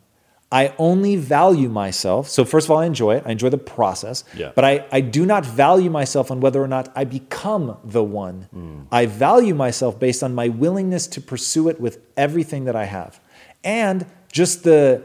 I 0.51 0.73
only 0.79 1.15
value 1.15 1.69
myself. 1.69 2.27
So, 2.27 2.43
first 2.43 2.65
of 2.65 2.71
all, 2.71 2.79
I 2.79 2.85
enjoy 2.85 3.15
it. 3.17 3.23
I 3.25 3.31
enjoy 3.31 3.49
the 3.49 3.57
process. 3.57 4.23
Yeah. 4.35 4.51
But 4.55 4.65
I, 4.65 4.85
I 4.91 5.01
do 5.01 5.25
not 5.25 5.45
value 5.45 5.91
myself 5.91 6.31
on 6.31 6.39
whether 6.39 6.61
or 6.61 6.67
not 6.67 6.91
I 6.95 7.03
become 7.03 7.77
the 7.83 8.03
one. 8.03 8.49
Mm. 8.55 8.87
I 8.91 9.05
value 9.05 9.53
myself 9.53 9.99
based 9.99 10.23
on 10.23 10.33
my 10.33 10.47
willingness 10.47 11.05
to 11.07 11.21
pursue 11.21 11.69
it 11.69 11.79
with 11.79 11.99
everything 12.17 12.65
that 12.65 12.75
I 12.75 12.85
have. 12.85 13.19
And 13.63 14.07
just 14.31 14.63
the 14.63 15.03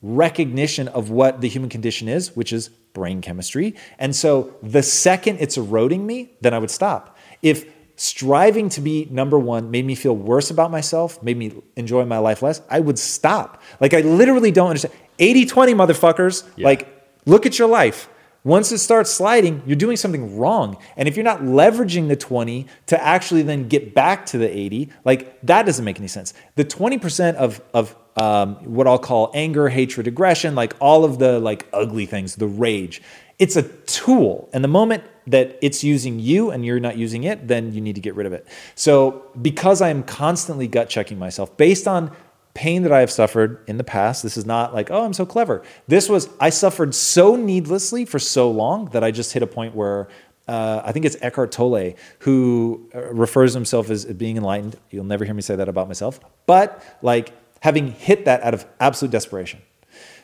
recognition 0.00 0.88
of 0.88 1.10
what 1.10 1.42
the 1.42 1.48
human 1.48 1.68
condition 1.68 2.08
is, 2.08 2.34
which 2.34 2.52
is 2.52 2.68
brain 2.94 3.20
chemistry. 3.20 3.74
And 3.98 4.16
so, 4.16 4.54
the 4.62 4.82
second 4.82 5.38
it's 5.40 5.58
eroding 5.58 6.06
me, 6.06 6.32
then 6.40 6.54
I 6.54 6.58
would 6.58 6.70
stop. 6.70 7.18
If 7.42 7.66
striving 7.98 8.68
to 8.70 8.80
be 8.80 9.08
number 9.10 9.38
one 9.38 9.70
made 9.70 9.84
me 9.84 9.94
feel 9.94 10.16
worse 10.16 10.50
about 10.50 10.70
myself, 10.70 11.22
made 11.22 11.36
me 11.36 11.52
enjoy 11.76 12.04
my 12.04 12.18
life 12.18 12.42
less, 12.42 12.62
I 12.70 12.80
would 12.80 12.98
stop. 12.98 13.60
Like, 13.80 13.92
I 13.92 14.00
literally 14.00 14.50
don't 14.50 14.68
understand. 14.68 14.94
80 15.18 15.46
20, 15.46 15.74
motherfuckers. 15.74 16.44
Like, 16.56 16.88
look 17.26 17.44
at 17.44 17.58
your 17.58 17.68
life. 17.68 18.08
Once 18.44 18.70
it 18.70 18.78
starts 18.78 19.10
sliding, 19.10 19.62
you're 19.66 19.76
doing 19.76 19.96
something 19.96 20.38
wrong. 20.38 20.76
And 20.96 21.08
if 21.08 21.16
you're 21.16 21.24
not 21.24 21.40
leveraging 21.40 22.08
the 22.08 22.16
20 22.16 22.66
to 22.86 23.02
actually 23.02 23.42
then 23.42 23.68
get 23.68 23.94
back 23.94 24.26
to 24.26 24.38
the 24.38 24.48
80, 24.48 24.90
like 25.04 25.40
that 25.42 25.66
doesn't 25.66 25.84
make 25.84 25.98
any 25.98 26.08
sense. 26.08 26.34
The 26.54 26.64
20% 26.64 27.34
of, 27.34 27.60
of 27.74 27.96
um, 28.16 28.54
what 28.64 28.86
I'll 28.86 28.98
call 28.98 29.32
anger, 29.34 29.68
hatred, 29.68 30.06
aggression, 30.06 30.54
like 30.54 30.74
all 30.80 31.04
of 31.04 31.18
the 31.18 31.40
like 31.40 31.66
ugly 31.72 32.06
things, 32.06 32.36
the 32.36 32.46
rage, 32.46 33.02
it's 33.38 33.56
a 33.56 33.62
tool. 33.62 34.48
And 34.52 34.62
the 34.62 34.68
moment 34.68 35.04
that 35.28 35.58
it's 35.62 35.84
using 35.84 36.18
you 36.18 36.50
and 36.50 36.64
you're 36.64 36.80
not 36.80 36.96
using 36.96 37.24
it, 37.24 37.48
then 37.48 37.72
you 37.72 37.80
need 37.80 37.94
to 37.94 38.00
get 38.00 38.14
rid 38.14 38.26
of 38.26 38.32
it. 38.32 38.46
So 38.74 39.24
because 39.40 39.80
I'm 39.80 40.02
constantly 40.02 40.68
gut 40.68 40.88
checking 40.88 41.18
myself 41.18 41.56
based 41.56 41.86
on 41.86 42.10
pain 42.58 42.82
that 42.82 42.90
I 42.90 42.98
have 42.98 43.10
suffered 43.10 43.62
in 43.68 43.76
the 43.76 43.84
past. 43.84 44.24
This 44.24 44.36
is 44.36 44.44
not 44.44 44.74
like, 44.74 44.90
oh, 44.90 45.04
I'm 45.04 45.12
so 45.12 45.24
clever. 45.24 45.62
This 45.86 46.08
was, 46.08 46.28
I 46.40 46.50
suffered 46.50 46.92
so 46.92 47.36
needlessly 47.36 48.04
for 48.04 48.18
so 48.18 48.50
long 48.50 48.86
that 48.86 49.04
I 49.04 49.12
just 49.12 49.32
hit 49.32 49.44
a 49.44 49.46
point 49.46 49.76
where 49.76 50.08
uh, 50.48 50.82
I 50.84 50.90
think 50.90 51.04
it's 51.04 51.16
Eckhart 51.20 51.52
Tolle 51.52 51.94
who 52.20 52.90
uh, 52.92 53.14
refers 53.14 53.52
to 53.52 53.58
himself 53.58 53.90
as 53.90 54.04
being 54.06 54.36
enlightened. 54.36 54.76
You'll 54.90 55.04
never 55.04 55.24
hear 55.24 55.34
me 55.34 55.42
say 55.42 55.54
that 55.54 55.68
about 55.68 55.86
myself, 55.86 56.18
but 56.46 56.82
like 57.00 57.32
having 57.60 57.92
hit 57.92 58.24
that 58.24 58.42
out 58.42 58.54
of 58.54 58.66
absolute 58.80 59.12
desperation. 59.12 59.60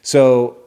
So 0.02 0.63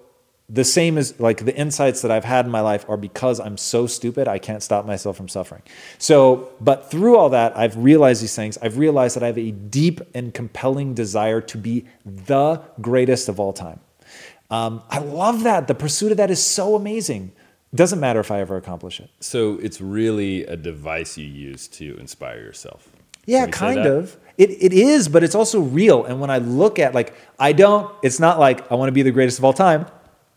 the 0.50 0.64
same 0.64 0.98
as 0.98 1.20
like 1.20 1.44
the 1.44 1.56
insights 1.56 2.02
that 2.02 2.12
I've 2.12 2.24
had 2.24 2.46
in 2.46 2.52
my 2.52 2.62
life 2.62 2.86
are 2.88 2.96
because 2.96 3.40
I'm 3.40 3.58
so 3.58 3.86
stupid, 3.86 4.28
I 4.30 4.40
can't 4.40 4.64
stop 4.64 4.86
myself 4.86 5.18
from 5.18 5.28
suffering. 5.28 5.62
So, 5.98 6.52
but 6.62 6.90
through 6.90 7.18
all 7.18 7.30
that, 7.30 7.58
I've 7.58 7.76
realized 7.76 8.24
these 8.24 8.36
things. 8.36 8.58
I've 8.62 8.78
realized 8.78 9.18
that 9.18 9.24
I 9.24 9.28
have 9.28 9.38
a 9.38 9.52
deep 9.52 10.00
and 10.14 10.34
compelling 10.34 10.94
desire 10.94 11.42
to 11.42 11.58
be 11.58 11.86
the 12.06 12.62
greatest 12.80 13.28
of 13.28 13.40
all 13.42 13.52
time. 13.52 13.82
Um, 14.50 14.84
I 14.90 15.00
love 15.00 15.44
that. 15.44 15.68
The 15.68 15.76
pursuit 15.76 16.12
of 16.12 16.18
that 16.18 16.32
is 16.32 16.44
so 16.46 16.76
amazing. 16.76 17.34
Doesn't 17.76 18.00
matter 18.00 18.22
if 18.22 18.32
I 18.32 18.40
ever 18.40 18.56
accomplish 18.56 19.02
it. 19.02 19.10
So 19.20 19.60
it's 19.62 19.82
really 19.82 20.46
a 20.46 20.56
device 20.56 21.18
you 21.18 21.26
use 21.26 21.68
to 21.70 21.98
inspire 21.98 22.40
yourself. 22.40 22.88
Yeah, 23.26 23.48
kind 23.48 23.86
of. 23.86 24.16
It, 24.38 24.52
it 24.52 24.72
is, 24.72 25.10
but 25.10 25.24
it's 25.24 25.36
also 25.36 25.60
real. 25.60 26.06
And 26.06 26.22
when 26.22 26.30
I 26.30 26.38
look 26.38 26.80
at 26.80 26.96
like, 26.96 27.14
I 27.38 27.52
don't, 27.52 27.94
it's 28.02 28.22
not 28.22 28.40
like 28.40 28.72
I 28.72 28.76
want 28.76 28.88
to 28.88 28.94
be 28.94 29.02
the 29.02 29.12
greatest 29.12 29.40
of 29.40 29.44
all 29.44 29.52
time. 29.52 29.86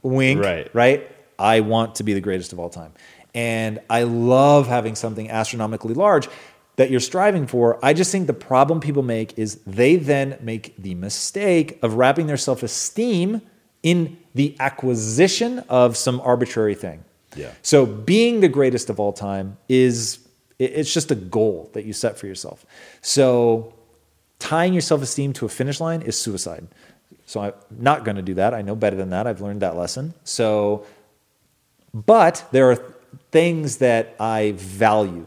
Wink. 0.03 0.43
Right. 0.43 0.75
Right. 0.75 1.11
I 1.39 1.61
want 1.61 1.97
to 1.97 2.03
be 2.03 2.13
the 2.13 2.21
greatest 2.21 2.53
of 2.53 2.59
all 2.59 2.71
time. 2.71 2.93
And 3.35 3.81
I 3.89 4.03
love 4.03 4.67
having 4.67 4.95
something 4.95 5.31
astronomically 5.31 5.95
large 5.95 6.29
that 6.77 6.91
you're 6.91 7.01
striving 7.01 7.47
for. 7.47 7.79
I 7.85 7.93
just 7.93 8.11
think 8.11 8.27
the 8.27 8.33
problem 8.33 8.81
people 8.81 9.03
make 9.03 9.39
is 9.39 9.57
they 9.67 9.97
then 9.97 10.39
make 10.41 10.75
the 10.77 10.95
mistake 10.95 11.79
of 11.83 11.95
wrapping 11.95 12.27
their 12.27 12.37
self 12.37 12.63
esteem 12.63 13.43
in 13.83 14.19
the 14.35 14.57
acquisition 14.61 15.61
of 15.69 15.97
some 15.97 16.21
arbitrary 16.21 16.75
thing. 16.75 17.05
Yeah. 17.37 17.53
So 17.63 17.87
being 17.87 18.41
the 18.41 18.49
greatest 18.49 18.91
of 18.91 19.01
all 19.01 19.13
time 19.13 19.57
is 19.69 20.19
it's 20.59 20.93
just 20.93 21.11
a 21.11 21.15
goal 21.15 21.71
that 21.73 21.85
you 21.85 21.93
set 21.93 22.19
for 22.19 22.27
yourself. 22.27 22.67
So 23.01 23.75
tying 24.39 24.73
your 24.73 24.83
self-esteem 24.83 25.33
to 25.35 25.47
a 25.47 25.49
finish 25.49 25.81
line 25.81 26.03
is 26.03 26.21
suicide. 26.21 26.67
So 27.31 27.41
I'm 27.41 27.53
not 27.71 28.05
going 28.05 28.17
to 28.17 28.23
do 28.23 28.35
that. 28.35 28.55
I 28.55 28.63
know 28.63 28.75
better 28.75 28.97
than 28.97 29.11
that. 29.11 29.27
I've 29.27 29.41
learned 29.41 29.63
that 29.63 29.77
lesson. 29.77 30.15
So 30.25 30.85
but 31.93 32.47
there 32.53 32.71
are 32.71 32.77
things 33.31 33.79
that 33.79 34.15
I 34.19 34.53
value. 34.57 35.27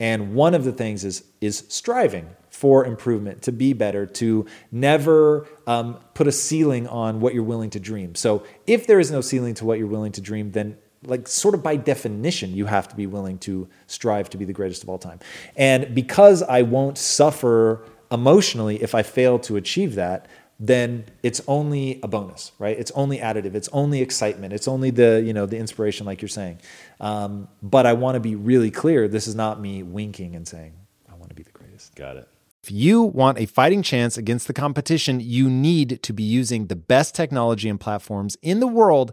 And 0.00 0.34
one 0.34 0.54
of 0.54 0.64
the 0.64 0.72
things 0.72 1.04
is 1.04 1.24
is 1.40 1.64
striving 1.68 2.28
for 2.50 2.84
improvement, 2.84 3.42
to 3.42 3.52
be 3.52 3.72
better, 3.72 4.06
to 4.06 4.46
never 4.70 5.48
um, 5.66 5.98
put 6.14 6.26
a 6.26 6.32
ceiling 6.32 6.86
on 6.86 7.20
what 7.20 7.34
you're 7.34 7.42
willing 7.42 7.70
to 7.70 7.80
dream. 7.80 8.14
So 8.14 8.44
if 8.66 8.86
there 8.86 9.00
is 9.00 9.10
no 9.10 9.20
ceiling 9.20 9.54
to 9.54 9.64
what 9.64 9.78
you're 9.78 9.88
willing 9.88 10.12
to 10.12 10.20
dream, 10.20 10.52
then 10.52 10.76
like 11.04 11.26
sort 11.26 11.54
of 11.54 11.62
by 11.62 11.76
definition, 11.76 12.54
you 12.54 12.66
have 12.66 12.88
to 12.88 12.94
be 12.94 13.06
willing 13.06 13.38
to 13.38 13.68
strive 13.86 14.30
to 14.30 14.38
be 14.38 14.44
the 14.44 14.52
greatest 14.52 14.82
of 14.82 14.88
all 14.88 14.98
time. 14.98 15.18
And 15.56 15.94
because 15.94 16.42
I 16.42 16.62
won't 16.62 16.98
suffer 16.98 17.84
emotionally 18.12 18.82
if 18.82 18.94
I 18.94 19.02
fail 19.02 19.38
to 19.40 19.56
achieve 19.56 19.94
that, 19.96 20.28
then 20.64 21.04
it's 21.24 21.40
only 21.48 21.98
a 22.04 22.08
bonus, 22.08 22.52
right? 22.60 22.78
It's 22.78 22.92
only 22.92 23.18
additive. 23.18 23.56
It's 23.56 23.68
only 23.72 24.00
excitement. 24.00 24.52
It's 24.52 24.68
only 24.68 24.90
the 24.90 25.20
you 25.20 25.32
know 25.32 25.44
the 25.44 25.58
inspiration, 25.58 26.06
like 26.06 26.22
you're 26.22 26.28
saying. 26.28 26.60
Um, 27.00 27.48
but 27.60 27.84
I 27.84 27.94
want 27.94 28.14
to 28.14 28.20
be 28.20 28.36
really 28.36 28.70
clear. 28.70 29.08
This 29.08 29.26
is 29.26 29.34
not 29.34 29.60
me 29.60 29.82
winking 29.82 30.36
and 30.36 30.46
saying 30.46 30.74
I 31.10 31.16
want 31.16 31.30
to 31.30 31.34
be 31.34 31.42
the 31.42 31.50
greatest. 31.50 31.96
Got 31.96 32.16
it. 32.16 32.28
If 32.62 32.70
you 32.70 33.02
want 33.02 33.40
a 33.40 33.46
fighting 33.46 33.82
chance 33.82 34.16
against 34.16 34.46
the 34.46 34.52
competition, 34.52 35.18
you 35.18 35.50
need 35.50 36.00
to 36.04 36.12
be 36.12 36.22
using 36.22 36.68
the 36.68 36.76
best 36.76 37.12
technology 37.12 37.68
and 37.68 37.80
platforms 37.80 38.36
in 38.40 38.60
the 38.60 38.68
world 38.68 39.12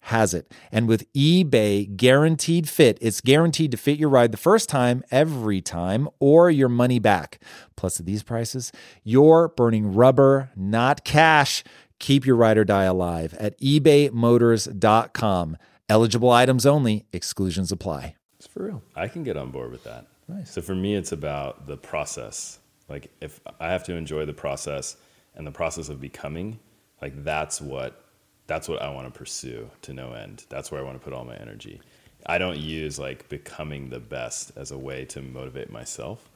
has 0.00 0.34
it. 0.34 0.52
And 0.72 0.88
with 0.88 1.12
eBay 1.12 1.94
guaranteed 1.96 2.68
fit, 2.68 2.98
it's 3.00 3.20
guaranteed 3.20 3.70
to 3.72 3.76
fit 3.76 3.98
your 3.98 4.08
ride 4.08 4.32
the 4.32 4.38
first 4.38 4.68
time, 4.68 5.02
every 5.10 5.60
time, 5.60 6.08
or 6.18 6.50
your 6.50 6.68
money 6.68 6.98
back. 6.98 7.40
Plus, 7.76 8.00
at 8.00 8.06
these 8.06 8.22
prices, 8.22 8.72
you're 9.04 9.48
burning 9.48 9.94
rubber, 9.94 10.50
not 10.56 11.04
cash. 11.04 11.62
Keep 11.98 12.26
your 12.26 12.36
ride 12.36 12.58
or 12.58 12.64
die 12.64 12.84
alive 12.84 13.34
at 13.34 13.60
ebaymotors.com. 13.60 15.56
Eligible 15.88 16.30
items 16.30 16.66
only, 16.66 17.06
exclusions 17.12 17.72
apply. 17.72 18.14
It's 18.38 18.46
for 18.46 18.64
real. 18.64 18.82
I 18.94 19.08
can 19.08 19.24
get 19.24 19.36
on 19.36 19.50
board 19.50 19.72
with 19.72 19.84
that. 19.84 20.06
Nice. 20.28 20.50
So 20.52 20.62
for 20.62 20.74
me, 20.74 20.94
it's 20.94 21.12
about 21.12 21.66
the 21.66 21.76
process. 21.76 22.60
Like 22.88 23.10
if 23.20 23.40
I 23.58 23.70
have 23.70 23.84
to 23.84 23.94
enjoy 23.94 24.26
the 24.26 24.34
process 24.34 24.96
and 25.34 25.46
the 25.46 25.50
process 25.50 25.88
of 25.88 26.00
becoming, 26.00 26.60
like 27.02 27.24
that's 27.24 27.60
what 27.60 28.04
that's 28.48 28.68
what 28.68 28.82
I 28.82 28.90
want 28.90 29.12
to 29.12 29.16
pursue 29.16 29.70
to 29.82 29.92
no 29.92 30.14
end. 30.14 30.44
That's 30.48 30.72
where 30.72 30.80
I 30.80 30.84
want 30.84 30.98
to 30.98 31.04
put 31.04 31.12
all 31.12 31.24
my 31.24 31.36
energy. 31.36 31.80
I 32.26 32.38
don't 32.38 32.58
use 32.58 32.98
like 32.98 33.28
becoming 33.28 33.90
the 33.90 34.00
best 34.00 34.52
as 34.56 34.72
a 34.72 34.78
way 34.78 35.04
to 35.06 35.22
motivate 35.22 35.70
myself. 35.70 36.28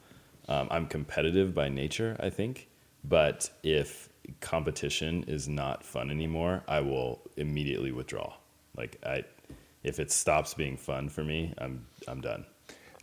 Um, 0.47 0.67
I'm 0.71 0.87
competitive 0.87 1.53
by 1.53 1.69
nature, 1.69 2.15
I 2.19 2.29
think, 2.29 2.69
but 3.03 3.49
if 3.63 4.09
competition 4.39 5.23
is 5.27 5.49
not 5.49 5.83
fun 5.83 6.09
anymore, 6.09 6.63
I 6.67 6.81
will 6.81 7.19
immediately 7.35 7.91
withdraw. 7.91 8.33
Like 8.77 8.97
I, 9.05 9.23
if 9.83 9.99
it 9.99 10.11
stops 10.11 10.53
being 10.53 10.77
fun 10.77 11.09
for 11.09 11.23
me, 11.23 11.53
I'm 11.57 11.85
I'm 12.07 12.21
done. 12.21 12.45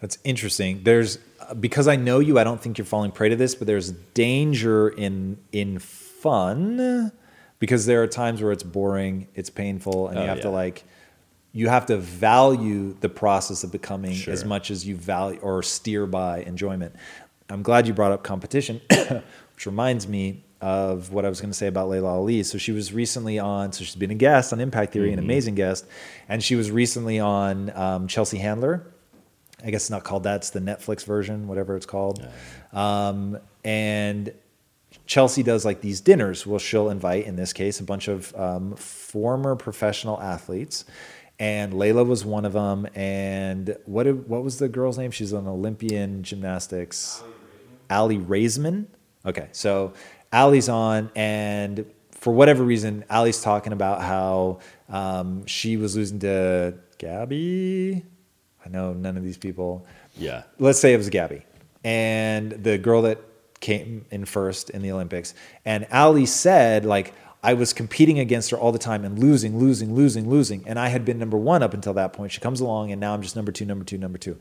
That's 0.00 0.18
interesting. 0.24 0.82
There's 0.84 1.18
because 1.58 1.88
I 1.88 1.96
know 1.96 2.20
you. 2.20 2.38
I 2.38 2.44
don't 2.44 2.60
think 2.60 2.78
you're 2.78 2.84
falling 2.86 3.10
prey 3.10 3.28
to 3.28 3.36
this, 3.36 3.54
but 3.54 3.66
there's 3.66 3.90
danger 3.90 4.88
in 4.88 5.38
in 5.52 5.78
fun 5.78 7.12
because 7.60 7.86
there 7.86 8.02
are 8.02 8.08
times 8.08 8.42
where 8.42 8.50
it's 8.50 8.64
boring, 8.64 9.28
it's 9.36 9.50
painful, 9.50 10.08
and 10.08 10.18
Oh, 10.18 10.22
you 10.22 10.28
have 10.28 10.40
to 10.40 10.50
like 10.50 10.82
you 11.52 11.68
have 11.68 11.86
to 11.86 11.96
value 11.96 12.94
the 13.00 13.08
process 13.08 13.64
of 13.64 13.72
becoming 13.72 14.12
Sure. 14.12 14.32
as 14.32 14.44
much 14.44 14.70
as 14.70 14.86
you 14.86 14.94
value 14.96 15.38
or 15.40 15.62
steer 15.62 16.06
by 16.06 16.42
enjoyment. 16.42 16.94
I'm 17.48 17.62
glad 17.62 17.86
you 17.88 17.92
brought 17.94 18.12
up 18.12 18.22
competition, 18.22 18.80
which 19.54 19.66
reminds 19.66 20.06
me 20.06 20.44
of 20.60 21.10
what 21.12 21.24
I 21.24 21.28
was 21.28 21.40
going 21.40 21.50
to 21.50 21.56
say 21.56 21.66
about 21.66 21.88
Laila 21.88 22.10
Ali. 22.18 22.42
So 22.44 22.56
she 22.58 22.70
was 22.70 22.92
recently 22.92 23.38
on. 23.40 23.72
So 23.72 23.82
she's 23.82 23.96
been 23.96 24.10
a 24.12 24.14
guest 24.14 24.52
on 24.52 24.60
Impact 24.60 24.92
Theory, 24.92 25.08
Mm-hmm. 25.10 25.18
an 25.18 25.24
amazing 25.24 25.54
guest, 25.56 25.86
and 26.28 26.40
she 26.42 26.54
was 26.54 26.70
recently 26.70 27.18
on 27.18 27.70
um, 27.76 28.06
Chelsea 28.06 28.38
Handler. 28.38 28.86
I 29.64 29.70
guess 29.70 29.82
it's 29.84 29.90
not 29.90 30.04
called 30.04 30.22
that. 30.24 30.36
It's 30.36 30.50
the 30.50 30.60
Netflix 30.60 31.04
version, 31.04 31.48
whatever 31.48 31.76
it's 31.76 31.86
called. 31.86 32.24
Um, 32.72 33.38
and 33.64 34.32
Chelsea 35.06 35.42
does 35.42 35.64
like 35.64 35.80
these 35.80 36.00
dinners. 36.00 36.46
Well, 36.46 36.58
she'll 36.58 36.90
invite, 36.90 37.26
in 37.26 37.36
this 37.36 37.52
case, 37.52 37.80
a 37.80 37.84
bunch 37.84 38.08
of 38.08 38.34
um, 38.36 38.74
former 38.76 39.56
professional 39.56 40.20
athletes. 40.20 40.84
And 41.38 41.72
Laila 41.74 42.04
was 42.04 42.24
one 42.24 42.44
of 42.44 42.52
them. 42.52 42.86
And 42.94 43.76
what 43.86 44.04
did- 44.04 44.28
what 44.28 44.44
was 44.44 44.58
the 44.58 44.68
girl's 44.68 44.98
name? 44.98 45.10
She's 45.10 45.32
an 45.32 45.46
Olympian 45.48 46.22
gymnastics. 46.22 47.22
Aly 47.90 48.18
Raisman. 48.18 48.86
Okay, 49.26 49.48
so 49.52 49.92
Aly's 50.32 50.68
on, 50.68 51.10
and 51.16 51.84
for 52.12 52.32
whatever 52.32 52.62
reason, 52.62 53.04
Aly's 53.10 53.42
talking 53.42 53.72
about 53.72 54.00
how 54.02 54.60
um, 54.88 55.44
she 55.46 55.76
was 55.76 55.96
losing 55.96 56.20
to 56.20 56.74
Gabby. 56.98 58.04
I 58.64 58.68
know 58.68 58.92
none 58.92 59.16
of 59.16 59.24
these 59.24 59.36
people 59.38 59.86
Yeah. 60.16 60.44
let's 60.58 60.78
say 60.78 60.92
it 60.94 60.98
was 60.98 61.08
Gabby 61.10 61.42
and 61.82 62.52
the 62.52 62.78
girl 62.78 63.02
that 63.02 63.18
came 63.60 64.04
in 64.10 64.24
first 64.24 64.70
in 64.70 64.82
the 64.82 64.90
Olympics. 64.90 65.34
And 65.64 65.86
Aly 65.92 66.26
said, 66.26 66.84
like, 66.84 67.14
I 67.42 67.54
was 67.54 67.72
competing 67.72 68.18
against 68.18 68.50
her 68.50 68.58
all 68.58 68.70
the 68.70 68.78
time 68.78 69.02
and 69.02 69.18
losing, 69.18 69.58
losing, 69.58 69.94
losing, 69.94 70.28
losing. 70.28 70.68
And 70.68 70.78
I 70.78 70.88
had 70.88 71.06
been 71.06 71.18
number 71.18 71.38
one 71.38 71.62
up 71.62 71.72
until 71.72 71.94
that 71.94 72.12
point. 72.12 72.32
She 72.32 72.40
comes 72.40 72.60
along 72.60 72.92
and 72.92 73.00
now 73.00 73.14
I'm 73.14 73.22
just 73.22 73.34
number 73.34 73.50
two, 73.50 73.64
number 73.64 73.84
two, 73.84 73.96
number 73.96 74.18
two. 74.18 74.38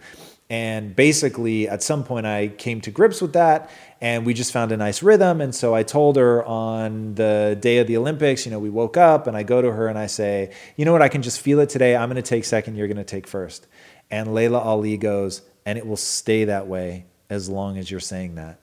And 0.49 0.93
basically, 0.95 1.69
at 1.69 1.82
some 1.82 2.03
point, 2.03 2.25
I 2.25 2.49
came 2.49 2.82
to 2.82 2.91
grips 2.91 3.21
with 3.21 3.34
that 3.34 3.69
and 4.01 4.25
we 4.25 4.34
just 4.34 4.51
found 4.51 4.73
a 4.73 4.77
nice 4.77 5.01
rhythm. 5.01 5.39
And 5.39 5.55
so 5.55 5.73
I 5.73 5.84
told 5.84 6.17
her 6.17 6.43
on 6.43 7.15
the 7.15 7.58
day 7.58 7.77
of 7.77 7.88
the 7.88 7.95
Olympics, 7.95 8.45
you 8.45 8.51
know, 8.51 8.60
we 8.60 8.69
woke 8.69 8.97
up 8.97 9.27
and 9.27 9.38
I 9.38 9.43
go 9.43 9.62
to 9.62 9.71
her 9.71 9.88
and 9.88 9.97
I 9.97 10.08
say, 10.08 10.53
you 10.75 10.84
know 10.84 10.91
what, 10.91 11.01
I 11.01 11.08
can 11.08 11.21
just 11.21 11.39
feel 11.39 11.62
it 11.62 11.69
today. 11.69 11.95
I'm 11.95 12.10
going 12.10 12.21
to 12.21 12.21
take 12.21 12.43
second, 12.43 12.75
you're 12.75 12.88
going 12.88 12.97
to 12.97 13.05
take 13.05 13.27
first. 13.27 13.67
And 14.12 14.34
Laila 14.34 14.60
Ali 14.60 14.97
goes, 14.97 15.41
and 15.65 15.77
it 15.77 15.88
will 15.88 15.97
stay 15.97 16.45
that 16.45 16.67
way 16.67 17.05
as 17.29 17.47
long 17.47 17.77
as 17.77 17.89
you're 17.89 18.01
saying 18.01 18.36
that. 18.36 18.60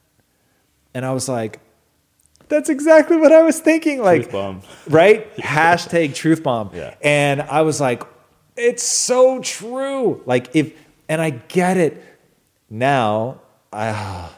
And 0.96 1.04
I 1.04 1.12
was 1.12 1.28
like, 1.28 1.60
that's 2.48 2.70
exactly 2.70 3.18
what 3.18 3.30
I 3.30 3.42
was 3.42 3.60
thinking. 3.60 4.00
Like, 4.00 4.22
Truth 4.22 4.32
bomb. 4.32 4.62
right? 4.88 5.36
Hashtag 5.36 6.14
truth 6.14 6.42
bomb. 6.42 6.70
Yeah. 6.72 6.94
And 7.02 7.42
I 7.42 7.60
was 7.60 7.82
like, 7.82 8.02
it's 8.56 8.82
so 8.82 9.42
true. 9.42 10.22
Like, 10.24 10.56
if, 10.56 10.72
and 11.06 11.20
I 11.20 11.28
get 11.28 11.76
it 11.76 12.02
now. 12.70 13.42
I, 13.70 14.30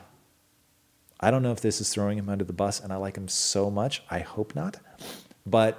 I 1.21 1.31
don't 1.31 1.45
know 1.45 1.53
if 1.53 1.61
this 1.61 1.81
is 1.81 1.91
throwing 1.95 2.19
him 2.19 2.29
under 2.29 2.45
the 2.45 2.53
bus, 2.53 2.81
and 2.81 2.93
I 2.93 2.97
like 2.97 3.17
him 3.17 3.29
so 3.29 3.71
much. 3.71 4.03
I 4.11 4.19
hope 4.19 4.57
not. 4.57 4.79
But 5.47 5.79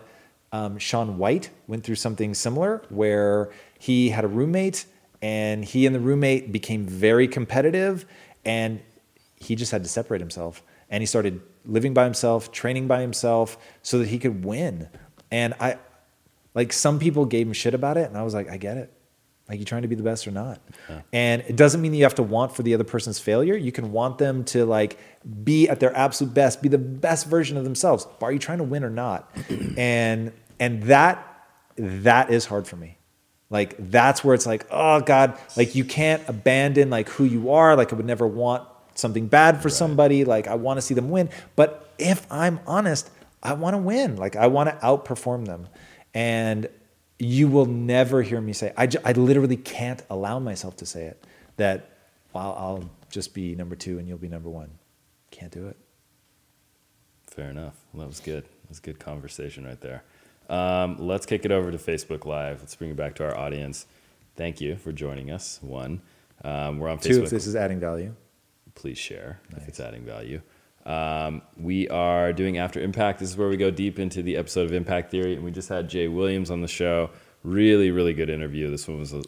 um, 0.54 0.78
Shaun 0.78 1.18
White 1.18 1.50
went 1.68 1.84
through 1.84 1.96
something 1.96 2.34
similar 2.34 2.84
where 2.88 3.50
he 3.80 4.12
had 4.12 4.24
a 4.24 4.30
roommate, 4.30 4.86
and 5.22 5.66
he 5.66 5.86
and 5.86 5.94
the 5.94 6.00
roommate 6.00 6.54
became 6.54 6.86
very 6.86 7.28
competitive, 7.28 8.06
and 8.46 8.80
he 9.36 9.56
just 9.56 9.74
had 9.74 9.84
to 9.84 9.90
separate 9.90 10.22
himself. 10.22 10.64
And 10.90 11.02
he 11.02 11.06
started 11.06 11.42
living 11.66 11.94
by 11.94 12.04
himself, 12.04 12.52
training 12.52 12.88
by 12.88 13.02
himself, 13.02 13.58
so 13.82 14.00
that 14.00 14.08
he 14.08 14.20
could 14.20 14.44
win. 14.44 14.90
And 15.32 15.54
I, 15.60 15.78
like, 16.54 16.74
some 16.74 17.00
people 17.00 17.26
gave 17.26 17.48
him 17.48 17.54
shit 17.54 17.74
about 17.74 17.98
it, 17.98 18.10
and 18.10 18.18
I 18.18 18.24
was 18.24 18.34
like, 18.34 18.50
I 18.50 18.58
get 18.58 18.78
it. 18.78 18.92
Like, 19.48 19.58
you 19.58 19.66
trying 19.66 19.82
to 19.82 19.88
be 19.88 19.96
the 19.96 20.04
best 20.04 20.28
or 20.28 20.32
not? 20.32 20.62
And 21.12 21.44
it 21.48 21.56
doesn't 21.56 21.82
mean 21.82 21.92
that 21.92 21.98
you 21.98 22.04
have 22.04 22.16
to 22.16 22.24
want 22.24 22.56
for 22.56 22.62
the 22.62 22.76
other 22.76 22.84
person's 22.84 23.20
failure. 23.20 23.56
You 23.56 23.72
can 23.72 23.92
want 23.92 24.20
them 24.20 24.44
to 24.46 24.64
like 24.64 25.00
be 25.44 25.68
at 25.68 25.80
their 25.80 25.96
absolute 25.98 26.36
best, 26.36 26.62
be 26.62 26.70
the 26.70 26.78
best 26.78 27.26
version 27.26 27.58
of 27.58 27.64
themselves. 27.64 28.06
But 28.20 28.28
are 28.28 28.32
you 28.32 28.38
trying 28.38 28.60
to 28.60 28.64
win 28.64 28.84
or 28.84 28.92
not? 28.92 29.28
and 29.78 30.32
and 30.60 30.84
that 30.84 31.26
that 31.78 32.30
is 32.30 32.46
hard 32.46 32.68
for 32.68 32.76
me. 32.76 33.00
Like 33.50 33.76
that's 33.80 34.24
where 34.24 34.36
it's 34.36 34.46
like, 34.46 34.68
oh 34.70 35.02
God, 35.02 35.36
like 35.58 35.74
you 35.74 35.84
can't 35.84 36.22
abandon 36.30 36.92
like 36.92 37.10
who 37.10 37.24
you 37.24 37.52
are. 37.52 37.76
Like 37.76 37.92
I 37.92 37.96
would 37.96 38.06
never 38.06 38.28
want 38.28 38.68
something 39.00 39.28
bad 39.28 39.62
for 39.62 39.70
somebody. 39.70 40.26
Like 40.26 40.48
I 40.48 40.56
want 40.56 40.78
to 40.78 40.82
see 40.82 40.94
them 40.94 41.10
win. 41.10 41.30
But 41.56 41.94
if 41.98 42.26
I'm 42.32 42.60
honest, 42.68 43.10
I 43.42 43.54
want 43.54 43.74
to 43.74 43.78
win. 43.78 44.18
Like 44.18 44.36
I 44.36 44.48
want 44.48 44.70
to 44.70 44.76
outperform 44.86 45.46
them. 45.46 45.68
And 46.14 46.68
you 47.18 47.48
will 47.48 47.66
never 47.66 48.22
hear 48.22 48.40
me 48.40 48.54
say, 48.54 48.74
I, 48.78 48.88
I 49.04 49.12
literally 49.12 49.58
can't 49.58 50.02
allow 50.10 50.40
myself 50.40 50.78
to 50.78 50.86
say 50.86 51.06
it 51.06 51.24
that 51.58 51.90
well, 52.34 52.56
I'll 52.58 52.90
just 53.10 53.34
be 53.34 53.56
number 53.56 53.76
two 53.76 54.00
and 54.00 54.08
you'll 54.08 54.18
be 54.18 54.28
number 54.28 54.50
one. 54.50 54.70
Can't 55.32 55.52
do 55.52 55.68
it. 55.68 55.78
Fair 57.28 57.50
enough. 57.50 57.76
Well, 57.94 58.02
that 58.02 58.08
was 58.08 58.20
good. 58.20 58.44
That 58.44 58.70
was 58.70 58.80
a 58.80 58.82
good 58.82 59.00
conversation 59.00 59.66
right 59.66 59.80
there. 59.82 60.04
Um, 60.50 60.98
let's 61.00 61.26
kick 61.26 61.46
it 61.46 61.52
over 61.52 61.72
to 61.72 61.78
Facebook 61.78 62.26
Live. 62.26 62.60
Let's 62.60 62.76
bring 62.76 62.92
it 62.92 62.96
back 62.98 63.16
to 63.16 63.26
our 63.26 63.38
audience. 63.38 63.86
Thank 64.36 64.62
you 64.62 64.76
for 64.76 64.92
joining 64.92 65.32
us. 65.32 65.60
One, 65.62 66.02
um, 66.44 66.80
we're 66.80 66.90
on 66.90 66.98
Two, 67.00 67.22
Facebook. 67.22 67.24
if 67.26 67.30
this 67.30 67.48
is 67.48 67.56
adding 67.56 67.80
value. 67.80 68.16
Please 68.80 68.98
share 68.98 69.40
if 69.58 69.68
it's 69.68 69.80
adding 69.80 70.04
value. 70.04 70.42
Um, 70.86 71.42
we 71.58 71.88
are 71.90 72.32
doing 72.34 72.58
After 72.58 72.80
Impact. 72.80 73.20
This 73.20 73.30
is 73.30 73.38
where 73.38 73.50
we 73.50 73.58
go 73.58 73.70
deep 73.70 74.00
into 74.00 74.24
the 74.24 74.38
episode 74.38 74.66
of 74.66 74.74
Impact 74.74 75.12
Theory, 75.12 75.36
and 75.36 75.44
we 75.44 75.52
just 75.52 75.70
had 75.70 75.90
Jay 75.90 76.08
Williams 76.08 76.50
on 76.50 76.62
the 76.62 76.68
show. 76.68 77.10
Really, 77.44 77.92
really 77.92 78.14
good 78.14 78.30
interview. 78.30 78.70
This 78.72 78.88
one 78.88 79.00
was 79.00 79.14
a 79.14 79.22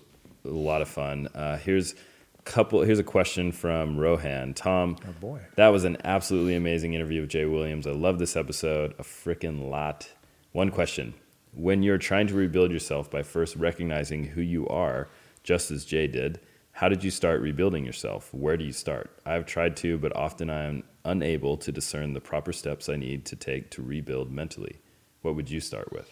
a 0.43 0.49
lot 0.49 0.81
of 0.81 0.87
fun. 0.89 1.27
Uh, 1.35 1.57
here's 1.57 1.93
a 2.39 2.41
couple. 2.43 2.81
Here's 2.81 2.97
a 2.97 3.03
question 3.03 3.51
from 3.51 3.97
Rohan. 3.99 4.55
Tom, 4.55 4.97
Oh, 5.07 5.11
boy. 5.19 5.39
that 5.55 5.67
was 5.67 5.83
an 5.83 5.97
absolutely 6.03 6.55
amazing 6.55 6.95
interview 6.95 7.21
with 7.21 7.29
Jay 7.29 7.45
Williams. 7.45 7.85
I 7.85 7.91
love 7.91 8.17
this 8.17 8.35
episode 8.35 8.95
a 8.97 9.03
freaking 9.03 9.69
lot. 9.69 10.09
One 10.51 10.71
question: 10.71 11.13
When 11.53 11.83
you're 11.83 11.99
trying 11.99 12.25
to 12.27 12.33
rebuild 12.33 12.71
yourself 12.71 13.11
by 13.11 13.21
first 13.21 13.55
recognizing 13.55 14.23
who 14.23 14.41
you 14.41 14.67
are, 14.67 15.09
just 15.43 15.69
as 15.69 15.85
Jay 15.85 16.07
did, 16.07 16.39
how 16.81 16.89
did 16.89 17.03
you 17.03 17.11
start 17.11 17.41
rebuilding 17.41 17.85
yourself? 17.85 18.33
Where 18.33 18.57
do 18.57 18.65
you 18.65 18.71
start? 18.71 19.11
I've 19.23 19.45
tried 19.45 19.77
to, 19.77 19.99
but 19.99 20.15
often 20.15 20.49
I 20.49 20.63
am 20.63 20.83
unable 21.05 21.55
to 21.57 21.71
discern 21.71 22.13
the 22.13 22.19
proper 22.19 22.51
steps 22.51 22.89
I 22.89 22.95
need 22.95 23.23
to 23.25 23.35
take 23.35 23.69
to 23.71 23.83
rebuild 23.83 24.31
mentally. 24.31 24.77
What 25.21 25.35
would 25.35 25.47
you 25.47 25.59
start 25.59 25.93
with? 25.93 26.09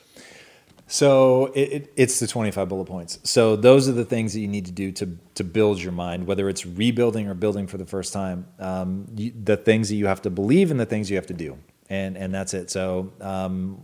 So 0.86 1.48
it, 1.56 1.72
it, 1.72 1.94
it's 1.96 2.20
the 2.20 2.28
25 2.28 2.70
bullet 2.70 2.86
points. 2.86 3.18
So 3.24 3.56
those 3.56 3.90
are 3.90 3.94
the 3.94 4.06
things 4.06 4.34
that 4.34 4.42
you 4.42 4.48
need 4.48 4.68
to 4.68 4.72
do 4.72 4.92
to, 4.92 5.18
to 5.34 5.44
build 5.44 5.82
your 5.82 5.92
mind, 5.92 6.28
whether 6.28 6.48
it's 6.48 6.68
rebuilding 6.68 7.28
or 7.28 7.34
building 7.34 7.66
for 7.66 7.80
the 7.80 7.88
first 7.88 8.14
time. 8.14 8.46
Um, 8.60 9.08
you, 9.16 9.34
the 9.44 9.58
things 9.58 9.90
that 9.90 9.96
you 9.96 10.06
have 10.06 10.22
to 10.22 10.30
believe 10.30 10.70
and 10.70 10.80
the 10.80 10.86
things 10.86 11.10
you 11.10 11.16
have 11.16 11.28
to 11.28 11.34
do. 11.34 11.58
And, 11.90 12.16
and 12.16 12.32
that's 12.32 12.54
it. 12.54 12.70
So 12.70 13.12
um, 13.22 13.84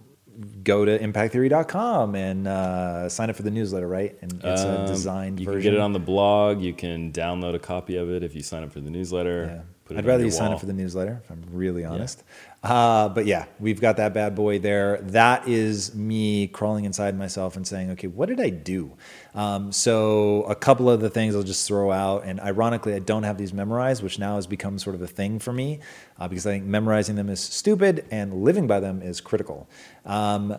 go 0.64 0.86
to 0.86 0.98
impacttheory.com 1.00 2.16
and 2.16 2.48
uh, 2.48 3.10
sign 3.10 3.30
up 3.30 3.36
for 3.36 3.44
the 3.44 3.52
newsletter, 3.52 3.88
right? 3.88 4.16
And 4.22 4.34
it's 4.44 4.62
a 4.64 4.82
Um, 4.82 4.88
designed 4.88 5.40
You 5.40 5.46
version. 5.46 5.62
can 5.62 5.72
get 5.72 5.74
it 5.76 5.80
on 5.82 5.94
the 5.94 6.00
blog. 6.00 6.62
You 6.62 6.74
can 6.74 7.12
download 7.12 7.56
a 7.56 7.60
copy 7.60 7.96
of 7.98 8.10
it 8.10 8.24
if 8.24 8.36
you 8.36 8.42
sign 8.42 8.64
up 8.64 8.72
for 8.72 8.82
the 8.82 8.90
newsletter. 8.90 9.64
Yeah. 9.90 9.98
I'd 9.98 10.06
rather 10.06 10.24
you 10.26 10.32
sign 10.32 10.52
up 10.52 10.60
for 10.60 10.66
the 10.66 10.74
newsletter, 10.74 11.22
if 11.24 11.30
I'm 11.30 11.44
really 11.52 11.86
honest. 11.86 12.24
Uh, 12.66 13.08
but 13.10 13.28
yeah, 13.28 13.46
we've 13.60 13.80
got 13.80 13.98
that 13.98 14.12
bad 14.16 14.34
boy 14.34 14.58
there. 14.58 14.98
That 15.04 15.48
is 15.48 15.94
me 15.94 16.48
crawling 16.48 16.86
inside 16.86 17.16
myself 17.16 17.56
and 17.56 17.68
saying, 17.68 17.92
okay, 17.92 18.08
what 18.08 18.28
did 18.28 18.42
I 18.42 18.50
do? 18.50 18.92
Um, 19.36 19.72
so 19.72 20.42
a 20.44 20.56
couple 20.56 20.90
of 20.90 21.00
the 21.00 21.12
things 21.12 21.36
I'll 21.36 21.44
just 21.44 21.68
throw 21.68 21.92
out. 21.92 22.24
And 22.26 22.40
ironically, 22.40 22.96
I 22.96 23.00
don't 23.00 23.22
have 23.22 23.38
these 23.38 23.54
memorized, 23.54 24.02
which 24.02 24.18
now 24.18 24.38
has 24.38 24.48
become 24.48 24.80
sort 24.80 24.96
of 24.96 25.04
a 25.04 25.08
thing 25.08 25.38
for 25.38 25.54
me 25.54 25.80
uh, 26.18 26.28
because 26.28 26.48
I 26.48 26.54
think 26.54 26.66
memorizing 26.66 27.16
them 27.16 27.30
is 27.30 27.40
stupid 27.40 28.04
and 28.10 28.42
living 28.42 28.66
by 28.66 28.80
them 28.80 29.04
is 29.04 29.22
critical. 29.22 29.70
Um, 30.04 30.58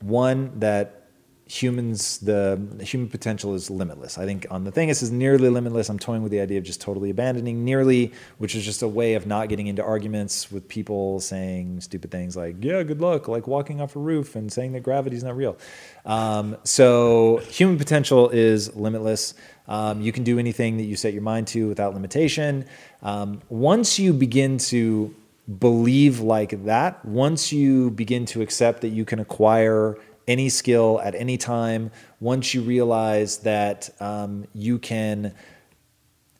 one 0.00 0.60
that 0.60 1.03
humans 1.46 2.18
the 2.18 2.58
human 2.80 3.08
potential 3.08 3.54
is 3.54 3.70
limitless. 3.70 4.16
I 4.16 4.24
think 4.24 4.46
on 4.50 4.64
the 4.64 4.70
thing 4.70 4.88
it 4.88 4.96
says 4.96 5.10
nearly 5.10 5.50
limitless. 5.50 5.90
I'm 5.90 5.98
toying 5.98 6.22
with 6.22 6.32
the 6.32 6.40
idea 6.40 6.56
of 6.58 6.64
just 6.64 6.80
totally 6.80 7.10
abandoning 7.10 7.64
nearly 7.64 8.12
which 8.38 8.54
is 8.54 8.64
just 8.64 8.82
a 8.82 8.88
way 8.88 9.14
of 9.14 9.26
not 9.26 9.50
getting 9.50 9.66
into 9.66 9.82
arguments 9.82 10.50
with 10.50 10.66
people 10.68 11.20
saying 11.20 11.82
stupid 11.82 12.10
things 12.10 12.34
like 12.34 12.56
yeah 12.60 12.82
good 12.82 13.00
luck 13.00 13.28
like 13.28 13.46
walking 13.46 13.80
off 13.80 13.94
a 13.94 13.98
roof 13.98 14.36
and 14.36 14.50
saying 14.50 14.72
that 14.72 14.80
gravity's 14.80 15.22
not 15.22 15.36
real. 15.36 15.56
Um, 16.06 16.56
so 16.64 17.38
human 17.48 17.78
potential 17.78 18.30
is 18.30 18.74
limitless. 18.74 19.34
Um, 19.68 20.00
you 20.00 20.12
can 20.12 20.24
do 20.24 20.38
anything 20.38 20.76
that 20.78 20.84
you 20.84 20.96
set 20.96 21.12
your 21.12 21.22
mind 21.22 21.46
to 21.48 21.68
without 21.68 21.94
limitation. 21.94 22.66
Um, 23.02 23.40
once 23.48 23.98
you 23.98 24.12
begin 24.12 24.58
to 24.58 25.14
believe 25.58 26.20
like 26.20 26.64
that, 26.64 27.04
once 27.04 27.52
you 27.52 27.90
begin 27.90 28.24
to 28.26 28.42
accept 28.42 28.80
that 28.80 28.88
you 28.88 29.04
can 29.04 29.18
acquire 29.18 29.98
any 30.26 30.48
skill 30.48 31.00
at 31.02 31.14
any 31.14 31.36
time, 31.36 31.90
once 32.20 32.54
you 32.54 32.62
realize 32.62 33.38
that 33.38 33.90
um, 34.00 34.46
you 34.54 34.78
can 34.78 35.34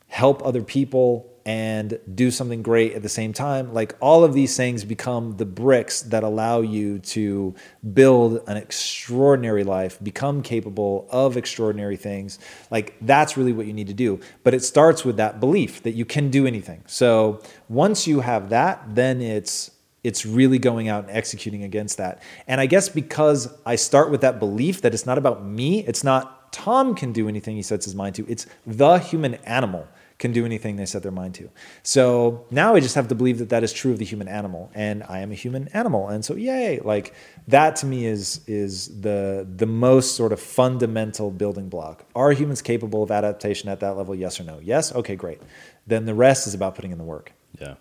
help 0.07 0.45
other 0.45 0.63
people 0.63 1.31
and 1.45 1.99
do 2.15 2.31
something 2.31 2.63
great 2.63 2.93
at 2.93 3.03
the 3.03 3.09
same 3.09 3.31
time, 3.31 3.71
like 3.71 3.95
all 3.99 4.23
of 4.23 4.33
these 4.33 4.57
things 4.57 4.83
become 4.83 5.37
the 5.37 5.45
bricks 5.45 6.01
that 6.01 6.23
allow 6.23 6.59
you 6.61 6.97
to 6.97 7.53
build 7.93 8.41
an 8.47 8.57
extraordinary 8.57 9.63
life, 9.63 10.03
become 10.03 10.41
capable 10.41 11.07
of 11.11 11.37
extraordinary 11.37 11.97
things. 11.97 12.39
Like 12.71 12.95
that's 12.99 13.37
really 13.37 13.53
what 13.53 13.67
you 13.67 13.73
need 13.73 13.87
to 13.87 13.93
do. 13.93 14.19
But 14.43 14.55
it 14.55 14.63
starts 14.63 15.05
with 15.05 15.17
that 15.17 15.39
belief 15.39 15.83
that 15.83 15.91
you 15.91 16.03
can 16.03 16.31
do 16.31 16.47
anything. 16.47 16.83
So 16.87 17.43
once 17.69 18.07
you 18.07 18.21
have 18.21 18.49
that, 18.49 18.95
then 18.95 19.21
it's 19.21 19.69
it's 20.05 20.25
really 20.25 20.59
going 20.59 20.87
out 20.87 21.05
and 21.05 21.17
executing 21.17 21.63
against 21.63 21.97
that. 21.97 22.21
And 22.47 22.61
I 22.61 22.67
guess 22.67 22.89
because 22.89 23.51
I 23.65 23.75
start 23.75 24.11
with 24.11 24.21
that 24.21 24.39
belief 24.39 24.81
that 24.81 24.93
it's 24.93 25.05
not 25.05 25.17
about 25.17 25.43
me, 25.43 25.85
it's 25.85 26.03
not 26.03 26.51
Tom 26.51 26.95
can 26.95 27.11
do 27.11 27.27
anything 27.27 27.55
he 27.55 27.61
sets 27.61 27.85
his 27.85 27.95
mind 27.95 28.15
to, 28.15 28.25
it's 28.29 28.45
the 28.65 28.97
human 28.99 29.35
animal 29.45 29.87
can 30.17 30.31
do 30.31 30.45
anything 30.45 30.77
they 30.77 30.85
set 30.85 31.03
their 31.03 31.11
mind 31.11 31.35
to. 31.35 31.49
So 31.83 32.45
now 32.49 32.75
I 32.75 32.79
just 32.79 32.95
have 32.95 33.09
to 33.09 33.15
believe 33.15 33.39
that 33.39 33.49
that 33.49 33.63
is 33.63 33.73
true 33.73 33.91
of 33.91 33.99
the 33.99 34.05
human 34.05 34.27
animal, 34.27 34.71
and 34.73 35.03
I 35.03 35.19
am 35.19 35.31
a 35.31 35.35
human 35.35 35.67
animal, 35.69 36.07
and 36.07 36.23
so 36.23 36.35
yay! 36.35 36.79
Like 36.79 37.13
that 37.47 37.75
to 37.77 37.85
me 37.85 38.05
is 38.05 38.41
is 38.47 39.01
the 39.01 39.45
the 39.55 39.65
most 39.65 40.15
sort 40.15 40.31
of 40.31 40.39
fundamental 40.39 41.31
building 41.31 41.67
block. 41.67 42.05
Are 42.15 42.31
humans 42.31 42.61
capable 42.61 43.03
of 43.03 43.11
adaptation 43.11 43.67
at 43.67 43.81
that 43.81 43.97
level? 43.97 44.15
Yes 44.15 44.39
or 44.39 44.43
no? 44.43 44.59
Yes. 44.63 44.93
Okay, 44.95 45.15
great. 45.15 45.41
Then 45.85 46.05
the 46.05 46.15
rest 46.15 46.47
is 46.47 46.53
about 46.53 46.75
putting 46.75 46.91
in 46.91 46.97
the 46.97 47.03
work. 47.03 47.33
Yeah. 47.59 47.75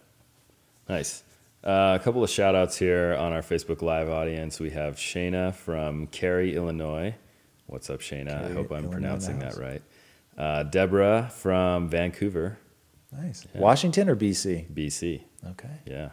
Nice. 0.89 1.23
Uh, 1.65 1.97
a 1.99 2.05
couple 2.05 2.23
of 2.23 2.29
shout 2.29 2.55
outs 2.55 2.77
here 2.77 3.15
on 3.15 3.33
our 3.33 3.41
Facebook 3.41 3.81
Live 3.81 4.11
audience. 4.11 4.61
We 4.61 4.71
have 4.71 4.97
Shayna 4.97 5.55
from 5.55 6.07
Cary, 6.09 6.55
Illinois. 6.55 7.15
What's 7.67 7.89
up, 7.89 8.01
Shayna? 8.01 8.45
I 8.51 8.53
hope 8.53 8.71
I'm 8.71 8.85
Illinois 8.85 8.91
pronouncing 8.91 9.39
that 9.39 9.57
right. 9.57 9.83
Uh, 10.37 10.65
Deborah 10.65 11.31
from 11.35 11.89
Vancouver, 11.89 12.59
Nice. 13.13 13.47
Washington 13.55 14.11
or 14.11 14.17
BC? 14.17 14.71
BC. 14.75 15.23
Okay. 15.53 15.71
Yeah. 15.87 16.11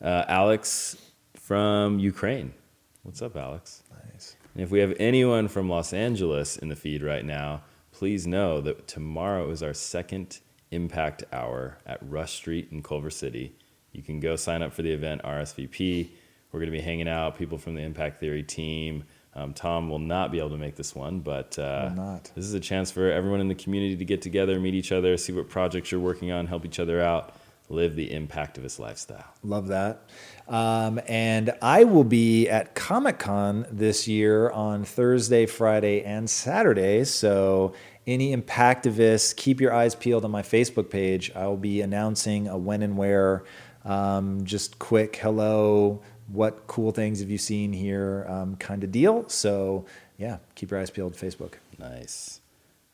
Uh, 0.00 0.24
Alex 0.28 0.96
from 1.34 1.98
Ukraine. 1.98 2.54
What's 3.02 3.20
up, 3.20 3.36
Alex? 3.36 3.82
Nice. 4.10 4.36
And 4.54 4.62
if 4.62 4.70
we 4.70 4.78
have 4.78 4.94
anyone 4.98 5.48
from 5.48 5.68
Los 5.68 5.92
Angeles 5.92 6.56
in 6.56 6.68
the 6.68 6.76
feed 6.76 7.02
right 7.02 7.24
now, 7.24 7.64
please 7.92 8.26
know 8.26 8.62
that 8.62 8.88
tomorrow 8.88 9.50
is 9.50 9.62
our 9.62 9.74
second 9.74 10.38
Impact 10.70 11.24
Hour 11.32 11.76
at 11.84 11.98
Rush 12.00 12.32
Street 12.32 12.68
in 12.70 12.82
Culver 12.82 13.10
City. 13.10 13.56
You 13.92 14.02
can 14.02 14.20
go 14.20 14.36
sign 14.36 14.62
up 14.62 14.72
for 14.72 14.82
the 14.82 14.92
event 14.92 15.22
RSVP. 15.22 16.10
We're 16.52 16.60
going 16.60 16.70
to 16.72 16.76
be 16.76 16.82
hanging 16.82 17.08
out, 17.08 17.38
people 17.38 17.58
from 17.58 17.74
the 17.74 17.82
Impact 17.82 18.20
Theory 18.20 18.42
team. 18.42 19.04
Um, 19.34 19.54
Tom 19.54 19.88
will 19.88 20.00
not 20.00 20.32
be 20.32 20.38
able 20.38 20.50
to 20.50 20.58
make 20.58 20.74
this 20.74 20.94
one, 20.94 21.20
but 21.20 21.56
uh, 21.58 21.92
not. 21.94 22.30
this 22.34 22.44
is 22.44 22.54
a 22.54 22.60
chance 22.60 22.90
for 22.90 23.10
everyone 23.10 23.40
in 23.40 23.46
the 23.46 23.54
community 23.54 23.96
to 23.96 24.04
get 24.04 24.22
together, 24.22 24.58
meet 24.58 24.74
each 24.74 24.90
other, 24.90 25.16
see 25.16 25.32
what 25.32 25.48
projects 25.48 25.92
you're 25.92 26.00
working 26.00 26.32
on, 26.32 26.48
help 26.48 26.64
each 26.64 26.80
other 26.80 27.00
out, 27.00 27.32
live 27.68 27.94
the 27.94 28.10
impactivist 28.10 28.80
lifestyle. 28.80 29.24
Love 29.44 29.68
that. 29.68 30.02
Um, 30.48 31.00
and 31.06 31.52
I 31.62 31.84
will 31.84 32.04
be 32.04 32.48
at 32.48 32.74
Comic 32.74 33.20
Con 33.20 33.66
this 33.70 34.08
year 34.08 34.50
on 34.50 34.84
Thursday, 34.84 35.46
Friday, 35.46 36.02
and 36.02 36.28
Saturday. 36.28 37.04
So, 37.04 37.74
any 38.06 38.34
impactivists, 38.36 39.36
keep 39.36 39.60
your 39.60 39.72
eyes 39.72 39.94
peeled 39.94 40.24
on 40.24 40.32
my 40.32 40.42
Facebook 40.42 40.90
page. 40.90 41.30
I 41.36 41.46
will 41.46 41.56
be 41.56 41.80
announcing 41.82 42.48
a 42.48 42.58
when 42.58 42.82
and 42.82 42.96
where. 42.96 43.44
Um, 43.84 44.44
just 44.44 44.78
quick 44.78 45.16
hello, 45.16 46.00
what 46.28 46.66
cool 46.66 46.92
things 46.92 47.20
have 47.20 47.30
you 47.30 47.38
seen 47.38 47.72
here 47.72 48.26
um, 48.28 48.56
kind 48.56 48.84
of 48.84 48.92
deal. 48.92 49.28
So, 49.28 49.86
yeah, 50.18 50.38
keep 50.54 50.70
your 50.70 50.80
eyes 50.80 50.90
peeled 50.90 51.14
Facebook. 51.14 51.54
Nice. 51.78 52.40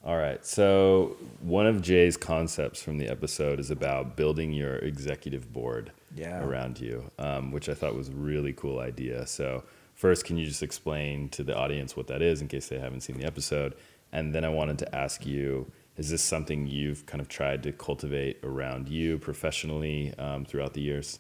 All 0.05 0.17
right. 0.17 0.45
So, 0.47 1.17
one 1.41 1.67
of 1.67 1.83
Jay's 1.83 2.17
concepts 2.17 2.81
from 2.81 2.99
the 2.99 3.09
episode 3.09 3.59
is 3.59 3.71
about 3.73 4.17
building 4.17 4.53
your 4.53 4.77
executive 4.77 5.53
board 5.53 5.91
Yeah. 6.15 6.45
around 6.45 6.81
you, 6.81 7.11
um, 7.19 7.51
which 7.51 7.69
I 7.69 7.75
thought 7.75 7.97
was 7.97 8.09
a 8.09 8.13
really 8.13 8.53
cool 8.53 8.79
idea. 8.79 9.27
So, 9.27 9.65
first, 9.95 10.25
can 10.25 10.37
you 10.37 10.47
just 10.47 10.63
explain 10.63 11.29
to 11.31 11.43
the 11.43 11.57
audience 11.57 11.97
what 11.97 12.07
that 12.07 12.23
is 12.23 12.41
in 12.41 12.47
case 12.47 12.69
they 12.69 12.79
haven't 12.79 13.01
seen 13.01 13.19
the 13.19 13.27
episode? 13.27 13.75
And 14.13 14.33
then 14.33 14.45
I 14.45 14.49
wanted 14.49 14.79
to 14.79 14.95
ask 14.95 15.27
you 15.27 15.71
is 15.97 16.11
this 16.11 16.23
something 16.23 16.67
you've 16.67 17.07
kind 17.07 17.21
of 17.21 17.29
tried 17.29 17.63
to 17.63 17.73
cultivate 17.73 18.41
around 18.43 18.89
you 18.89 19.19
professionally 19.19 20.15
um, 20.19 20.45
throughout 20.45 20.75
the 20.75 20.83
years? 20.83 21.19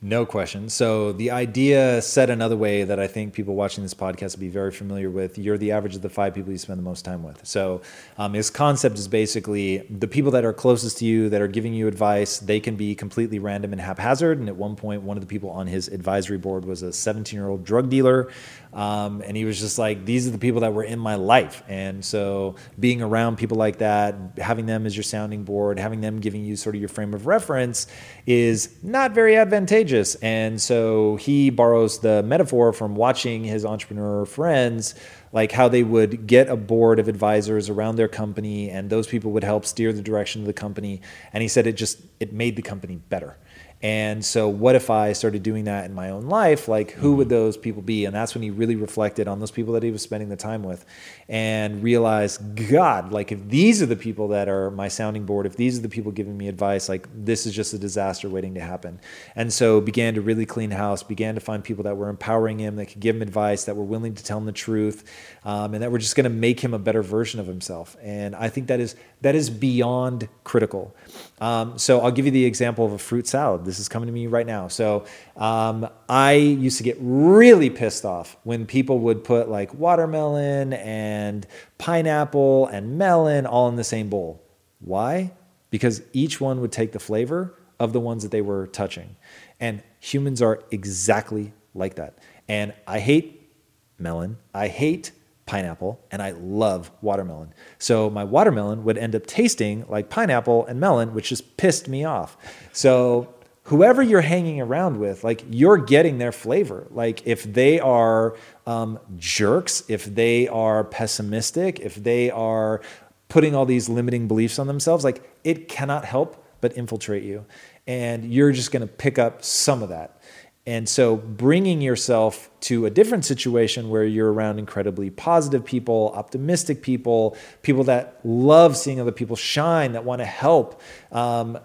No 0.00 0.24
question. 0.24 0.68
So 0.68 1.10
the 1.10 1.32
idea 1.32 2.00
said 2.02 2.30
another 2.30 2.56
way 2.56 2.84
that 2.84 3.00
I 3.00 3.08
think 3.08 3.34
people 3.34 3.56
watching 3.56 3.82
this 3.82 3.94
podcast 3.94 4.36
will 4.36 4.42
be 4.42 4.48
very 4.48 4.70
familiar 4.70 5.10
with. 5.10 5.36
You're 5.36 5.58
the 5.58 5.72
average 5.72 5.96
of 5.96 6.02
the 6.02 6.08
five 6.08 6.36
people 6.36 6.52
you 6.52 6.58
spend 6.58 6.78
the 6.78 6.84
most 6.84 7.04
time 7.04 7.24
with. 7.24 7.44
So 7.44 7.82
um, 8.16 8.32
his 8.34 8.48
concept 8.48 8.96
is 8.96 9.08
basically 9.08 9.78
the 9.90 10.06
people 10.06 10.30
that 10.32 10.44
are 10.44 10.52
closest 10.52 10.98
to 10.98 11.04
you, 11.04 11.28
that 11.30 11.40
are 11.40 11.48
giving 11.48 11.74
you 11.74 11.88
advice. 11.88 12.38
They 12.38 12.60
can 12.60 12.76
be 12.76 12.94
completely 12.94 13.40
random 13.40 13.72
and 13.72 13.80
haphazard. 13.80 14.38
And 14.38 14.48
at 14.48 14.54
one 14.54 14.76
point, 14.76 15.02
one 15.02 15.16
of 15.16 15.20
the 15.20 15.26
people 15.26 15.50
on 15.50 15.66
his 15.66 15.88
advisory 15.88 16.38
board 16.38 16.64
was 16.64 16.84
a 16.84 16.92
17 16.92 17.36
year 17.36 17.48
old 17.48 17.64
drug 17.64 17.90
dealer, 17.90 18.30
um, 18.72 19.22
and 19.24 19.36
he 19.36 19.44
was 19.44 19.58
just 19.60 19.78
like, 19.78 20.04
"These 20.04 20.28
are 20.28 20.30
the 20.30 20.38
people 20.38 20.60
that 20.60 20.72
were 20.72 20.84
in 20.84 20.98
my 20.98 21.14
life." 21.14 21.62
And 21.68 22.04
so 22.04 22.56
being 22.78 23.02
around 23.02 23.36
people 23.36 23.56
like 23.56 23.78
that, 23.78 24.14
having 24.38 24.66
them 24.66 24.86
as 24.86 24.96
your 24.96 25.02
sounding 25.02 25.44
board, 25.44 25.78
having 25.78 26.00
them 26.00 26.20
giving 26.20 26.44
you 26.44 26.56
sort 26.56 26.74
of 26.74 26.80
your 26.80 26.88
frame 26.88 27.14
of 27.14 27.26
reference, 27.26 27.86
is 28.26 28.76
not 28.82 29.12
very 29.12 29.36
advantageous. 29.36 30.14
And 30.16 30.60
so 30.60 31.16
he 31.16 31.50
borrows 31.50 31.98
the 32.00 32.22
metaphor 32.22 32.72
from 32.72 32.94
watching 32.94 33.44
his 33.44 33.64
entrepreneur 33.64 34.24
friends, 34.26 34.94
like 35.32 35.52
how 35.52 35.68
they 35.68 35.82
would 35.82 36.26
get 36.26 36.48
a 36.48 36.56
board 36.56 36.98
of 36.98 37.08
advisors 37.08 37.68
around 37.68 37.96
their 37.96 38.08
company, 38.08 38.70
and 38.70 38.90
those 38.90 39.06
people 39.06 39.30
would 39.32 39.44
help 39.44 39.64
steer 39.64 39.92
the 39.92 40.02
direction 40.02 40.42
of 40.42 40.46
the 40.46 40.52
company. 40.52 41.00
And 41.32 41.42
he 41.42 41.48
said 41.48 41.66
it 41.66 41.72
just 41.72 42.00
it 42.20 42.32
made 42.32 42.56
the 42.56 42.62
company 42.62 42.96
better. 42.96 43.36
And 43.80 44.24
so, 44.24 44.48
what 44.48 44.74
if 44.74 44.90
I 44.90 45.12
started 45.12 45.44
doing 45.44 45.64
that 45.64 45.84
in 45.84 45.94
my 45.94 46.10
own 46.10 46.26
life? 46.26 46.66
Like, 46.66 46.90
who 46.92 47.14
would 47.14 47.28
those 47.28 47.56
people 47.56 47.80
be? 47.80 48.06
And 48.06 48.14
that's 48.14 48.34
when 48.34 48.42
he 48.42 48.50
really 48.50 48.74
reflected 48.74 49.28
on 49.28 49.38
those 49.38 49.52
people 49.52 49.74
that 49.74 49.84
he 49.84 49.92
was 49.92 50.02
spending 50.02 50.30
the 50.30 50.36
time 50.36 50.64
with 50.64 50.84
and 51.28 51.80
realized, 51.80 52.56
God, 52.68 53.12
like, 53.12 53.30
if 53.30 53.48
these 53.48 53.80
are 53.80 53.86
the 53.86 53.94
people 53.94 54.28
that 54.28 54.48
are 54.48 54.72
my 54.72 54.88
sounding 54.88 55.24
board, 55.24 55.46
if 55.46 55.54
these 55.54 55.78
are 55.78 55.82
the 55.82 55.88
people 55.88 56.10
giving 56.10 56.36
me 56.36 56.48
advice, 56.48 56.88
like, 56.88 57.06
this 57.14 57.46
is 57.46 57.54
just 57.54 57.72
a 57.72 57.78
disaster 57.78 58.28
waiting 58.28 58.54
to 58.54 58.60
happen. 58.60 59.00
And 59.36 59.52
so, 59.52 59.80
began 59.80 60.14
to 60.14 60.22
really 60.22 60.46
clean 60.46 60.72
house, 60.72 61.04
began 61.04 61.36
to 61.36 61.40
find 61.40 61.62
people 61.62 61.84
that 61.84 61.96
were 61.96 62.08
empowering 62.08 62.58
him, 62.58 62.74
that 62.76 62.86
could 62.86 63.00
give 63.00 63.14
him 63.14 63.22
advice, 63.22 63.64
that 63.64 63.76
were 63.76 63.84
willing 63.84 64.16
to 64.16 64.24
tell 64.24 64.38
him 64.38 64.46
the 64.46 64.52
truth, 64.52 65.04
um, 65.44 65.74
and 65.74 65.84
that 65.84 65.92
were 65.92 65.98
just 65.98 66.16
going 66.16 66.24
to 66.24 66.30
make 66.30 66.58
him 66.58 66.74
a 66.74 66.80
better 66.80 67.02
version 67.02 67.38
of 67.38 67.46
himself. 67.46 67.96
And 68.02 68.34
I 68.34 68.48
think 68.48 68.66
that 68.66 68.80
is 68.80 68.96
that 69.20 69.36
is 69.36 69.50
beyond 69.50 70.28
critical. 70.42 70.96
Um, 71.40 71.78
so 71.78 72.00
I'll 72.00 72.10
give 72.10 72.24
you 72.24 72.30
the 72.30 72.44
example 72.44 72.84
of 72.84 72.92
a 72.92 72.98
fruit 72.98 73.26
salad. 73.26 73.64
This 73.64 73.78
is 73.78 73.88
coming 73.88 74.06
to 74.06 74.12
me 74.12 74.26
right 74.26 74.46
now. 74.46 74.68
So 74.68 75.04
um, 75.36 75.88
I 76.08 76.32
used 76.32 76.78
to 76.78 76.84
get 76.84 76.96
really 77.00 77.70
pissed 77.70 78.04
off 78.04 78.36
when 78.44 78.66
people 78.66 78.98
would 79.00 79.24
put 79.24 79.48
like 79.48 79.72
watermelon 79.74 80.72
and 80.72 81.46
pineapple 81.78 82.66
and 82.66 82.98
melon 82.98 83.46
all 83.46 83.68
in 83.68 83.76
the 83.76 83.84
same 83.84 84.08
bowl. 84.08 84.42
Why? 84.80 85.32
Because 85.70 86.02
each 86.12 86.40
one 86.40 86.60
would 86.60 86.72
take 86.72 86.92
the 86.92 86.98
flavor 86.98 87.54
of 87.78 87.92
the 87.92 88.00
ones 88.00 88.22
that 88.22 88.32
they 88.32 88.42
were 88.42 88.66
touching. 88.66 89.16
And 89.60 89.82
humans 90.00 90.42
are 90.42 90.62
exactly 90.70 91.52
like 91.74 91.96
that. 91.96 92.18
And 92.48 92.72
I 92.86 92.98
hate 92.98 93.50
melon. 93.98 94.38
I 94.54 94.68
hate 94.68 95.12
pineapple 95.48 95.98
and 96.10 96.22
I 96.22 96.32
love 96.32 96.92
watermelon. 97.00 97.54
So 97.78 98.10
my 98.10 98.22
watermelon 98.22 98.84
would 98.84 98.98
end 98.98 99.16
up 99.16 99.26
tasting 99.26 99.86
like 99.88 100.10
pineapple 100.10 100.66
and 100.66 100.78
melon, 100.78 101.14
which 101.14 101.30
just 101.30 101.56
pissed 101.56 101.88
me 101.88 102.04
off. 102.04 102.36
So 102.72 103.34
whoever 103.64 104.02
you're 104.02 104.20
hanging 104.20 104.60
around 104.60 104.98
with, 104.98 105.24
like 105.24 105.42
you're 105.48 105.78
getting 105.78 106.18
their 106.18 106.32
flavor. 106.32 106.86
Like 106.90 107.26
if 107.26 107.42
they 107.44 107.80
are 107.80 108.36
um, 108.66 108.98
jerks, 109.16 109.82
if 109.88 110.04
they 110.04 110.48
are 110.48 110.84
pessimistic, 110.84 111.80
if 111.80 111.94
they 111.94 112.30
are 112.30 112.82
putting 113.28 113.54
all 113.54 113.64
these 113.64 113.88
limiting 113.88 114.28
beliefs 114.28 114.58
on 114.58 114.66
themselves, 114.66 115.02
like 115.02 115.22
it 115.44 115.66
cannot 115.68 116.04
help 116.04 116.44
but 116.60 116.76
infiltrate 116.76 117.22
you. 117.22 117.46
And 117.86 118.30
you're 118.30 118.52
just 118.52 118.70
to 118.82 118.86
pick 118.86 119.18
up 119.18 119.42
some 119.42 119.82
of 119.82 119.88
that. 119.88 120.20
And 120.68 120.86
so 120.86 121.16
bringing 121.16 121.80
yourself 121.80 122.50
to 122.60 122.84
a 122.84 122.90
different 122.90 123.24
situation 123.24 123.88
where 123.88 124.04
you're 124.04 124.30
around 124.30 124.58
incredibly 124.58 125.08
positive 125.08 125.64
people, 125.64 126.12
optimistic 126.14 126.82
people, 126.82 127.38
people 127.62 127.84
that 127.84 128.20
love 128.22 128.76
seeing 128.76 129.00
other 129.00 129.10
people 129.10 129.34
shine, 129.34 129.92
that 129.92 130.04
want 130.04 130.20
to 130.20 130.26
help, 130.26 130.82
um, 131.10 131.58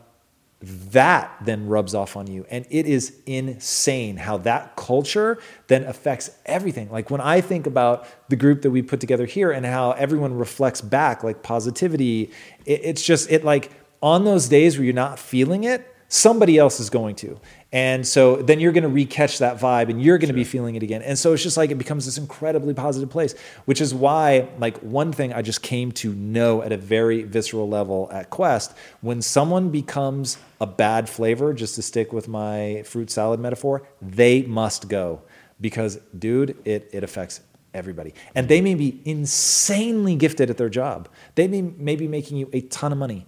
that 0.62 1.36
then 1.44 1.68
rubs 1.68 1.94
off 1.94 2.16
on 2.16 2.28
you. 2.28 2.46
And 2.50 2.66
it 2.70 2.86
is 2.86 3.14
insane 3.26 4.16
how 4.16 4.38
that 4.38 4.78
culture 4.78 5.38
then 5.68 5.84
affects 5.84 6.32
everything. 6.46 6.90
Like 6.90 7.10
when 7.10 7.20
I 7.20 7.42
think 7.42 7.68
about 7.68 8.08
the 8.30 8.38
group 8.38 8.62
that 8.62 8.72
we 8.72 8.82
put 8.82 9.02
together 9.02 9.26
here 9.26 9.52
and 9.52 9.66
how 9.66 9.92
everyone 9.92 10.34
reflects 10.38 10.80
back 10.80 11.26
like 11.26 11.44
positivity, 11.44 12.32
it, 12.66 12.80
it's 12.86 13.04
just, 13.04 13.30
it 13.30 13.44
like 13.44 13.70
on 14.02 14.24
those 14.24 14.48
days 14.48 14.78
where 14.78 14.86
you're 14.86 14.94
not 14.94 15.20
feeling 15.20 15.66
it, 15.66 15.93
somebody 16.14 16.60
else 16.60 16.80
is 16.80 16.92
going 16.92 17.16
to. 17.16 17.40
And 17.72 18.06
so 18.06 18.36
then 18.36 18.60
you're 18.60 18.72
going 18.72 18.84
to 18.84 19.06
recatch 19.06 19.40
that 19.40 19.60
vibe 19.60 19.90
and 19.90 20.00
you're 20.00 20.20
going 20.20 20.28
to 20.28 20.34
sure. 20.34 20.36
be 20.36 20.44
feeling 20.44 20.76
it 20.76 20.84
again. 20.84 21.02
And 21.02 21.18
so 21.18 21.34
it's 21.34 21.42
just 21.42 21.58
like 21.58 21.72
it 21.72 21.80
becomes 21.80 22.06
this 22.06 22.20
incredibly 22.20 22.76
positive 22.76 23.10
place, 23.10 23.34
which 23.66 23.82
is 23.82 23.96
why, 23.96 24.48
like, 24.60 24.78
one 24.78 25.12
thing 25.12 25.34
I 25.34 25.42
just 25.42 25.64
came 25.64 25.92
to 25.94 26.14
know 26.14 26.62
at 26.62 26.72
a 26.72 26.78
very 26.78 27.24
visceral 27.24 27.68
level 27.68 28.10
at 28.12 28.30
Quest 28.30 28.78
when 29.02 29.24
someone 29.24 29.72
becomes 29.72 30.38
a 30.62 30.68
bad 30.68 31.10
flavor, 31.10 31.52
just 31.52 31.74
to 31.76 31.82
stick 31.82 32.14
with 32.14 32.28
my 32.28 32.84
fruit 32.86 33.10
salad 33.10 33.40
metaphor, 33.40 33.82
they 34.00 34.44
must 34.44 34.90
go 34.90 35.24
because, 35.60 36.00
dude, 36.18 36.56
it, 36.64 36.92
it 36.94 37.04
affects 37.04 37.42
everybody. 37.74 38.14
And 38.36 38.48
they 38.48 38.62
may 38.62 38.76
be 38.76 39.02
insanely 39.04 40.16
gifted 40.16 40.52
at 40.52 40.58
their 40.58 40.70
job, 40.70 41.10
they 41.34 41.48
may, 41.48 41.62
may 41.62 41.96
be 41.96 42.08
making 42.08 42.38
you 42.38 42.52
a 42.54 42.62
ton 42.62 42.92
of 42.92 43.00
money. 43.00 43.26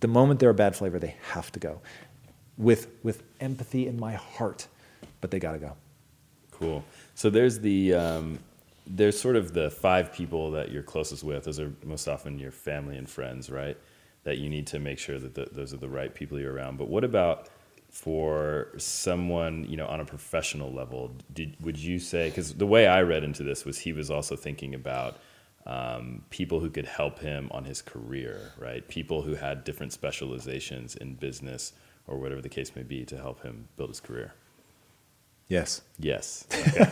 The 0.00 0.06
moment 0.06 0.38
they're 0.38 0.50
a 0.50 0.54
bad 0.54 0.76
flavor, 0.76 1.00
they 1.00 1.16
have 1.32 1.50
to 1.50 1.58
go 1.58 1.80
with 2.58 2.88
with 3.02 3.22
empathy 3.40 3.86
in 3.86 3.98
my 3.98 4.14
heart, 4.14 4.66
but 5.20 5.30
they 5.30 5.38
got 5.38 5.52
to 5.52 5.58
go. 5.58 5.76
Cool. 6.50 6.84
So 7.14 7.30
there's 7.30 7.60
the 7.60 7.94
um, 7.94 8.38
there's 8.86 9.18
sort 9.18 9.36
of 9.36 9.54
the 9.54 9.70
five 9.70 10.12
people 10.12 10.50
that 10.52 10.70
you're 10.70 10.82
closest 10.82 11.22
with. 11.22 11.44
Those 11.44 11.60
are 11.60 11.72
most 11.84 12.08
often 12.08 12.38
your 12.38 12.50
family 12.50 12.96
and 12.96 13.08
friends, 13.08 13.48
right? 13.48 13.76
That 14.24 14.38
you 14.38 14.48
need 14.48 14.66
to 14.68 14.78
make 14.78 14.98
sure 14.98 15.18
that 15.18 15.34
the, 15.34 15.48
those 15.52 15.72
are 15.72 15.78
the 15.78 15.88
right 15.88 16.12
people 16.12 16.38
you're 16.38 16.52
around. 16.52 16.76
But 16.76 16.88
what 16.88 17.04
about 17.04 17.48
for 17.90 18.68
someone 18.76 19.64
you 19.68 19.76
know 19.76 19.86
on 19.86 20.00
a 20.00 20.04
professional 20.04 20.72
level? 20.72 21.12
Did, 21.32 21.56
would 21.60 21.78
you 21.78 21.98
say 21.98 22.28
because 22.28 22.54
the 22.54 22.66
way 22.66 22.86
I 22.86 23.02
read 23.02 23.22
into 23.22 23.44
this 23.44 23.64
was 23.64 23.78
he 23.78 23.92
was 23.92 24.10
also 24.10 24.34
thinking 24.34 24.74
about 24.74 25.18
um, 25.66 26.22
people 26.30 26.60
who 26.60 26.70
could 26.70 26.86
help 26.86 27.20
him 27.20 27.48
on 27.52 27.64
his 27.64 27.82
career, 27.82 28.52
right? 28.58 28.86
People 28.88 29.22
who 29.22 29.34
had 29.34 29.64
different 29.64 29.92
specializations 29.92 30.96
in 30.96 31.14
business 31.14 31.72
or 32.08 32.18
whatever 32.18 32.40
the 32.40 32.48
case 32.48 32.74
may 32.74 32.82
be 32.82 33.04
to 33.04 33.16
help 33.16 33.42
him 33.42 33.68
build 33.76 33.90
his 33.90 34.00
career. 34.00 34.34
Yes. 35.48 35.82
Yes. 35.98 36.46
Okay. 36.68 36.84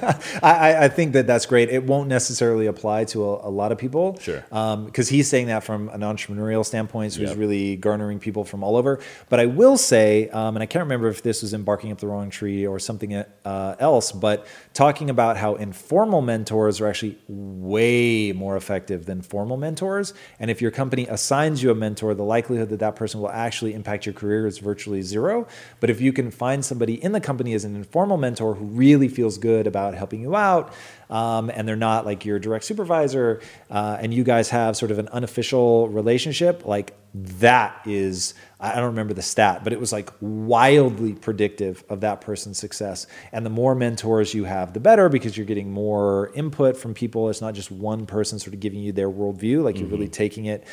I, 0.42 0.84
I 0.84 0.88
think 0.88 1.12
that 1.12 1.26
that's 1.26 1.44
great. 1.44 1.68
It 1.68 1.84
won't 1.84 2.08
necessarily 2.08 2.66
apply 2.66 3.04
to 3.06 3.24
a, 3.24 3.48
a 3.48 3.50
lot 3.50 3.72
of 3.72 3.78
people. 3.78 4.18
Sure. 4.18 4.40
Because 4.40 5.10
um, 5.10 5.14
he's 5.14 5.28
saying 5.28 5.48
that 5.48 5.64
from 5.64 5.90
an 5.90 6.00
entrepreneurial 6.00 6.64
standpoint, 6.64 7.12
so 7.12 7.20
yep. 7.20 7.28
he's 7.28 7.36
really 7.36 7.76
garnering 7.76 8.18
people 8.18 8.44
from 8.44 8.64
all 8.64 8.76
over. 8.76 9.00
But 9.28 9.38
I 9.38 9.46
will 9.46 9.76
say, 9.76 10.30
um, 10.30 10.56
and 10.56 10.62
I 10.62 10.66
can't 10.66 10.84
remember 10.84 11.08
if 11.08 11.22
this 11.22 11.42
was 11.42 11.52
embarking 11.52 11.92
up 11.92 11.98
the 11.98 12.06
wrong 12.06 12.30
tree 12.30 12.66
or 12.66 12.78
something 12.78 13.14
uh, 13.14 13.76
else, 13.78 14.12
but 14.12 14.46
talking 14.72 15.10
about 15.10 15.36
how 15.36 15.56
informal 15.56 16.22
mentors 16.22 16.80
are 16.80 16.86
actually 16.86 17.18
way 17.28 18.32
more 18.32 18.56
effective 18.56 19.04
than 19.04 19.20
formal 19.20 19.56
mentors. 19.56 20.14
And 20.40 20.50
if 20.50 20.62
your 20.62 20.70
company 20.70 21.06
assigns 21.06 21.62
you 21.62 21.70
a 21.70 21.74
mentor, 21.74 22.14
the 22.14 22.24
likelihood 22.24 22.70
that 22.70 22.80
that 22.80 22.96
person 22.96 23.20
will 23.20 23.30
actually 23.30 23.74
impact 23.74 24.06
your 24.06 24.14
career 24.14 24.46
is 24.46 24.58
virtually 24.58 25.02
zero. 25.02 25.46
But 25.80 25.90
if 25.90 26.00
you 26.00 26.12
can 26.12 26.30
find 26.30 26.64
somebody 26.64 27.02
in 27.02 27.12
the 27.12 27.20
company 27.20 27.52
as 27.52 27.64
an 27.64 27.76
informal 27.76 28.16
mentor, 28.16 28.45
mentor 28.46 28.58
who 28.58 28.66
really 28.66 29.08
feels 29.08 29.38
good 29.38 29.66
about 29.66 29.94
helping 29.94 30.20
you 30.20 30.34
out, 30.34 30.72
um, 31.10 31.50
and 31.50 31.66
they're 31.66 31.76
not 31.76 32.04
like 32.04 32.24
your 32.24 32.38
direct 32.38 32.64
supervisor, 32.64 33.40
uh, 33.70 33.98
and 34.00 34.12
you 34.12 34.24
guys 34.24 34.50
have 34.50 34.76
sort 34.76 34.90
of 34.90 34.98
an 34.98 35.08
unofficial 35.08 35.88
relationship, 35.88 36.64
like 36.66 36.94
that 37.14 37.80
is, 37.86 38.34
I 38.60 38.74
don't 38.76 38.86
remember 38.86 39.14
the 39.14 39.22
stat, 39.22 39.64
but 39.64 39.72
it 39.72 39.80
was 39.80 39.92
like 39.92 40.10
wildly 40.20 41.14
predictive 41.14 41.82
of 41.88 42.00
that 42.00 42.20
person's 42.20 42.58
success. 42.58 43.06
And 43.32 43.46
the 43.46 43.50
more 43.50 43.74
mentors 43.74 44.34
you 44.34 44.44
have, 44.44 44.74
the 44.74 44.80
better 44.80 45.08
because 45.08 45.36
you're 45.36 45.46
getting 45.46 45.72
more 45.72 46.30
input 46.34 46.76
from 46.76 46.92
people. 46.92 47.30
It's 47.30 47.40
not 47.40 47.54
just 47.54 47.70
one 47.70 48.04
person 48.04 48.38
sort 48.38 48.52
of 48.52 48.60
giving 48.60 48.80
you 48.80 48.92
their 48.92 49.10
worldview, 49.10 49.62
like 49.62 49.76
you're 49.76 49.86
mm-hmm. 49.86 49.94
really 49.94 50.08
taking 50.08 50.46
it 50.46 50.64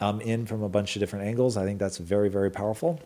um, 0.00 0.22
in 0.22 0.46
from 0.46 0.62
a 0.62 0.68
bunch 0.68 0.96
of 0.96 1.00
different 1.00 1.26
angles. 1.26 1.58
I 1.58 1.64
think 1.64 1.78
that's 1.78 1.98
very, 1.98 2.30
very 2.30 2.50
powerful. 2.50 2.98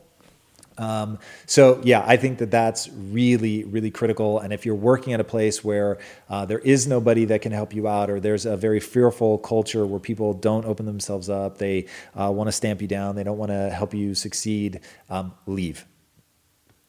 Um, 0.76 1.18
so 1.46 1.80
yeah, 1.84 2.02
I 2.06 2.16
think 2.16 2.38
that 2.38 2.50
that's 2.50 2.88
really, 2.88 3.64
really 3.64 3.90
critical. 3.90 4.38
And 4.40 4.52
if 4.52 4.66
you're 4.66 4.74
working 4.74 5.12
at 5.12 5.20
a 5.20 5.24
place 5.24 5.62
where 5.62 5.98
uh, 6.28 6.46
there 6.46 6.58
is 6.58 6.86
nobody 6.86 7.24
that 7.26 7.42
can 7.42 7.52
help 7.52 7.74
you 7.74 7.86
out, 7.86 8.10
or 8.10 8.20
there's 8.20 8.46
a 8.46 8.56
very 8.56 8.80
fearful 8.80 9.38
culture 9.38 9.86
where 9.86 10.00
people 10.00 10.34
don't 10.34 10.64
open 10.64 10.86
themselves 10.86 11.30
up, 11.30 11.58
they 11.58 11.86
uh, 12.14 12.30
want 12.30 12.48
to 12.48 12.52
stamp 12.52 12.82
you 12.82 12.88
down, 12.88 13.14
they 13.14 13.24
don't 13.24 13.38
want 13.38 13.50
to 13.50 13.70
help 13.70 13.94
you 13.94 14.14
succeed, 14.14 14.80
um, 15.10 15.32
leave, 15.46 15.86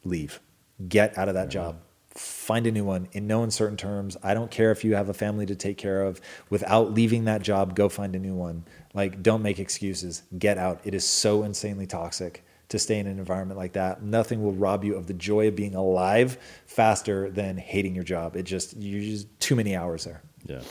leave, 0.03 0.39
get 0.87 1.17
out 1.17 1.27
of 1.27 1.35
that 1.35 1.49
job. 1.49 1.77
Find 2.09 2.65
a 2.65 2.71
new 2.71 2.85
one 2.85 3.09
in 3.11 3.27
no 3.27 3.43
uncertain 3.43 3.75
terms. 3.75 4.15
I 4.23 4.33
don't 4.33 4.49
care 4.49 4.71
if 4.71 4.85
you 4.85 4.95
have 4.95 5.09
a 5.09 5.13
family 5.13 5.45
to 5.47 5.55
take 5.55 5.77
care 5.77 6.03
of. 6.03 6.21
Without 6.49 6.93
leaving 6.93 7.25
that 7.25 7.41
job, 7.41 7.75
go 7.75 7.89
find 7.89 8.15
a 8.15 8.19
new 8.19 8.33
one. 8.33 8.63
Like, 8.93 9.21
don't 9.21 9.41
make 9.41 9.59
excuses. 9.59 10.23
Get 10.39 10.57
out. 10.57 10.79
It 10.85 10.93
is 10.93 11.03
so 11.05 11.43
insanely 11.43 11.87
toxic 11.87 12.44
to 12.69 12.79
stay 12.79 12.99
in 12.99 13.07
an 13.07 13.19
environment 13.19 13.57
like 13.57 13.73
that. 13.73 14.03
Nothing 14.03 14.43
will 14.43 14.53
rob 14.53 14.83
you 14.83 14.95
of 14.95 15.07
the 15.07 15.13
joy 15.13 15.47
of 15.47 15.55
being 15.55 15.75
alive 15.75 16.37
faster 16.65 17.29
than 17.29 17.57
hating 17.57 17.95
your 17.95 18.03
job. 18.03 18.35
It 18.35 18.43
just 18.43 18.75
you 18.77 19.01
just 19.01 19.39
too 19.39 19.55
many 19.55 19.75
hours 19.75 20.05
there. 20.05 20.21
Yeah. 20.45 20.61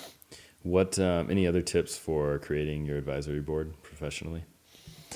What 0.63 0.99
um, 0.99 1.31
any 1.31 1.47
other 1.47 1.63
tips 1.63 1.97
for 1.97 2.39
creating 2.39 2.87
your 2.87 2.97
advisory 2.97 3.41
board 3.41 3.75
professionally 3.83 4.45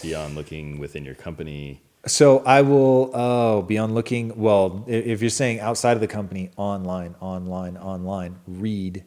beyond 0.03 0.35
looking 0.35 0.79
within 0.79 1.05
your 1.05 1.15
company? 1.15 1.83
So 2.07 2.41
I 2.41 2.63
will 2.63 3.11
oh 3.15 3.63
beyond 3.63 3.95
looking 3.95 4.37
well 4.37 4.85
if 4.87 5.21
you're 5.21 5.31
saying 5.31 5.61
outside 5.61 5.93
of 5.93 6.01
the 6.01 6.07
company 6.07 6.51
online 6.57 7.15
online 7.21 7.77
online 7.77 8.39
read 8.47 9.05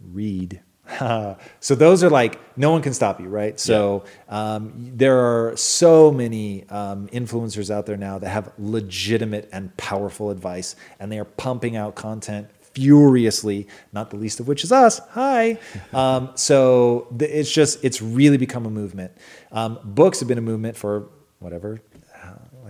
read 0.00 0.62
so 1.60 1.74
those 1.74 2.02
are 2.02 2.10
like 2.10 2.40
no 2.56 2.70
one 2.70 2.82
can 2.82 2.92
stop 2.92 3.20
you, 3.20 3.28
right? 3.28 3.58
So 3.58 4.04
yeah. 4.28 4.54
um, 4.54 4.72
there 4.76 5.18
are 5.18 5.56
so 5.56 6.10
many 6.10 6.68
um, 6.68 7.08
influencers 7.08 7.70
out 7.70 7.86
there 7.86 7.96
now 7.96 8.18
that 8.18 8.28
have 8.28 8.52
legitimate 8.58 9.48
and 9.52 9.76
powerful 9.76 10.30
advice, 10.30 10.76
and 10.98 11.10
they 11.10 11.18
are 11.18 11.24
pumping 11.24 11.76
out 11.76 11.94
content 11.94 12.48
furiously. 12.74 13.68
Not 13.92 14.10
the 14.10 14.16
least 14.16 14.40
of 14.40 14.48
which 14.48 14.64
is 14.64 14.72
us. 14.72 15.00
Hi. 15.10 15.58
Um, 15.92 16.30
so 16.36 17.14
it's 17.20 17.52
just 17.52 17.84
it's 17.84 18.00
really 18.00 18.38
become 18.38 18.64
a 18.64 18.70
movement. 18.70 19.12
Um, 19.50 19.78
books 19.84 20.20
have 20.20 20.28
been 20.28 20.38
a 20.38 20.42
movement 20.42 20.76
for 20.76 21.08
whatever 21.38 21.80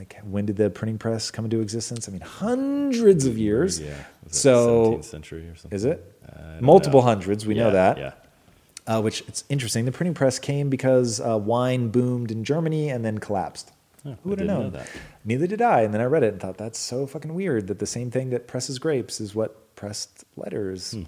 like 0.02 0.18
when 0.24 0.46
did 0.46 0.56
the 0.56 0.68
printing 0.68 0.98
press 0.98 1.30
come 1.30 1.44
into 1.44 1.60
existence? 1.60 2.08
I 2.08 2.12
mean, 2.12 2.22
hundreds 2.22 3.24
of 3.24 3.38
years. 3.38 3.80
Yeah. 3.80 3.94
So 4.28 4.94
17th 4.94 5.04
century 5.04 5.48
or 5.48 5.54
something? 5.54 5.76
is 5.76 5.84
it 5.84 6.11
multiple 6.60 7.00
know. 7.00 7.06
hundreds? 7.06 7.46
We 7.46 7.54
Yeah, 7.54 7.64
know 7.64 7.70
that. 7.72 7.98
Yeah. 7.98 8.12
Uh, 8.86 9.00
which 9.00 9.22
it's 9.28 9.44
interesting. 9.48 9.84
The 9.84 9.92
printing 9.92 10.14
press 10.14 10.38
came 10.38 10.68
because 10.68 11.20
uh, 11.20 11.38
wine 11.38 11.88
boomed 11.90 12.30
in 12.32 12.42
Germany 12.44 12.88
and 12.88 13.04
then 13.04 13.18
collapsed. 13.18 13.70
Oh, 14.04 14.16
Who 14.24 14.30
would 14.30 14.40
have 14.40 14.48
didn't 14.48 14.56
know 14.58 14.62
known? 14.64 14.72
that. 14.72 14.88
Neither 15.24 15.46
did 15.46 15.62
I. 15.62 15.82
And 15.82 15.94
then 15.94 16.00
I 16.00 16.04
read 16.06 16.24
it 16.24 16.32
and 16.32 16.40
thought 16.42 16.58
that's 16.58 16.80
so 16.80 17.06
fucking 17.06 17.32
weird 17.34 17.68
that 17.68 17.78
the 17.78 17.86
same 17.86 18.10
thing 18.10 18.30
that 18.30 18.48
presses 18.48 18.80
grapes 18.80 19.20
is 19.20 19.34
what 19.36 19.76
pressed 19.76 20.24
letters. 20.36 20.92
Hmm. 20.92 21.02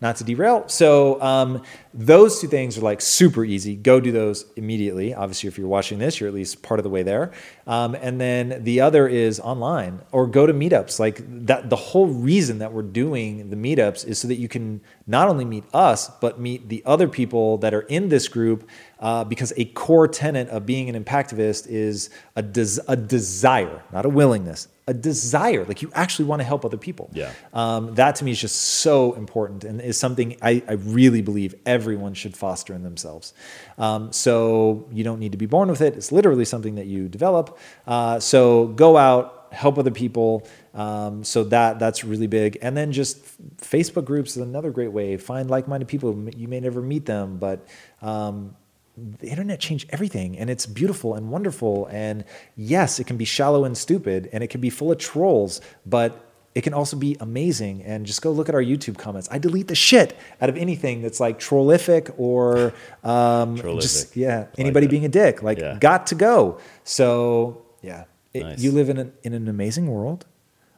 Not 0.00 0.16
to 0.16 0.24
derail. 0.24 0.68
So 0.68 1.20
um, 1.22 1.62
those 1.92 2.40
two 2.40 2.48
things 2.48 2.76
are 2.76 2.82
like 2.82 3.00
super 3.00 3.44
easy. 3.44 3.76
Go 3.76 4.00
do 4.00 4.12
those 4.12 4.44
immediately. 4.56 5.14
Obviously, 5.14 5.48
if 5.48 5.56
you're 5.58 5.68
watching 5.68 5.98
this, 5.98 6.20
you're 6.20 6.28
at 6.28 6.34
least 6.34 6.62
part 6.62 6.80
of 6.80 6.84
the 6.84 6.90
way 6.90 7.02
there. 7.02 7.32
Um, 7.66 7.94
and 7.94 8.20
then 8.20 8.62
the 8.64 8.80
other 8.80 9.08
is 9.08 9.40
online 9.40 10.00
or 10.12 10.26
go 10.26 10.46
to 10.46 10.52
meetups. 10.52 10.98
Like 10.98 11.22
that, 11.46 11.70
the 11.70 11.76
whole 11.76 12.06
reason 12.06 12.58
that 12.58 12.72
we're 12.72 12.82
doing 12.82 13.50
the 13.50 13.56
meetups 13.56 14.06
is 14.06 14.18
so 14.18 14.28
that 14.28 14.36
you 14.36 14.48
can 14.48 14.80
not 15.06 15.28
only 15.28 15.44
meet 15.44 15.64
us, 15.72 16.10
but 16.20 16.40
meet 16.40 16.68
the 16.68 16.82
other 16.84 17.08
people 17.08 17.58
that 17.58 17.72
are 17.72 17.82
in 17.82 18.08
this 18.08 18.28
group. 18.28 18.68
Uh, 19.00 19.22
because 19.22 19.52
a 19.58 19.66
core 19.66 20.08
tenet 20.08 20.48
of 20.48 20.64
being 20.64 20.88
an 20.88 21.04
impactivist 21.04 21.66
is 21.68 22.08
a, 22.36 22.42
des- 22.42 22.80
a 22.88 22.96
desire, 22.96 23.82
not 23.92 24.06
a 24.06 24.08
willingness, 24.08 24.68
a 24.86 24.94
desire. 24.94 25.64
Like 25.64 25.82
you 25.82 25.90
actually 25.94 26.26
want 26.26 26.40
to 26.40 26.44
help 26.44 26.64
other 26.64 26.76
people. 26.76 27.10
Yeah. 27.12 27.32
Um, 27.52 27.94
that 27.94 28.16
to 28.16 28.24
me 28.24 28.32
is 28.32 28.40
just 28.40 28.56
so 28.56 29.14
important 29.14 29.64
and 29.64 29.80
is 29.80 29.98
something 29.98 30.36
I, 30.42 30.62
I 30.68 30.72
really 30.72 31.22
believe 31.22 31.54
everyone 31.64 32.14
should 32.14 32.36
foster 32.36 32.74
in 32.74 32.82
themselves. 32.82 33.32
Um, 33.78 34.12
so 34.12 34.86
you 34.92 35.02
don't 35.02 35.20
need 35.20 35.32
to 35.32 35.38
be 35.38 35.46
born 35.46 35.70
with 35.70 35.80
it. 35.80 35.96
It's 35.96 36.12
literally 36.12 36.44
something 36.44 36.74
that 36.74 36.86
you 36.86 37.08
develop. 37.08 37.58
Uh, 37.86 38.20
so 38.20 38.66
go 38.68 38.96
out, 38.96 39.48
help 39.52 39.78
other 39.78 39.90
people. 39.90 40.46
Um, 40.74 41.24
so 41.24 41.44
that 41.44 41.78
that's 41.78 42.04
really 42.04 42.26
big. 42.26 42.58
And 42.60 42.76
then 42.76 42.92
just 42.92 43.24
Facebook 43.58 44.04
groups 44.04 44.36
is 44.36 44.42
another 44.42 44.70
great 44.70 44.92
way. 44.92 45.16
Find 45.16 45.48
like-minded 45.48 45.88
people. 45.88 46.28
You 46.36 46.48
may 46.48 46.60
never 46.60 46.82
meet 46.82 47.06
them, 47.06 47.38
but 47.38 47.66
um, 48.02 48.56
the 48.96 49.28
internet 49.28 49.58
changed 49.58 49.88
everything 49.90 50.38
and 50.38 50.48
it's 50.48 50.66
beautiful 50.66 51.14
and 51.14 51.30
wonderful 51.30 51.86
and 51.90 52.24
yes 52.56 53.00
it 53.00 53.04
can 53.08 53.16
be 53.16 53.24
shallow 53.24 53.64
and 53.64 53.76
stupid 53.76 54.28
and 54.32 54.44
it 54.44 54.48
can 54.48 54.60
be 54.60 54.70
full 54.70 54.92
of 54.92 54.98
trolls 54.98 55.60
but 55.84 56.30
it 56.54 56.60
can 56.62 56.72
also 56.72 56.96
be 56.96 57.16
amazing 57.18 57.82
and 57.82 58.06
just 58.06 58.22
go 58.22 58.30
look 58.30 58.48
at 58.48 58.54
our 58.54 58.62
youtube 58.62 58.96
comments 58.96 59.28
i 59.32 59.38
delete 59.38 59.66
the 59.66 59.74
shit 59.74 60.16
out 60.40 60.48
of 60.48 60.56
anything 60.56 61.02
that's 61.02 61.18
like 61.18 61.40
trollific 61.40 62.08
or 62.16 62.72
um, 63.02 63.56
just 63.80 64.16
yeah 64.16 64.46
anybody 64.58 64.86
that. 64.86 64.90
being 64.90 65.04
a 65.04 65.08
dick 65.08 65.42
like 65.42 65.58
Yeah. 65.58 65.76
got 65.80 66.06
to 66.08 66.14
go 66.14 66.58
so 66.84 67.62
yeah 67.82 68.04
It- 68.32 68.44
Nice. 68.44 68.60
you 68.60 68.70
live 68.70 68.88
in 68.90 68.98
an, 68.98 69.12
in 69.24 69.32
an 69.34 69.48
amazing 69.48 69.88
world 69.88 70.24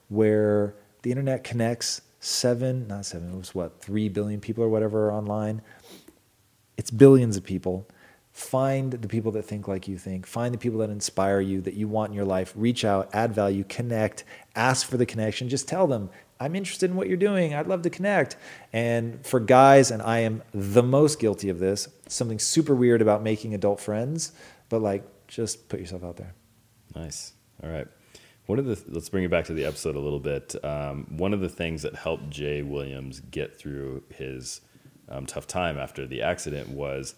where 0.08 0.74
the 1.02 1.10
internet 1.10 1.44
connects 1.44 2.00
seven 2.20 2.86
not 2.88 3.04
seven 3.04 3.30
it 3.34 3.36
was 3.36 3.54
what 3.54 3.78
three 3.82 4.08
billion 4.08 4.40
people 4.40 4.64
or 4.64 4.70
whatever 4.70 5.08
are 5.08 5.12
online 5.12 5.60
it's 6.78 6.90
billions 6.90 7.38
of 7.38 7.42
people. 7.44 7.88
Find 8.36 8.92
the 8.92 9.08
people 9.08 9.32
that 9.32 9.46
think 9.46 9.66
like 9.66 9.88
you 9.88 9.96
think. 9.96 10.26
Find 10.26 10.52
the 10.52 10.58
people 10.58 10.80
that 10.80 10.90
inspire 10.90 11.40
you, 11.40 11.62
that 11.62 11.72
you 11.72 11.88
want 11.88 12.10
in 12.10 12.14
your 12.14 12.26
life. 12.26 12.52
Reach 12.54 12.84
out, 12.84 13.08
add 13.14 13.32
value, 13.32 13.64
connect, 13.66 14.24
ask 14.54 14.86
for 14.86 14.98
the 14.98 15.06
connection. 15.06 15.48
Just 15.48 15.66
tell 15.66 15.86
them, 15.86 16.10
I'm 16.38 16.54
interested 16.54 16.90
in 16.90 16.98
what 16.98 17.08
you're 17.08 17.16
doing. 17.16 17.54
I'd 17.54 17.66
love 17.66 17.80
to 17.80 17.90
connect. 17.90 18.36
And 18.74 19.24
for 19.24 19.40
guys, 19.40 19.90
and 19.90 20.02
I 20.02 20.18
am 20.18 20.42
the 20.52 20.82
most 20.82 21.18
guilty 21.18 21.48
of 21.48 21.60
this, 21.60 21.88
something 22.08 22.38
super 22.38 22.74
weird 22.74 23.00
about 23.00 23.22
making 23.22 23.54
adult 23.54 23.80
friends, 23.80 24.32
but 24.68 24.82
like 24.82 25.02
just 25.28 25.70
put 25.70 25.80
yourself 25.80 26.04
out 26.04 26.18
there. 26.18 26.34
Nice. 26.94 27.32
All 27.64 27.70
right. 27.70 27.88
One 28.44 28.58
of 28.58 28.66
the 28.66 28.78
let's 28.88 29.08
bring 29.08 29.24
it 29.24 29.30
back 29.30 29.46
to 29.46 29.54
the 29.54 29.64
episode 29.64 29.96
a 29.96 29.98
little 29.98 30.20
bit. 30.20 30.54
Um, 30.62 31.06
one 31.08 31.32
of 31.32 31.40
the 31.40 31.48
things 31.48 31.80
that 31.82 31.94
helped 31.94 32.28
Jay 32.28 32.60
Williams 32.60 33.20
get 33.30 33.58
through 33.58 34.02
his 34.10 34.60
um, 35.08 35.24
tough 35.24 35.46
time 35.46 35.78
after 35.78 36.06
the 36.06 36.20
accident 36.20 36.68
was 36.68 37.14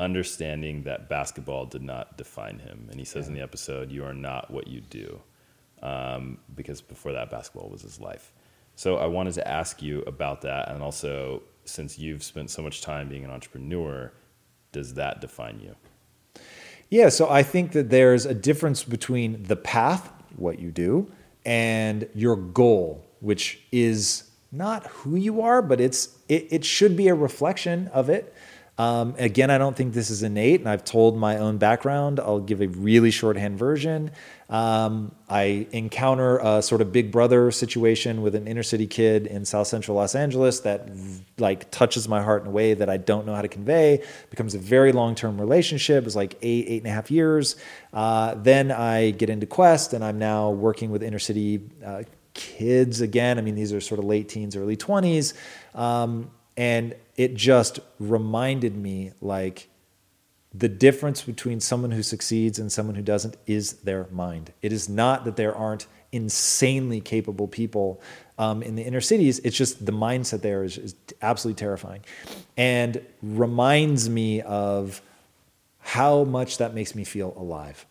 understanding 0.00 0.84
that 0.84 1.08
basketball 1.08 1.66
did 1.66 1.82
not 1.82 2.16
define 2.16 2.58
him. 2.58 2.86
And 2.90 2.98
he 2.98 3.04
says 3.04 3.28
in 3.28 3.34
the 3.34 3.40
episode, 3.40 3.90
"You 3.90 4.04
are 4.04 4.14
not 4.14 4.50
what 4.50 4.68
you 4.68 4.80
do," 4.80 5.20
um, 5.82 6.38
because 6.54 6.80
before 6.80 7.12
that, 7.12 7.30
basketball 7.30 7.68
was 7.68 7.82
his 7.82 8.00
life. 8.00 8.32
So 8.76 8.96
I 8.96 9.06
wanted 9.06 9.34
to 9.34 9.48
ask 9.48 9.82
you 9.82 10.02
about 10.02 10.42
that, 10.42 10.70
and 10.70 10.82
also 10.82 11.42
since 11.64 11.98
you've 11.98 12.22
spent 12.22 12.50
so 12.50 12.62
much 12.62 12.80
time 12.80 13.08
being 13.08 13.24
an 13.24 13.30
entrepreneur, 13.30 14.12
does 14.72 14.94
that 14.94 15.20
define 15.20 15.60
you? 15.60 15.74
Yeah, 16.90 17.10
so 17.10 17.28
I 17.28 17.42
think 17.42 17.72
that 17.72 17.90
there's 17.90 18.24
a 18.24 18.34
difference 18.34 18.82
between 18.84 19.42
the 19.42 19.56
path, 19.56 20.10
what 20.36 20.58
you 20.58 20.70
do, 20.70 21.10
and 21.44 22.08
your 22.14 22.36
goal, 22.36 23.04
which 23.20 23.60
is 23.72 24.30
not 24.50 24.86
who 24.86 25.16
you 25.16 25.42
are, 25.42 25.60
but 25.60 25.80
it's 25.80 26.16
it, 26.28 26.46
it 26.50 26.64
should 26.64 26.96
be 26.96 27.08
a 27.08 27.14
reflection 27.14 27.88
of 27.88 28.08
it. 28.08 28.34
Um, 28.78 29.16
again, 29.18 29.50
I 29.50 29.58
don't 29.58 29.76
think 29.76 29.92
this 29.92 30.08
is 30.08 30.22
innate, 30.22 30.60
and 30.60 30.68
I've 30.68 30.84
told 30.84 31.16
my 31.16 31.38
own 31.38 31.58
background. 31.58 32.20
I'll 32.20 32.38
give 32.38 32.60
a 32.60 32.68
really 32.68 33.10
shorthand 33.10 33.58
version. 33.58 34.12
Um, 34.48 35.14
I 35.28 35.66
encounter 35.72 36.38
a 36.38 36.62
sort 36.62 36.80
of 36.80 36.92
big 36.92 37.10
brother 37.10 37.50
situation 37.50 38.22
with 38.22 38.36
an 38.36 38.46
inner 38.46 38.62
city 38.62 38.86
kid 38.86 39.26
in 39.26 39.44
South 39.44 39.66
Central 39.66 39.96
Los 39.96 40.14
Angeles 40.14 40.60
that 40.60 40.88
like 41.38 41.70
touches 41.72 42.08
my 42.08 42.22
heart 42.22 42.42
in 42.42 42.48
a 42.48 42.50
way 42.52 42.72
that 42.72 42.88
I 42.88 42.98
don't 42.98 43.26
know 43.26 43.34
how 43.34 43.42
to 43.42 43.48
convey. 43.48 44.02
Becomes 44.30 44.54
a 44.54 44.58
very 44.58 44.92
long 44.92 45.16
term 45.16 45.40
relationship. 45.40 46.06
It's 46.06 46.16
like 46.16 46.36
eight, 46.40 46.66
eight 46.68 46.82
and 46.82 46.86
a 46.86 46.94
half 46.94 47.10
years. 47.10 47.56
Uh, 47.92 48.34
then 48.36 48.70
I 48.70 49.10
get 49.10 49.28
into 49.28 49.46
Quest, 49.46 49.92
and 49.92 50.04
I'm 50.04 50.20
now 50.20 50.50
working 50.50 50.90
with 50.90 51.02
inner 51.02 51.18
city 51.18 51.60
uh, 51.84 52.04
kids 52.32 53.00
again. 53.00 53.38
I 53.38 53.42
mean, 53.42 53.56
these 53.56 53.72
are 53.72 53.80
sort 53.80 53.98
of 53.98 54.04
late 54.04 54.28
teens, 54.28 54.54
early 54.54 54.76
20s. 54.76 55.34
Um, 55.74 56.30
and 56.56 56.94
it 57.18 57.34
just 57.34 57.80
reminded 57.98 58.76
me 58.76 59.12
like 59.20 59.68
the 60.54 60.68
difference 60.68 61.20
between 61.22 61.60
someone 61.60 61.90
who 61.90 62.02
succeeds 62.02 62.58
and 62.58 62.72
someone 62.72 62.94
who 62.94 63.02
doesn't 63.02 63.36
is 63.46 63.74
their 63.80 64.06
mind. 64.10 64.52
It 64.62 64.72
is 64.72 64.88
not 64.88 65.24
that 65.24 65.36
there 65.36 65.54
aren't 65.54 65.86
insanely 66.12 67.00
capable 67.00 67.48
people 67.48 68.00
um, 68.38 68.62
in 68.62 68.76
the 68.76 68.82
inner 68.82 69.00
cities. 69.00 69.40
It's 69.40 69.56
just 69.56 69.84
the 69.84 69.92
mindset 69.92 70.40
there 70.40 70.62
is, 70.62 70.78
is 70.78 70.94
absolutely 71.20 71.58
terrifying 71.58 72.02
and 72.56 73.04
reminds 73.20 74.08
me 74.08 74.40
of 74.40 75.02
how 75.80 76.22
much 76.22 76.58
that 76.58 76.72
makes 76.72 76.94
me 76.94 77.02
feel 77.02 77.34
alive. 77.36 77.84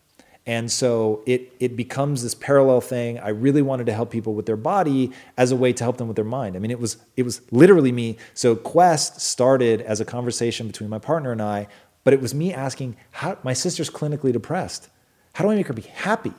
And 0.48 0.72
so 0.72 1.22
it 1.26 1.52
it 1.60 1.76
becomes 1.76 2.22
this 2.22 2.34
parallel 2.34 2.80
thing. 2.80 3.18
I 3.18 3.28
really 3.28 3.60
wanted 3.60 3.84
to 3.86 3.92
help 3.92 4.10
people 4.10 4.32
with 4.32 4.46
their 4.46 4.56
body 4.56 5.12
as 5.36 5.52
a 5.52 5.56
way 5.56 5.74
to 5.74 5.84
help 5.84 5.98
them 5.98 6.08
with 6.08 6.16
their 6.16 6.24
mind. 6.24 6.56
I 6.56 6.58
mean, 6.58 6.70
it 6.70 6.80
was 6.80 6.96
it 7.18 7.22
was 7.24 7.42
literally 7.52 7.92
me. 7.92 8.16
So 8.32 8.56
Quest 8.56 9.20
started 9.20 9.82
as 9.82 10.00
a 10.00 10.06
conversation 10.06 10.66
between 10.66 10.88
my 10.88 10.98
partner 10.98 11.32
and 11.32 11.42
I, 11.42 11.68
but 12.02 12.14
it 12.14 12.22
was 12.22 12.34
me 12.34 12.54
asking 12.54 12.96
how 13.10 13.36
my 13.44 13.52
sister's 13.52 13.90
clinically 13.90 14.32
depressed. 14.32 14.88
How 15.34 15.44
do 15.44 15.50
I 15.50 15.54
make 15.54 15.66
her 15.66 15.74
be 15.74 15.82
happy? 15.82 16.32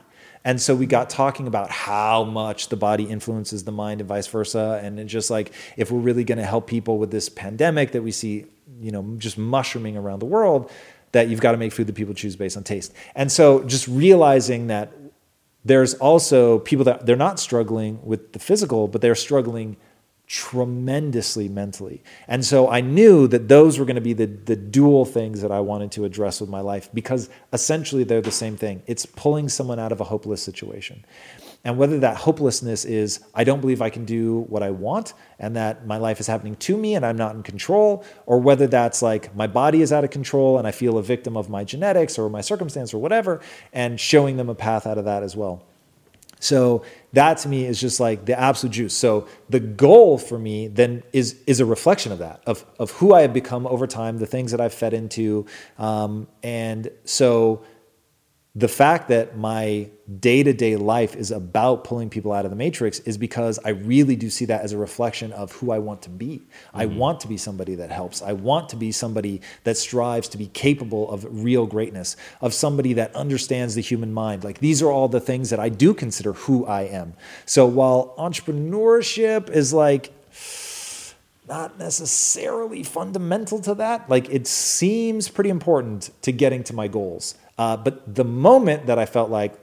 And 0.44 0.60
so 0.60 0.74
we 0.74 0.88
got 0.88 1.12
talking 1.12 1.46
about 1.46 1.70
how 1.70 2.24
much 2.24 2.70
the 2.70 2.78
body 2.78 3.04
influences 3.04 3.64
the 3.64 3.72
mind 3.72 4.02
and 4.02 4.08
vice 4.08 4.26
versa. 4.26 4.80
And 4.82 5.08
just 5.08 5.30
like 5.30 5.54
if 5.78 5.92
we're 5.92 6.00
really 6.00 6.24
going 6.24 6.40
to 6.40 6.46
help 6.46 6.66
people 6.66 6.98
with 6.98 7.12
this 7.12 7.30
pandemic 7.30 7.92
that 7.92 8.02
we 8.02 8.12
see, 8.12 8.46
you 8.82 8.92
know, 8.92 9.04
just 9.20 9.38
mushrooming 9.38 9.98
around 9.98 10.20
the 10.20 10.26
world, 10.26 10.72
that 11.12 11.28
you've 11.28 11.42
got 11.42 11.52
to 11.54 11.58
make 11.58 11.72
food 11.72 11.88
that 11.88 11.96
people 11.96 12.14
choose 12.14 12.36
based 12.36 12.58
on 12.58 12.64
taste. 12.64 12.94
And 13.16 13.32
so 13.32 13.64
just 13.64 13.88
realizing 13.88 14.68
that 14.68 14.92
there's 15.66 15.94
also 15.96 16.60
people 16.60 16.86
that 16.86 17.06
they're 17.06 17.16
not 17.16 17.40
struggling 17.40 18.00
with 18.04 18.34
the 18.34 18.40
physical, 18.40 18.88
but 18.88 19.02
they're 19.02 19.16
struggling 19.16 19.78
tremendously 20.30 21.50
mentally. 21.50 22.04
And 22.28 22.46
so 22.46 22.70
I 22.70 22.82
knew 22.82 23.28
that 23.30 23.48
those 23.48 23.80
were 23.80 23.86
going 23.86 23.96
to 23.96 24.02
be 24.02 24.14
the, 24.14 24.28
the 24.28 24.56
dual 24.56 25.04
things 25.04 25.42
that 25.42 25.52
I 25.52 25.60
wanted 25.60 25.92
to 25.94 26.06
address 26.06 26.40
with 26.40 26.52
my 26.52 26.62
life 26.62 26.88
because 26.94 27.32
essentially 27.52 28.04
they're 28.04 28.22
the 28.22 28.30
same 28.30 28.56
thing. 28.56 28.84
It's 28.86 29.08
pulling 29.08 29.50
someone 29.50 29.80
out 29.80 29.92
of 29.92 30.00
a 30.02 30.04
hopeless 30.04 30.44
situation. 30.44 31.04
And 31.66 31.78
whether 31.78 32.00
that 32.00 32.16
hopelessness 32.16 32.86
is, 32.86 33.20
I 33.36 33.44
don't 33.44 33.60
believe 33.60 33.82
I 33.82 33.90
can 33.90 34.06
do 34.06 34.46
what 34.48 34.64
I 34.64 34.70
want 34.70 35.14
and 35.40 35.56
that 35.58 35.86
my 35.86 35.98
life 35.98 36.20
is 36.20 36.28
happening 36.28 36.56
to 36.56 36.78
me 36.78 36.96
and 36.96 37.06
I'm 37.06 37.18
not 37.18 37.36
in 37.36 37.44
control, 37.44 38.06
or 38.26 38.40
whether 38.40 38.66
that's 38.66 39.02
like 39.02 39.36
my 39.36 39.46
body 39.48 39.82
is 39.82 39.92
out 39.92 40.04
of 40.04 40.10
control 40.10 40.58
and 40.58 40.66
I 40.66 40.72
feel 40.72 40.98
a 40.98 41.04
victim 41.04 41.36
of 41.36 41.50
my 41.50 41.66
genetics 41.66 42.18
or 42.18 42.30
my 42.30 42.42
circumstance 42.42 42.94
or 42.94 43.00
whatever, 43.00 43.42
and 43.74 44.00
showing 44.00 44.38
them 44.38 44.50
a 44.50 44.56
path 44.56 44.88
out 44.88 44.98
of 44.98 45.06
that 45.06 45.22
as 45.22 45.36
well. 45.36 45.62
So 46.40 46.84
that 47.12 47.40
to 47.40 47.50
me 47.50 47.66
is 47.66 47.82
just 47.82 48.00
like 48.00 48.26
the 48.26 48.40
absolute 48.40 48.72
juice. 48.72 48.94
So 48.94 49.28
the 49.50 49.60
goal 49.60 50.18
for 50.18 50.40
me 50.40 50.70
then 50.70 51.04
is 51.12 51.36
is 51.46 51.60
a 51.60 51.66
reflection 51.66 52.14
of 52.14 52.20
that, 52.20 52.42
of 52.46 52.66
of 52.80 52.92
who 52.92 53.14
I 53.14 53.22
have 53.24 53.34
become 53.34 53.68
over 53.68 53.86
time, 53.88 54.18
the 54.18 54.26
things 54.26 54.52
that 54.52 54.62
I've 54.62 54.74
fed 54.74 54.94
into, 54.94 55.46
um, 55.78 56.28
and 56.42 56.90
so 57.04 57.64
the 58.56 58.68
fact 58.68 59.10
that 59.10 59.38
my 59.38 59.90
day 60.20 60.42
to 60.42 60.54
day 60.54 60.76
life 60.76 61.16
is 61.16 61.30
about 61.30 61.84
pulling 61.84 62.10
people 62.10 62.32
out 62.32 62.46
of 62.46 62.52
the 62.52 62.58
matrix 62.58 62.98
is 63.02 63.16
because 63.16 63.60
I 63.64 63.70
really 63.70 64.16
do 64.16 64.32
see 64.32 64.46
that 64.46 64.62
as 64.64 64.74
a 64.74 64.78
reflection 64.78 65.32
of 65.34 65.52
who 65.52 65.72
I 65.72 65.78
want 65.78 66.02
to 66.04 66.10
be. 66.10 66.42
I 66.74 66.88
mm-hmm. 66.88 66.98
want 66.98 67.20
to 67.20 67.28
be 67.28 67.38
somebody 67.38 67.76
that 67.76 67.92
helps. 67.92 68.24
I 68.24 68.34
want 68.34 68.70
to 68.70 68.76
be 68.76 68.92
somebody 68.92 69.42
that 69.66 69.78
strives 69.78 70.28
to 70.30 70.38
be 70.38 70.48
capable 70.48 71.12
of 71.12 71.28
real 71.30 71.68
greatness, 71.68 72.18
of 72.42 72.56
somebody 72.56 72.94
that 72.94 73.16
understands 73.16 73.76
the 73.76 73.82
human 73.82 74.12
mind. 74.12 74.44
Like 74.44 74.58
these 74.58 74.82
are 74.82 74.92
all 74.92 75.08
the 75.08 75.22
things 75.22 75.52
that 75.52 75.60
I 75.60 75.70
do 75.70 75.94
consider 75.94 76.34
who 76.34 76.66
I 76.66 76.84
am. 76.84 77.14
So 77.46 77.68
while 77.68 78.16
entrepreneurship 78.18 79.52
is 79.52 79.74
like, 79.74 80.12
not 81.48 81.80
necessarily 81.80 82.84
fundamental 82.84 83.60
to 83.60 83.74
that. 83.74 84.08
Like 84.08 84.30
it 84.30 84.46
seems 84.46 85.28
pretty 85.30 85.50
important 85.50 86.12
to 86.22 86.32
getting 86.32 86.64
to 86.66 86.76
my 86.76 86.88
goals. 86.88 87.34
Uh, 87.60 87.76
but 87.76 88.16
the 88.16 88.24
moment 88.24 88.86
that 88.86 88.98
I 88.98 89.06
felt 89.06 89.30
like 89.30 89.54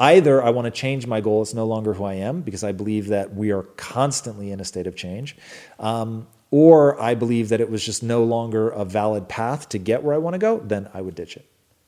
either 0.00 0.42
I 0.42 0.50
want 0.50 0.64
to 0.64 0.72
change 0.72 1.06
my 1.06 1.20
goal, 1.20 1.40
it's 1.40 1.54
no 1.54 1.66
longer 1.66 1.94
who 1.94 2.02
I 2.02 2.14
am 2.14 2.40
because 2.40 2.64
I 2.64 2.72
believe 2.72 3.06
that 3.08 3.32
we 3.32 3.52
are 3.52 3.62
constantly 3.76 4.50
in 4.50 4.58
a 4.58 4.64
state 4.64 4.88
of 4.88 4.96
change, 4.96 5.36
um, 5.78 6.26
or 6.50 7.00
I 7.00 7.14
believe 7.14 7.50
that 7.50 7.60
it 7.60 7.70
was 7.70 7.84
just 7.84 8.02
no 8.02 8.24
longer 8.24 8.70
a 8.70 8.84
valid 8.84 9.28
path 9.28 9.68
to 9.68 9.78
get 9.78 10.02
where 10.02 10.16
I 10.16 10.18
want 10.18 10.34
to 10.34 10.38
go, 10.38 10.58
then 10.58 10.88
I 10.92 11.00
would 11.00 11.14
ditch 11.14 11.36
it. 11.36 11.46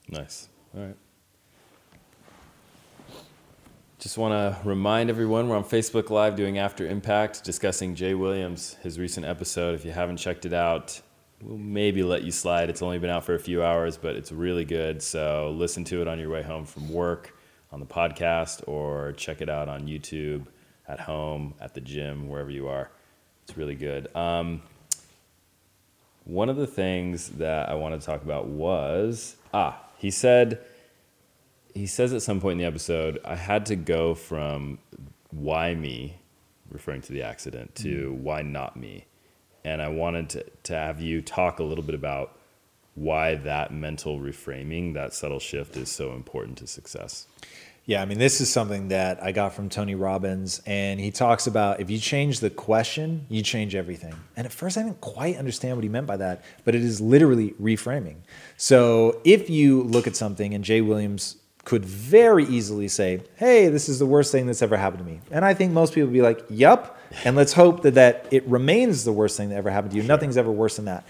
Nice. 0.08 0.48
All 0.76 0.84
right. 0.84 0.96
Just 3.98 4.18
want 4.18 4.34
to 4.34 4.68
remind 4.68 5.10
everyone 5.10 5.48
we're 5.48 5.56
on 5.56 5.64
Facebook 5.64 6.10
Live 6.10 6.36
doing 6.36 6.58
After 6.58 6.86
Impact, 6.86 7.42
discussing 7.42 7.96
Jay 7.96 8.14
Williams, 8.14 8.76
his 8.84 9.00
recent 9.00 9.26
episode. 9.26 9.74
If 9.74 9.84
you 9.84 9.90
haven't 9.90 10.18
checked 10.18 10.46
it 10.46 10.52
out, 10.52 11.00
we'll 11.42 11.58
maybe 11.58 12.02
let 12.02 12.22
you 12.22 12.30
slide. 12.30 12.70
It's 12.70 12.82
only 12.82 12.98
been 12.98 13.10
out 13.10 13.24
for 13.24 13.34
a 13.34 13.38
few 13.38 13.62
hours, 13.62 13.96
but 13.96 14.16
it's 14.16 14.32
really 14.32 14.64
good. 14.64 15.02
So 15.02 15.54
listen 15.56 15.84
to 15.84 16.02
it 16.02 16.08
on 16.08 16.18
your 16.18 16.30
way 16.30 16.42
home 16.42 16.64
from 16.64 16.92
work, 16.92 17.36
on 17.72 17.80
the 17.80 17.86
podcast, 17.86 18.66
or 18.66 19.12
check 19.12 19.40
it 19.40 19.48
out 19.48 19.68
on 19.68 19.86
YouTube, 19.86 20.46
at 20.88 21.00
home, 21.00 21.54
at 21.60 21.74
the 21.74 21.80
gym, 21.80 22.28
wherever 22.28 22.50
you 22.50 22.68
are. 22.68 22.90
It's 23.44 23.56
really 23.56 23.74
good. 23.74 24.14
Um, 24.16 24.62
one 26.24 26.48
of 26.48 26.56
the 26.56 26.66
things 26.66 27.30
that 27.30 27.68
I 27.68 27.74
want 27.74 28.00
to 28.00 28.04
talk 28.04 28.22
about 28.22 28.46
was 28.48 29.36
ah, 29.54 29.80
he 29.96 30.10
said 30.10 30.60
he 31.72 31.86
says 31.86 32.12
at 32.12 32.22
some 32.22 32.40
point 32.40 32.52
in 32.52 32.58
the 32.58 32.64
episode, 32.64 33.20
I 33.24 33.36
had 33.36 33.66
to 33.66 33.76
go 33.76 34.14
from 34.14 34.78
why 35.30 35.74
me, 35.74 36.16
referring 36.70 37.02
to 37.02 37.12
the 37.12 37.22
accident, 37.22 37.74
to 37.76 38.14
why 38.14 38.40
not 38.40 38.76
me 38.76 39.04
and 39.66 39.82
I 39.82 39.88
wanted 39.88 40.30
to, 40.30 40.44
to 40.62 40.74
have 40.74 41.00
you 41.00 41.20
talk 41.20 41.58
a 41.58 41.64
little 41.64 41.82
bit 41.82 41.96
about 41.96 42.38
why 42.94 43.34
that 43.34 43.74
mental 43.74 44.20
reframing, 44.20 44.94
that 44.94 45.12
subtle 45.12 45.40
shift, 45.40 45.76
is 45.76 45.90
so 45.90 46.12
important 46.12 46.56
to 46.58 46.68
success. 46.68 47.26
Yeah, 47.84 48.00
I 48.00 48.04
mean, 48.04 48.18
this 48.18 48.40
is 48.40 48.50
something 48.50 48.88
that 48.88 49.20
I 49.20 49.32
got 49.32 49.54
from 49.54 49.68
Tony 49.68 49.96
Robbins, 49.96 50.62
and 50.66 51.00
he 51.00 51.10
talks 51.10 51.48
about 51.48 51.80
if 51.80 51.90
you 51.90 51.98
change 51.98 52.38
the 52.38 52.48
question, 52.48 53.26
you 53.28 53.42
change 53.42 53.74
everything. 53.74 54.14
And 54.36 54.46
at 54.46 54.52
first, 54.52 54.78
I 54.78 54.84
didn't 54.84 55.00
quite 55.00 55.36
understand 55.36 55.76
what 55.76 55.82
he 55.82 55.90
meant 55.90 56.06
by 56.06 56.16
that, 56.16 56.44
but 56.64 56.76
it 56.76 56.82
is 56.82 57.00
literally 57.00 57.50
reframing. 57.60 58.18
So 58.56 59.20
if 59.24 59.50
you 59.50 59.82
look 59.82 60.06
at 60.06 60.14
something, 60.14 60.54
and 60.54 60.62
Jay 60.62 60.80
Williams 60.80 61.38
could 61.66 61.84
very 61.84 62.44
easily 62.44 62.86
say, 62.86 63.20
Hey, 63.34 63.68
this 63.68 63.88
is 63.88 63.98
the 63.98 64.06
worst 64.06 64.30
thing 64.30 64.46
that's 64.46 64.62
ever 64.62 64.76
happened 64.76 65.04
to 65.04 65.04
me. 65.04 65.20
And 65.32 65.44
I 65.44 65.52
think 65.52 65.72
most 65.72 65.94
people 65.94 66.06
would 66.06 66.14
be 66.14 66.22
like, 66.22 66.44
Yup. 66.48 66.96
And 67.24 67.34
let's 67.34 67.52
hope 67.52 67.82
that, 67.82 67.94
that 67.94 68.26
it 68.30 68.46
remains 68.46 69.04
the 69.04 69.12
worst 69.12 69.36
thing 69.36 69.48
that 69.48 69.56
ever 69.56 69.70
happened 69.70 69.90
to 69.90 69.96
you. 69.96 70.02
Sure. 70.02 70.08
Nothing's 70.08 70.36
ever 70.36 70.50
worse 70.50 70.76
than 70.76 70.84
that. 70.84 71.04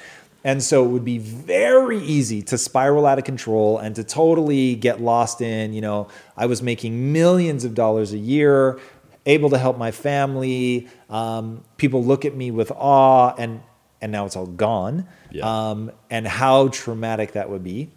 And 0.45 0.63
so 0.63 0.83
it 0.85 0.89
would 0.89 1.05
be 1.05 1.19
very 1.19 1.99
easy 1.99 2.41
to 2.45 2.57
spiral 2.57 3.05
out 3.05 3.19
of 3.19 3.25
control 3.25 3.79
and 3.79 3.95
to 3.97 4.05
totally 4.05 4.77
get 4.77 5.01
lost 5.01 5.43
in, 5.43 5.75
you 5.75 5.83
know, 5.83 6.09
I 6.39 6.47
was 6.47 6.63
making 6.63 7.13
millions 7.13 7.65
of 7.65 7.75
dollars 7.75 8.15
a 8.15 8.19
year, 8.19 8.81
able 9.27 9.51
to 9.51 9.59
help 9.59 9.77
my 9.77 9.91
family. 9.91 10.89
Um, 11.11 11.65
people 11.77 12.03
look 12.03 12.25
at 12.25 12.35
me 12.35 12.51
with 12.51 12.71
awe, 12.71 13.35
and 13.37 13.61
and 14.01 14.11
now 14.13 14.25
it's 14.25 14.37
all 14.37 14.47
gone. 14.47 15.07
Yeah. 15.31 15.71
Um, 15.71 15.93
and 16.09 16.27
how 16.27 16.69
traumatic 16.69 17.33
that 17.33 17.51
would 17.51 17.65
be. 17.65 17.91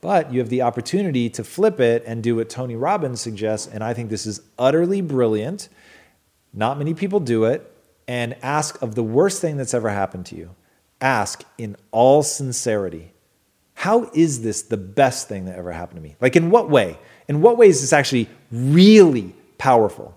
But 0.00 0.32
you 0.32 0.40
have 0.40 0.48
the 0.48 0.62
opportunity 0.62 1.28
to 1.30 1.44
flip 1.44 1.78
it 1.78 2.04
and 2.06 2.22
do 2.22 2.36
what 2.36 2.48
Tony 2.48 2.76
Robbins 2.76 3.20
suggests. 3.20 3.66
And 3.66 3.84
I 3.84 3.92
think 3.92 4.08
this 4.08 4.26
is 4.26 4.40
utterly 4.58 5.00
brilliant. 5.00 5.68
Not 6.54 6.78
many 6.78 6.94
people 6.94 7.20
do 7.20 7.44
it. 7.44 7.70
And 8.08 8.34
ask 8.42 8.80
of 8.82 8.94
the 8.94 9.02
worst 9.02 9.40
thing 9.40 9.56
that's 9.56 9.74
ever 9.74 9.90
happened 9.90 10.26
to 10.26 10.36
you. 10.36 10.54
Ask 11.00 11.44
in 11.58 11.76
all 11.92 12.22
sincerity, 12.22 13.12
how 13.74 14.10
is 14.12 14.42
this 14.42 14.62
the 14.62 14.76
best 14.76 15.28
thing 15.28 15.44
that 15.46 15.56
ever 15.56 15.72
happened 15.72 15.96
to 15.96 16.02
me? 16.02 16.16
Like, 16.20 16.36
in 16.36 16.50
what 16.50 16.68
way? 16.68 16.98
In 17.28 17.40
what 17.40 17.56
way 17.56 17.68
is 17.68 17.80
this 17.80 17.92
actually 17.92 18.28
really 18.50 19.34
powerful? 19.58 20.14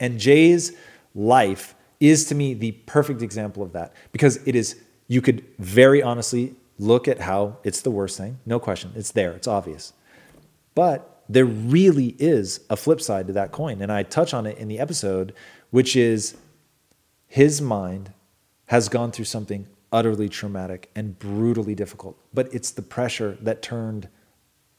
And 0.00 0.18
Jay's 0.18 0.76
life 1.14 1.74
is 2.00 2.26
to 2.26 2.34
me 2.34 2.54
the 2.54 2.72
perfect 2.72 3.22
example 3.22 3.62
of 3.62 3.72
that 3.72 3.94
because 4.12 4.36
it 4.46 4.54
is, 4.54 4.76
you 5.08 5.22
could 5.22 5.44
very 5.58 6.02
honestly 6.02 6.54
look 6.78 7.08
at 7.08 7.20
how 7.20 7.58
it's 7.64 7.80
the 7.80 7.90
worst 7.90 8.18
thing. 8.18 8.38
No 8.46 8.58
question. 8.58 8.92
It's 8.94 9.12
there, 9.12 9.32
it's 9.32 9.48
obvious. 9.48 9.92
But 10.74 11.22
there 11.28 11.44
really 11.44 12.14
is 12.18 12.60
a 12.70 12.76
flip 12.76 13.00
side 13.00 13.26
to 13.26 13.32
that 13.32 13.52
coin. 13.52 13.82
And 13.82 13.90
I 13.90 14.02
touch 14.02 14.32
on 14.34 14.46
it 14.46 14.58
in 14.58 14.68
the 14.68 14.78
episode, 14.78 15.32
which 15.70 15.96
is 15.96 16.36
his 17.26 17.60
mind 17.60 18.12
has 18.66 18.88
gone 18.88 19.12
through 19.12 19.24
something 19.24 19.66
utterly 19.92 20.28
traumatic 20.28 20.90
and 20.94 21.18
brutally 21.18 21.74
difficult. 21.74 22.18
But 22.34 22.52
it's 22.52 22.70
the 22.70 22.82
pressure 22.82 23.38
that 23.40 23.62
turned 23.62 24.08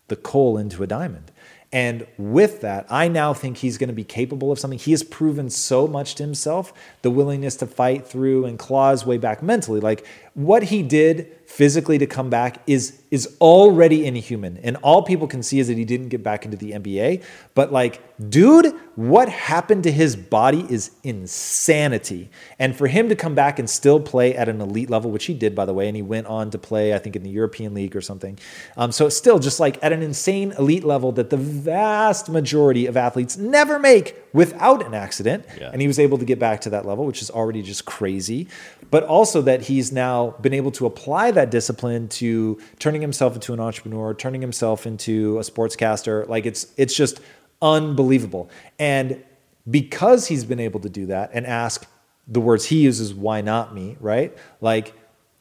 the 0.08 0.16
coal 0.16 0.58
into 0.58 0.84
a 0.84 0.88
diamond. 0.88 1.32
And 1.72 2.08
with 2.18 2.62
that, 2.62 2.86
I 2.90 3.10
now 3.10 3.34
think 3.34 3.58
he's 3.58 3.78
going 3.78 3.90
to 3.90 3.94
be 3.94 4.06
capable 4.06 4.54
of 4.54 4.60
something. 4.60 4.80
He 4.80 4.92
has 4.92 5.04
proven 5.04 5.50
so 5.50 5.86
much 5.86 6.16
to 6.16 6.24
himself 6.24 6.72
the 7.02 7.12
willingness 7.12 7.58
to 7.58 7.68
fight 7.68 8.08
through 8.08 8.46
and 8.46 8.58
claw 8.58 8.92
his 8.92 9.06
way 9.06 9.18
back 9.18 9.44
mentally. 9.44 9.82
Like 9.82 10.06
what 10.38 10.62
he 10.62 10.84
did 10.84 11.36
physically 11.48 11.98
to 11.98 12.06
come 12.06 12.30
back 12.30 12.62
is 12.68 13.02
is 13.10 13.38
already 13.42 14.06
inhuman. 14.06 14.60
And 14.62 14.76
all 14.78 15.02
people 15.02 15.28
can 15.28 15.42
see 15.42 15.60
is 15.60 15.68
that 15.70 15.78
he 15.78 15.86
didn't 15.86 16.10
get 16.10 16.22
back 16.22 16.46
into 16.46 16.58
the 16.58 16.74
NBA 16.74 17.24
but 17.56 17.72
like 17.72 18.04
dude 18.30 18.72
what 18.96 19.30
happened 19.30 19.84
to 19.84 19.92
his 19.92 20.16
body 20.16 20.64
is 20.70 20.92
insanity. 21.04 22.30
And 22.60 22.76
for 22.76 22.86
him 22.86 23.10
to 23.10 23.16
come 23.16 23.34
back 23.34 23.58
and 23.58 23.68
still 23.68 24.00
play 24.00 24.36
at 24.36 24.48
an 24.48 24.62
elite 24.62 24.92
level 24.92 25.10
which 25.10 25.26
he 25.26 25.34
did 25.34 25.56
by 25.56 25.66
the 25.66 25.74
way 25.74 25.88
and 25.88 25.96
he 25.96 26.04
went 26.04 26.28
on 26.28 26.52
to 26.52 26.60
play 26.60 26.94
I 26.94 27.00
think 27.00 27.16
in 27.16 27.24
the 27.24 27.32
European 27.32 27.74
League 27.74 27.96
or 27.96 28.02
something. 28.02 28.38
Um, 28.76 28.92
so 28.92 29.08
it's 29.08 29.18
still 29.18 29.40
just 29.40 29.60
like 29.60 29.84
at 29.84 29.92
an 29.92 30.04
insane 30.04 30.54
elite 30.60 30.84
level 30.84 31.12
that 31.14 31.32
the 31.32 31.38
vast 31.38 32.30
majority 32.30 32.86
of 32.86 32.96
athletes 32.96 33.38
never 33.38 33.80
make 33.80 34.16
without 34.34 34.86
an 34.86 34.94
accident 34.94 35.46
yeah. 35.60 35.70
and 35.72 35.82
he 35.82 35.88
was 35.88 36.00
able 36.00 36.18
to 36.18 36.26
get 36.26 36.40
back 36.40 36.62
to 36.62 36.70
that 36.70 36.86
level 36.86 37.06
which 37.06 37.22
is 37.22 37.32
already 37.32 37.62
just 37.62 37.86
crazy 37.86 38.48
but 38.90 39.04
also 39.04 39.42
that 39.42 39.64
he's 39.64 39.92
now 39.92 40.32
been 40.42 40.54
able 40.54 40.72
to 40.72 40.86
apply 40.86 41.32
that 41.32 41.52
discipline 41.52 42.08
to 42.08 42.60
turning 42.80 43.02
himself 43.02 43.36
into 43.36 43.54
an 43.54 43.60
entrepreneur, 43.60 44.14
turning 44.14 44.42
himself 44.42 44.88
into 44.88 45.38
a 45.38 45.42
sportscaster. 45.42 46.28
Like 46.28 46.46
it's 46.46 46.68
it's 46.78 46.94
just 46.94 47.20
unbelievable. 47.62 48.50
And 48.80 49.24
because 49.70 50.28
he's 50.28 50.46
been 50.46 50.60
able 50.60 50.80
to 50.82 50.90
do 50.90 51.08
that 51.08 51.32
and 51.34 51.46
ask 51.46 51.86
the 52.28 52.40
words 52.40 52.66
he 52.66 52.82
uses, 52.82 53.14
why 53.14 53.42
not 53.42 53.74
me, 53.74 53.98
right? 54.00 54.38
Like 54.62 54.94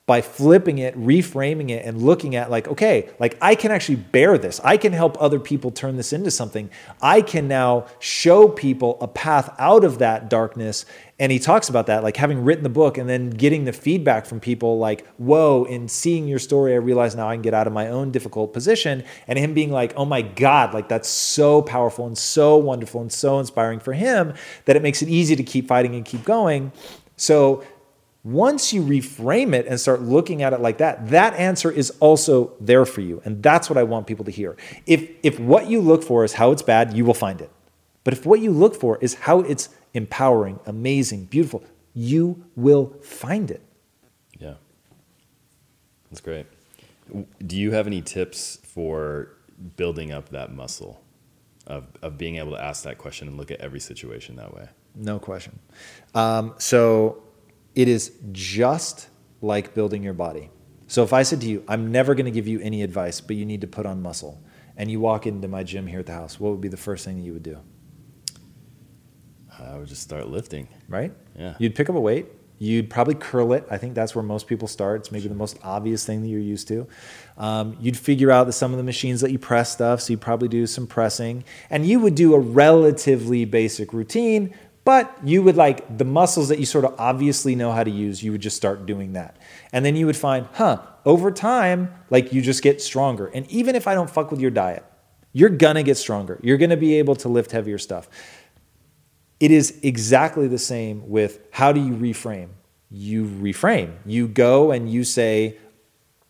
by 0.07 0.21
flipping 0.21 0.79
it, 0.79 0.97
reframing 0.97 1.71
it, 1.71 1.85
and 1.85 2.01
looking 2.01 2.37
at 2.37 2.49
like, 2.49 2.69
okay, 2.69 3.11
like 3.19 3.37
I 3.43 3.57
can 3.57 3.73
actually 3.73 3.97
bear 3.97 4.39
this. 4.39 4.61
I 4.63 4.77
can 4.77 4.93
help 4.93 5.21
other 5.21 5.41
people 5.41 5.73
turn 5.73 5.97
this 5.97 6.13
into 6.13 6.31
something. 6.31 6.71
I 7.03 7.23
can 7.23 7.49
now 7.49 7.87
show 7.99 8.47
people 8.49 8.99
a 9.01 9.09
path 9.09 9.53
out 9.59 9.83
of 9.83 9.99
that 9.99 10.31
darkness. 10.31 10.87
And 11.19 11.33
he 11.33 11.41
talks 11.41 11.69
about 11.69 11.87
that, 11.87 12.05
like 12.05 12.17
having 12.17 12.45
written 12.45 12.63
the 12.63 12.69
book 12.69 12.99
and 12.99 13.09
then 13.09 13.31
getting 13.31 13.65
the 13.65 13.73
feedback 13.73 14.27
from 14.27 14.39
people 14.39 14.79
like, 14.79 15.09
whoa, 15.17 15.65
in 15.65 15.89
seeing 15.89 16.29
your 16.29 16.39
story, 16.39 16.75
I 16.75 16.77
realize 16.77 17.17
now 17.17 17.29
I 17.29 17.35
can 17.35 17.43
get 17.43 17.55
out 17.55 17.67
of 17.67 17.73
my 17.73 17.89
own 17.89 18.13
difficult 18.13 18.53
position. 18.53 19.03
And 19.27 19.37
him 19.39 19.55
being 19.55 19.73
like, 19.73 19.93
oh 19.97 20.05
my 20.05 20.23
God, 20.23 20.73
like 20.73 20.89
that's 20.89 21.09
so 21.09 21.63
powerful 21.63 22.07
and 22.07 22.17
so 22.17 22.57
wonderful 22.59 23.01
and 23.01 23.11
so 23.11 23.41
inspiring 23.41 23.81
for 23.81 23.93
him 23.93 24.35
that 24.67 24.77
it 24.77 24.83
makes 24.83 25.03
it 25.03 25.09
easy 25.09 25.35
to 25.35 25.43
keep 25.43 25.67
fighting 25.67 25.97
and 25.97 26.05
keep 26.05 26.23
going. 26.25 26.71
So 27.17 27.65
once 28.27 28.73
you 28.73 28.83
reframe 28.83 29.55
it 29.55 29.67
and 29.69 29.79
start 29.79 30.03
looking 30.03 30.43
at 30.43 30.53
it 30.53 30.61
like 30.61 30.79
that, 30.79 31.11
that 31.11 31.33
answer 31.35 31.71
is 31.71 31.91
also 32.01 32.53
there 32.59 32.85
for 32.85 33.01
you. 33.01 33.23
And 33.25 33.41
that's 33.41 33.71
what 33.71 33.79
I 33.79 33.85
want 33.85 34.09
people 34.09 34.25
to 34.25 34.33
hear. 34.33 34.57
If, 34.85 35.09
if 35.23 35.39
what 35.39 35.71
you 35.71 35.81
look 35.81 36.03
for 36.03 36.25
is 36.25 36.33
how 36.33 36.51
it's 36.51 36.63
bad, 36.63 36.93
you 36.97 37.05
will 37.05 37.15
find 37.15 37.41
it. 37.41 37.53
But 38.03 38.15
if 38.15 38.27
what 38.27 38.41
you 38.41 38.51
look 38.51 38.75
for 38.75 38.99
is 38.99 39.15
how 39.15 39.43
it's 39.43 39.69
empowering, 39.95 40.59
amazing, 40.67 41.27
beautiful, 41.27 41.63
you 41.95 42.45
will 42.57 42.97
find 43.01 43.49
it. 43.49 43.63
Yeah. 44.41 44.55
That's 46.11 46.21
great. 46.21 46.47
Do 47.47 47.57
you 47.57 47.71
have 47.71 47.87
any 47.87 48.03
tips 48.03 48.59
for 48.65 49.37
building 49.77 50.11
up 50.11 50.31
that 50.31 50.53
muscle 50.53 51.01
of, 51.69 51.85
of 52.03 52.19
being 52.19 52.39
able 52.39 52.51
to 52.53 52.61
ask 52.61 52.83
that 52.83 52.99
question 52.99 53.29
and 53.29 53.37
look 53.37 53.53
at 53.53 53.61
every 53.61 53.79
situation 53.81 54.35
that 54.35 54.53
way? 54.53 54.69
No 54.97 55.21
question. 55.21 55.61
Um, 56.13 56.55
so, 56.59 57.23
it 57.77 57.87
is 57.87 58.13
just 58.33 59.09
like 59.41 59.75
building 59.75 60.03
your 60.03 60.15
body. 60.15 60.51
So 60.89 61.05
if 61.05 61.13
I 61.13 61.23
said 61.23 61.41
to 61.43 61.47
you, 61.47 61.63
I'm 61.69 61.93
never 61.93 62.15
going 62.15 62.25
to 62.25 62.33
give 62.33 62.49
you 62.49 62.59
any 62.61 62.83
advice, 62.83 63.21
but 63.21 63.37
you 63.37 63.45
need 63.47 63.61
to 63.61 63.67
put 63.69 63.87
on 63.87 64.03
muscle. 64.03 64.43
and 64.77 64.91
you 64.91 65.01
walk 65.01 65.27
into 65.27 65.49
my 65.49 65.63
gym 65.63 65.87
here 65.87 66.01
at 66.01 66.07
the 66.07 66.13
house, 66.13 66.39
what 66.39 66.51
would 66.51 66.61
be 66.61 66.69
the 66.69 66.77
first 66.77 67.05
thing 67.05 67.17
that 67.17 67.23
you 67.23 67.33
would 67.33 67.43
do? 67.43 67.59
I 69.59 69.79
would 69.79 69.89
just 69.89 70.03
start 70.03 70.29
lifting. 70.29 70.69
Right? 70.89 71.13
Yeah. 71.39 71.55
You'd 71.59 71.75
pick 71.75 71.89
up 71.89 71.97
a 71.97 72.01
weight. 72.01 72.27
You'd 72.59 72.89
probably 72.89 73.15
curl 73.15 73.53
it. 73.53 73.67
I 73.71 73.77
think 73.77 73.95
that's 73.95 74.15
where 74.15 74.23
most 74.23 74.47
people 74.47 74.67
start. 74.67 75.01
It's 75.01 75.13
maybe 75.13 75.29
the 75.29 75.35
most 75.35 75.59
obvious 75.63 76.07
thing 76.07 76.23
that 76.23 76.29
you're 76.29 76.41
used 76.41 76.69
to. 76.69 76.87
Um, 77.37 77.77
you'd 77.81 77.99
figure 77.99 78.31
out 78.31 78.45
that 78.45 78.53
some 78.53 78.73
of 78.73 78.79
the 78.79 78.83
machines 78.83 79.23
let 79.23 79.31
you 79.31 79.39
press 79.39 79.73
stuff, 79.73 80.01
so 80.01 80.15
you'd 80.15 80.23
probably 80.23 80.49
do 80.49 80.67
some 80.67 80.87
pressing. 80.87 81.45
And 81.69 81.85
you 81.87 82.01
would 82.01 82.15
do 82.15 82.35
a 82.35 82.39
relatively 82.39 83.45
basic 83.45 83.93
routine, 83.93 84.55
but 84.87 85.19
you 85.25 85.43
would 85.43 85.57
like 85.57 85.99
the 85.99 86.05
muscles 86.05 86.49
that 86.49 86.61
you 86.61 86.65
sort 86.65 86.85
of 86.85 86.95
obviously 86.97 87.57
know 87.57 87.73
how 87.73 87.83
to 87.83 87.91
use, 87.91 88.23
you 88.23 88.31
would 88.31 88.41
just 88.41 88.57
start 88.57 88.87
doing 88.87 89.15
that. 89.15 89.37
And 89.73 89.85
then 89.85 89.97
you 89.97 90.07
would 90.07 90.17
find, 90.17 90.47
huh, 90.53 90.81
over 91.05 91.33
time, 91.33 91.93
like 92.09 92.33
you 92.33 92.41
just 92.41 92.63
get 92.63 92.81
stronger. 92.81 93.27
And 93.27 93.51
even 93.51 93.75
if 93.75 93.89
I 93.89 93.95
don't 93.95 94.09
fuck 94.09 94.31
with 94.31 94.41
your 94.41 94.53
diet, 94.53 94.85
you're 95.33 95.51
gonna 95.51 95.83
get 95.83 95.97
stronger. 95.97 96.39
You're 96.41 96.57
gonna 96.57 96.77
be 96.77 97.01
able 97.01 97.17
to 97.17 97.29
lift 97.29 97.51
heavier 97.51 97.79
stuff. 97.79 98.09
It 99.41 99.51
is 99.51 99.77
exactly 99.83 100.47
the 100.47 100.57
same 100.57 101.09
with 101.09 101.41
how 101.51 101.73
do 101.73 101.81
you 101.81 101.93
reframe? 101.93 102.51
You 102.89 103.25
reframe. 103.25 103.93
You 104.07 104.29
go 104.29 104.71
and 104.71 104.89
you 104.89 105.03
say, 105.03 105.59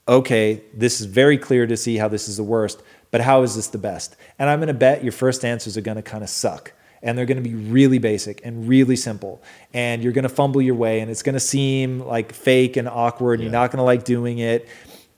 okay, 0.09 0.63
this 0.73 0.99
is 1.03 1.07
very 1.07 1.37
clear 1.37 1.67
to 1.67 1.77
see 1.77 1.99
how 1.99 2.09
this 2.09 2.27
is 2.27 2.39
the 2.39 2.43
worst, 2.43 2.83
but 3.11 3.21
how 3.21 3.43
is 3.43 3.55
this 3.55 3.67
the 3.67 3.77
best? 3.77 4.17
And 4.39 4.49
I'm 4.49 4.61
to 4.69 4.73
bet 4.75 5.03
your 5.03 5.13
first 5.13 5.45
answers 5.45 5.77
are 5.77 5.83
to 5.97 6.03
kind 6.03 6.25
of 6.25 6.31
suck. 6.31 6.73
And 7.03 7.17
they're 7.17 7.27
going 7.27 7.43
to 7.43 7.49
be 7.49 7.55
really 7.55 7.99
basic 7.99 8.41
and 8.45 8.69
really 8.69 8.97
simple. 8.97 9.43
And 9.73 10.03
you're 10.03 10.13
going 10.13 10.25
to 10.25 10.29
fumble 10.29 10.63
your 10.63 10.75
way 10.75 11.01
and 11.01 11.11
it's 11.11 11.23
going 11.23 11.35
to 11.35 11.41
seem 11.41 12.01
like 12.01 12.33
fake 12.33 12.77
and 12.77 12.89
awkward. 12.89 13.35
And 13.35 13.45
You're 13.45 13.53
not 13.53 13.71
going 13.71 13.79
to 13.79 13.85
like 13.85 14.05
doing 14.05 14.39
it. 14.39 14.69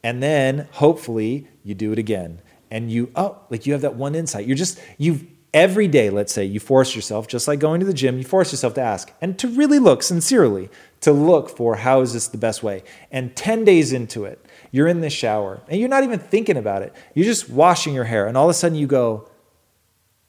And 0.03 0.22
then 0.22 0.68
hopefully 0.72 1.47
you 1.64 1.74
do 1.74 1.93
it 1.93 1.99
again. 1.99 2.41
And 2.70 2.91
you, 2.91 3.11
oh, 3.16 3.39
like 3.51 3.66
you 3.66 3.72
have 3.72 3.83
that 3.83 3.95
one 3.95 4.14
insight. 4.14 4.47
You're 4.47 4.57
just, 4.57 4.81
you've, 4.99 5.24
every 5.55 5.89
day, 5.89 6.11
let's 6.11 6.33
say, 6.33 6.45
you 6.45 6.61
force 6.61 6.95
yourself, 6.95 7.26
just 7.26 7.49
like 7.49 7.59
going 7.59 7.81
to 7.81 7.87
the 7.87 7.95
gym, 7.95 8.18
you 8.18 8.24
force 8.24 8.53
yourself 8.53 8.74
to 8.74 8.81
ask 8.81 9.12
and 9.20 9.39
to 9.39 9.49
really 9.49 9.79
look 9.79 10.03
sincerely, 10.03 10.68
to 11.01 11.12
look 11.12 11.49
for 11.49 11.76
how 11.76 12.01
is 12.01 12.12
this 12.12 12.29
the 12.29 12.39
best 12.39 12.62
way. 12.62 12.83
And 13.11 13.35
10 13.35 13.64
days 13.64 13.93
into 13.93 14.24
it, 14.24 14.45
you're 14.70 14.89
in 14.89 15.01
the 15.01 15.11
shower 15.11 15.62
and 15.68 15.81
you're 15.81 15.89
not 15.89 16.05
even 16.05 16.18
thinking 16.18 16.57
about 16.57 16.83
it. 16.83 16.93
You're 17.14 17.24
just 17.24 17.49
washing 17.49 17.95
your 17.95 18.05
hair. 18.05 18.26
And 18.26 18.37
all 18.37 18.45
of 18.45 18.51
a 18.51 18.55
sudden 18.55 18.76
you 18.76 18.87
go, 18.87 19.29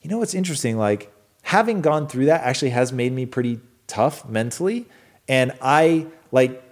you 0.01 0.09
know 0.09 0.17
what's 0.17 0.33
interesting? 0.33 0.77
Like 0.77 1.11
having 1.43 1.81
gone 1.81 2.07
through 2.07 2.25
that 2.25 2.43
actually 2.43 2.71
has 2.71 2.91
made 2.91 3.11
me 3.11 3.25
pretty 3.25 3.59
tough 3.87 4.27
mentally. 4.27 4.87
And 5.27 5.51
I 5.61 6.07
like, 6.31 6.63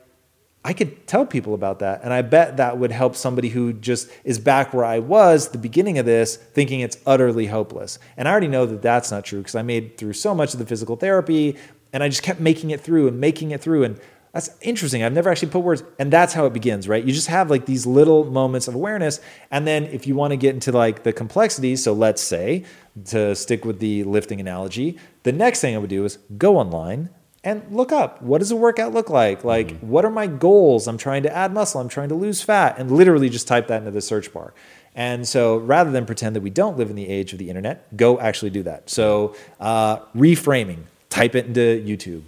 I 0.64 0.74
could 0.74 1.08
tell 1.08 1.26
people 1.26 1.54
about 1.54 1.80
that. 1.80 2.02
And 2.04 2.12
I 2.12 2.22
bet 2.22 2.58
that 2.58 2.78
would 2.78 2.92
help 2.92 3.16
somebody 3.16 3.50
who 3.50 3.72
just 3.72 4.10
is 4.24 4.38
back 4.38 4.74
where 4.74 4.84
I 4.84 5.00
was 5.00 5.50
the 5.50 5.58
beginning 5.58 5.98
of 5.98 6.06
this, 6.06 6.36
thinking 6.36 6.82
it's 6.82 6.98
utterly 7.06 7.48
hopeless. 7.48 8.00
And 8.18 8.28
I 8.28 8.32
already 8.32 8.50
know 8.50 8.66
that 8.66 8.82
that's 8.82 9.10
not 9.12 9.24
true 9.24 9.40
because 9.40 9.56
I 9.56 9.62
made 9.62 9.98
through 9.98 10.14
so 10.14 10.36
much 10.36 10.54
of 10.54 10.60
the 10.60 10.66
physical 10.66 10.96
therapy 10.96 11.58
and 11.94 12.04
I 12.04 12.10
just 12.10 12.24
kept 12.24 12.40
making 12.40 12.72
it 12.72 12.82
through 12.82 13.08
and 13.08 13.20
making 13.20 13.52
it 13.52 13.62
through. 13.62 13.84
And 13.84 14.00
that's 14.38 14.52
interesting. 14.62 15.02
I've 15.02 15.14
never 15.14 15.32
actually 15.32 15.50
put 15.50 15.62
words, 15.62 15.82
and 15.98 16.14
that's 16.14 16.32
how 16.32 16.46
it 16.46 16.54
begins, 16.54 16.88
right? 16.88 17.04
You 17.04 17.12
just 17.12 17.26
have 17.26 17.50
like 17.50 17.66
these 17.66 17.88
little 17.88 18.24
moments 18.24 18.68
of 18.68 18.76
awareness. 18.76 19.20
And 19.50 19.66
then 19.66 19.86
if 19.86 20.06
you 20.06 20.14
want 20.14 20.30
to 20.30 20.38
get 20.38 20.54
into 20.54 20.72
like 20.72 21.02
the 21.02 21.12
complexities, 21.12 21.84
so 21.84 21.94
let's 21.94 22.22
say 22.22 22.64
to 23.06 23.34
stick 23.34 23.66
with 23.66 23.80
the 23.80 24.04
lifting 24.04 24.40
analogy, 24.40 25.00
the 25.24 25.32
next 25.32 25.62
thing 25.62 25.74
I 25.74 25.80
would 25.80 25.90
do 25.90 26.06
is 26.06 26.20
go 26.38 26.58
online 26.58 27.10
and 27.44 27.64
look 27.72 27.92
up 27.92 28.22
what 28.22 28.38
does 28.38 28.52
a 28.52 28.56
workout 28.56 28.94
look 28.94 29.10
like? 29.10 29.44
Like, 29.44 29.70
mm-hmm. 29.70 29.90
what 29.90 30.06
are 30.06 30.12
my 30.12 30.28
goals? 30.28 30.88
I'm 30.88 31.00
trying 31.00 31.24
to 31.24 31.36
add 31.36 31.52
muscle, 31.52 31.82
I'm 31.82 31.90
trying 31.90 32.10
to 32.10 32.16
lose 32.16 32.40
fat, 32.40 32.78
and 32.78 32.92
literally 32.92 33.30
just 33.30 33.48
type 33.48 33.66
that 33.70 33.80
into 33.80 33.90
the 33.90 34.02
search 34.02 34.32
bar. 34.32 34.54
And 34.94 35.28
so 35.28 35.58
rather 35.58 35.90
than 35.90 36.06
pretend 36.06 36.36
that 36.36 36.42
we 36.42 36.52
don't 36.52 36.78
live 36.78 36.92
in 36.92 36.96
the 36.96 37.10
age 37.10 37.34
of 37.34 37.40
the 37.40 37.50
internet, 37.50 37.98
go 37.98 38.20
actually 38.20 38.52
do 38.52 38.62
that. 38.64 38.92
So, 38.92 39.36
uh, 39.60 39.98
reframing, 40.16 40.84
type 41.10 41.34
it 41.34 41.48
into 41.48 41.84
YouTube. 41.84 42.22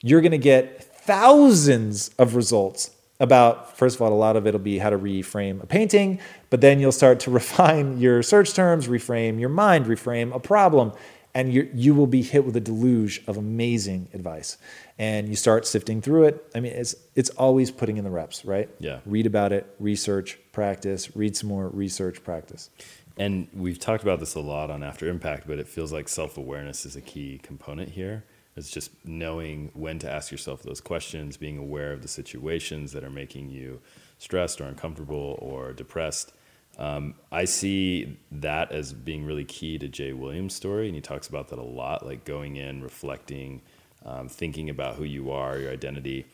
You're 0.00 0.20
going 0.20 0.30
to 0.30 0.38
get 0.38 0.83
thousands 1.06 2.10
of 2.18 2.34
results 2.34 2.90
about 3.20 3.76
first 3.76 3.96
of 3.96 4.02
all 4.02 4.12
a 4.12 4.14
lot 4.14 4.36
of 4.36 4.46
it'll 4.46 4.60
be 4.60 4.78
how 4.78 4.90
to 4.90 4.98
reframe 4.98 5.62
a 5.62 5.66
painting 5.66 6.18
but 6.50 6.60
then 6.60 6.80
you'll 6.80 6.92
start 6.92 7.20
to 7.20 7.30
refine 7.40 7.98
your 7.98 8.22
search 8.22 8.52
terms 8.54 8.88
reframe 8.88 9.38
your 9.38 9.48
mind 9.48 9.86
reframe 9.86 10.34
a 10.34 10.40
problem 10.40 10.92
and 11.34 11.52
you 11.52 11.68
you 11.74 11.94
will 11.94 12.06
be 12.06 12.22
hit 12.22 12.44
with 12.44 12.56
a 12.56 12.60
deluge 12.60 13.22
of 13.26 13.36
amazing 13.36 14.08
advice. 14.14 14.56
And 14.98 15.28
you 15.28 15.34
start 15.34 15.66
sifting 15.66 16.00
through 16.00 16.24
it. 16.24 16.50
I 16.54 16.60
mean 16.60 16.72
it's 16.72 16.94
it's 17.14 17.30
always 17.30 17.70
putting 17.70 17.96
in 17.96 18.04
the 18.04 18.10
reps 18.10 18.44
right? 18.44 18.70
Yeah. 18.78 19.00
Read 19.04 19.26
about 19.26 19.52
it 19.52 19.66
research 19.80 20.38
practice 20.52 21.14
read 21.16 21.36
some 21.36 21.48
more 21.48 21.68
research 21.68 22.22
practice. 22.22 22.70
And 23.16 23.48
we've 23.54 23.78
talked 23.78 24.02
about 24.02 24.18
this 24.18 24.34
a 24.34 24.40
lot 24.40 24.70
on 24.70 24.82
after 24.82 25.08
impact 25.08 25.46
but 25.46 25.58
it 25.58 25.68
feels 25.68 25.92
like 25.92 26.08
self-awareness 26.08 26.86
is 26.86 26.96
a 26.96 27.00
key 27.00 27.40
component 27.42 27.90
here 27.90 28.24
it's 28.56 28.70
just 28.70 28.90
knowing 29.04 29.70
when 29.74 29.98
to 30.00 30.10
ask 30.10 30.30
yourself 30.30 30.62
those 30.62 30.80
questions, 30.80 31.36
being 31.36 31.58
aware 31.58 31.92
of 31.92 32.02
the 32.02 32.08
situations 32.08 32.92
that 32.92 33.02
are 33.02 33.10
making 33.10 33.50
you 33.50 33.80
stressed 34.18 34.60
or 34.60 34.64
uncomfortable 34.64 35.38
or 35.40 35.72
depressed. 35.72 36.32
Um, 36.78 37.14
I 37.30 37.44
see 37.44 38.18
that 38.32 38.72
as 38.72 38.92
being 38.92 39.24
really 39.24 39.44
key 39.44 39.78
to 39.78 39.88
Jay 39.88 40.12
Williams' 40.12 40.54
story, 40.54 40.86
and 40.86 40.94
he 40.94 41.00
talks 41.00 41.28
about 41.28 41.48
that 41.48 41.58
a 41.58 41.62
lot, 41.62 42.04
like 42.04 42.24
going 42.24 42.56
in, 42.56 42.82
reflecting, 42.82 43.62
um, 44.04 44.28
thinking 44.28 44.70
about 44.70 44.96
who 44.96 45.04
you 45.04 45.30
are, 45.30 45.58
your 45.58 45.72
identity. 45.72 46.26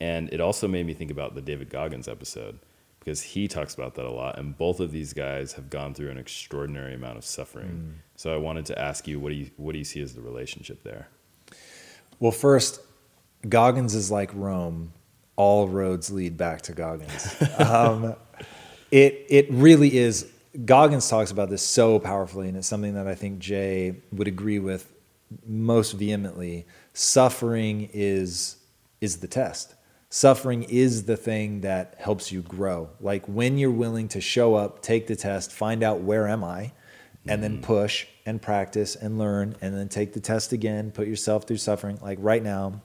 And 0.00 0.32
it 0.32 0.40
also 0.40 0.66
made 0.68 0.86
me 0.86 0.94
think 0.94 1.10
about 1.10 1.34
the 1.34 1.42
David 1.42 1.70
Goggins 1.70 2.08
episode 2.08 2.58
because 2.98 3.22
he 3.22 3.46
talks 3.46 3.74
about 3.74 3.94
that 3.94 4.06
a 4.06 4.10
lot. 4.10 4.38
And 4.38 4.56
both 4.56 4.80
of 4.80 4.90
these 4.90 5.12
guys 5.12 5.52
have 5.52 5.70
gone 5.70 5.94
through 5.94 6.10
an 6.10 6.18
extraordinary 6.18 6.94
amount 6.94 7.18
of 7.18 7.24
suffering. 7.24 7.68
Mm. 7.68 7.92
So 8.16 8.34
I 8.34 8.38
wanted 8.38 8.66
to 8.66 8.78
ask 8.78 9.06
you, 9.06 9.20
what 9.20 9.28
do 9.28 9.36
you 9.36 9.50
what 9.56 9.72
do 9.72 9.78
you 9.78 9.84
see 9.84 10.00
as 10.00 10.14
the 10.14 10.22
relationship 10.22 10.82
there? 10.82 11.08
Well, 12.18 12.32
first, 12.32 12.80
Goggins 13.48 13.94
is 13.94 14.10
like 14.10 14.30
Rome. 14.34 14.92
All 15.36 15.68
roads 15.68 16.10
lead 16.10 16.36
back 16.36 16.62
to 16.62 16.72
Goggins. 16.72 17.34
um, 17.58 18.14
it 18.90 19.26
it 19.28 19.50
really 19.50 19.96
is. 19.96 20.30
Goggins 20.64 21.08
talks 21.08 21.32
about 21.32 21.50
this 21.50 21.62
so 21.62 21.98
powerfully, 21.98 22.48
and 22.48 22.56
it's 22.56 22.68
something 22.68 22.94
that 22.94 23.08
I 23.08 23.14
think 23.14 23.40
Jay 23.40 23.96
would 24.12 24.28
agree 24.28 24.60
with 24.60 24.92
most 25.46 25.92
vehemently. 25.92 26.66
Suffering 26.92 27.90
is 27.92 28.56
is 29.00 29.18
the 29.18 29.26
test. 29.26 29.74
Suffering 30.08 30.62
is 30.62 31.04
the 31.04 31.16
thing 31.16 31.62
that 31.62 31.96
helps 31.98 32.30
you 32.30 32.40
grow. 32.42 32.88
Like 33.00 33.26
when 33.26 33.58
you're 33.58 33.72
willing 33.72 34.06
to 34.08 34.20
show 34.20 34.54
up, 34.54 34.80
take 34.80 35.08
the 35.08 35.16
test, 35.16 35.50
find 35.50 35.82
out 35.82 36.02
where 36.02 36.28
am 36.28 36.44
I, 36.44 36.72
and 37.26 37.42
then 37.42 37.58
mm. 37.58 37.62
push 37.62 38.06
and 38.26 38.40
practice 38.40 38.96
and 38.96 39.18
learn 39.18 39.56
and 39.60 39.74
then 39.74 39.88
take 39.88 40.12
the 40.12 40.20
test 40.20 40.52
again, 40.52 40.90
put 40.90 41.06
yourself 41.08 41.46
through 41.46 41.56
suffering. 41.56 41.98
Like 42.02 42.18
right 42.20 42.42
now, 42.42 42.82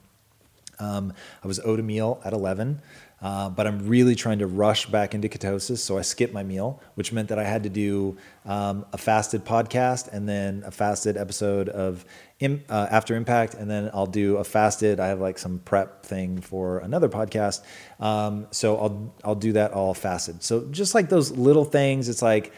um, 0.78 1.12
I 1.44 1.46
was 1.46 1.60
owed 1.60 1.78
a 1.78 1.82
meal 1.82 2.20
at 2.24 2.32
11, 2.32 2.80
uh, 3.20 3.50
but 3.50 3.66
I'm 3.66 3.86
really 3.86 4.14
trying 4.14 4.38
to 4.38 4.46
rush 4.46 4.86
back 4.86 5.14
into 5.14 5.28
ketosis. 5.28 5.78
So 5.78 5.98
I 5.98 6.00
skipped 6.00 6.32
my 6.32 6.42
meal, 6.42 6.80
which 6.94 7.12
meant 7.12 7.28
that 7.28 7.38
I 7.38 7.44
had 7.44 7.64
to 7.64 7.68
do 7.68 8.16
um, 8.46 8.86
a 8.94 8.98
fasted 8.98 9.44
podcast 9.44 10.08
and 10.10 10.26
then 10.26 10.62
a 10.64 10.70
fasted 10.70 11.18
episode 11.18 11.68
of 11.68 12.06
Im- 12.38 12.64
uh, 12.70 12.86
After 12.90 13.14
Impact. 13.14 13.54
And 13.54 13.70
then 13.70 13.90
I'll 13.92 14.06
do 14.06 14.38
a 14.38 14.44
fasted, 14.44 15.00
I 15.00 15.08
have 15.08 15.20
like 15.20 15.38
some 15.38 15.58
prep 15.58 16.06
thing 16.06 16.40
for 16.40 16.78
another 16.78 17.10
podcast. 17.10 17.62
Um, 18.00 18.46
so 18.52 18.78
I'll, 18.78 19.14
I'll 19.22 19.34
do 19.34 19.52
that 19.52 19.72
all 19.72 19.92
fasted. 19.92 20.42
So 20.42 20.66
just 20.70 20.94
like 20.94 21.10
those 21.10 21.30
little 21.30 21.66
things, 21.66 22.08
it's 22.08 22.22
like, 22.22 22.54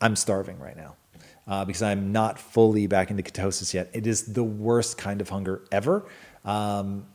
I'm 0.00 0.16
starving 0.16 0.58
right 0.58 0.76
now 0.76 0.96
uh, 1.46 1.64
because 1.64 1.82
I'm 1.82 2.12
not 2.12 2.38
fully 2.38 2.86
back 2.86 3.10
into 3.10 3.22
ketosis 3.22 3.74
yet. 3.74 3.90
It 3.92 4.06
is 4.06 4.32
the 4.32 4.44
worst 4.44 4.98
kind 4.98 5.20
of 5.20 5.28
hunger 5.28 5.62
ever. 5.72 6.06
Um, 6.44 7.06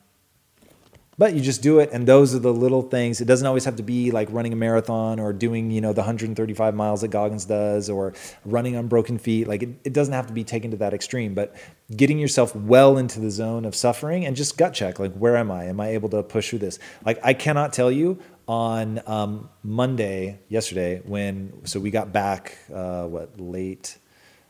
but 1.18 1.34
you 1.34 1.40
just 1.40 1.62
do 1.62 1.80
it, 1.80 1.92
and 1.94 2.06
those 2.06 2.36
are 2.36 2.40
the 2.40 2.52
little 2.52 2.82
things. 2.82 3.22
It 3.22 3.26
doesn't 3.26 3.48
always 3.48 3.64
have 3.64 3.78
to 3.78 3.84
be 3.84 4.12
like 4.12 4.28
running 4.32 4.52
a 4.52 4.58
marathon 4.58 5.18
or 5.18 5.32
doing, 5.32 5.72
you 5.72 5.80
know, 5.80 5.94
the 5.94 6.02
135 6.02 6.76
miles 6.76 7.02
that 7.02 7.08
Goggins 7.08 7.46
does 7.46 7.90
or 7.90 8.14
running 8.44 8.76
on 8.76 8.88
broken 8.88 9.18
feet. 9.18 9.48
Like 9.48 9.64
it, 9.64 9.70
it 9.86 9.94
doesn't 9.94 10.14
have 10.14 10.28
to 10.28 10.34
be 10.34 10.44
taken 10.44 10.72
to 10.72 10.78
that 10.78 10.94
extreme, 10.94 11.34
but 11.34 11.56
getting 11.96 12.20
yourself 12.20 12.54
well 12.54 12.98
into 12.98 13.22
the 13.22 13.32
zone 13.32 13.64
of 13.64 13.76
suffering 13.76 14.26
and 14.26 14.36
just 14.36 14.58
gut 14.58 14.74
check, 14.74 15.00
like 15.00 15.14
where 15.14 15.38
am 15.38 15.52
I? 15.52 15.66
Am 15.66 15.80
I 15.80 15.90
able 15.90 16.10
to 16.10 16.22
push 16.22 16.50
through 16.50 16.60
this? 16.60 16.80
Like 17.06 17.20
I 17.24 17.34
cannot 17.34 17.72
tell 17.72 17.92
you 17.92 18.20
on 18.48 19.02
um, 19.08 19.50
Monday, 19.64 20.40
yesterday, 20.50 21.02
when 21.06 21.66
so 21.66 21.80
we 21.80 21.92
got 21.92 22.14
back 22.14 22.58
uh, 22.74 23.06
what 23.06 23.40
late 23.40 23.98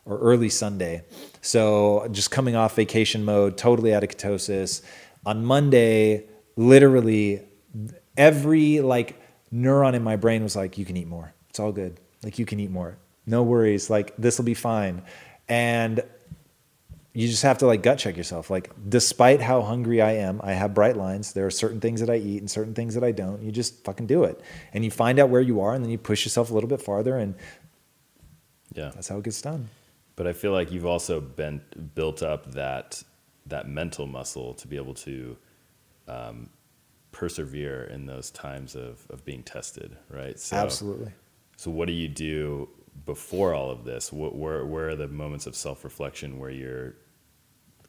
or 0.06 0.20
early 0.20 0.50
Sunday. 0.50 1.04
So 1.42 2.08
just 2.12 2.32
coming 2.32 2.56
off 2.56 2.76
vacation 2.76 3.24
mode, 3.24 3.58
totally 3.58 3.94
out 3.94 4.04
of 4.04 4.10
ketosis. 4.10 4.82
On 5.26 5.46
Monday, 5.46 6.26
literally 6.56 7.42
every 8.18 8.82
like 8.82 9.20
neuron 9.54 9.94
in 9.94 10.04
my 10.04 10.16
brain 10.16 10.44
was 10.44 10.56
like, 10.56 10.78
"You 10.78 10.86
can 10.86 10.98
eat 10.98 11.08
more. 11.08 11.34
It's 11.50 11.60
all 11.60 11.72
good. 11.72 12.00
Like 12.24 12.38
you 12.40 12.46
can 12.46 12.60
eat 12.60 12.72
more. 12.72 12.98
No 13.26 13.44
worries. 13.44 13.90
Like 13.90 14.16
this 14.18 14.38
will 14.38 14.46
be 14.46 14.54
fine." 14.54 15.02
And 15.48 16.04
you 17.16 17.28
just 17.30 17.44
have 17.44 17.58
to 17.60 17.66
like 17.66 17.82
gut 17.82 17.98
check 17.98 18.18
yourself. 18.18 18.50
Like, 18.50 18.72
despite 18.90 19.42
how 19.42 19.62
hungry 19.62 20.02
I 20.02 20.12
am, 20.18 20.42
I 20.44 20.52
have 20.52 20.74
bright 20.74 20.98
lines. 20.98 21.32
There 21.34 21.46
are 21.46 21.52
certain 21.52 21.80
things 21.80 22.02
that 22.02 22.10
I 22.10 22.18
eat 22.18 22.40
and 22.42 22.52
certain 22.52 22.74
things 22.74 22.94
that 22.96 23.04
I 23.06 23.14
don't. 23.14 23.42
You 23.42 23.52
just 23.54 23.84
fucking 23.86 24.06
do 24.06 24.26
it. 24.26 24.42
And 24.74 24.84
you 24.84 24.92
find 24.92 25.18
out 25.18 25.30
where 25.30 25.42
you 25.42 25.62
are 25.62 25.74
and 25.74 25.82
then 25.84 25.90
you 25.92 25.98
push 25.98 26.26
yourself 26.26 26.52
a 26.52 26.54
little 26.54 26.68
bit 26.70 26.82
farther 26.82 27.18
and 27.18 27.36
Yeah. 28.74 28.92
that's 28.94 29.08
how 29.08 29.18
it 29.18 29.24
gets 29.24 29.42
done. 29.42 29.70
But 30.18 30.28
I 30.28 30.34
feel 30.34 30.52
like 30.52 30.72
you've 30.74 30.86
also 30.86 31.22
been 31.22 31.62
built 31.96 32.22
up 32.22 32.52
that 32.52 33.02
that 33.48 33.68
mental 33.70 34.08
muscle 34.08 34.54
to 34.56 34.68
be 34.68 34.76
able 34.76 34.96
to 34.96 35.38
um, 36.08 36.50
persevere 37.12 37.86
in 37.86 38.08
those 38.08 38.30
times 38.32 38.76
of, 38.76 39.06
of 39.10 39.24
being 39.24 39.44
tested, 39.44 39.96
right? 40.10 40.38
So, 40.40 40.58
Absolutely. 40.58 41.12
So 41.58 41.72
what 41.72 41.88
do 41.88 41.94
you 41.94 42.08
do 42.10 42.68
before 43.06 43.54
all 43.54 43.70
of 43.72 43.86
this? 43.86 44.12
What, 44.12 44.36
where 44.36 44.66
where 44.66 44.90
are 44.90 44.96
the 44.96 45.08
moments 45.08 45.48
of 45.48 45.56
self 45.56 45.84
reflection 45.86 46.40
where 46.40 46.50
you're 46.50 46.96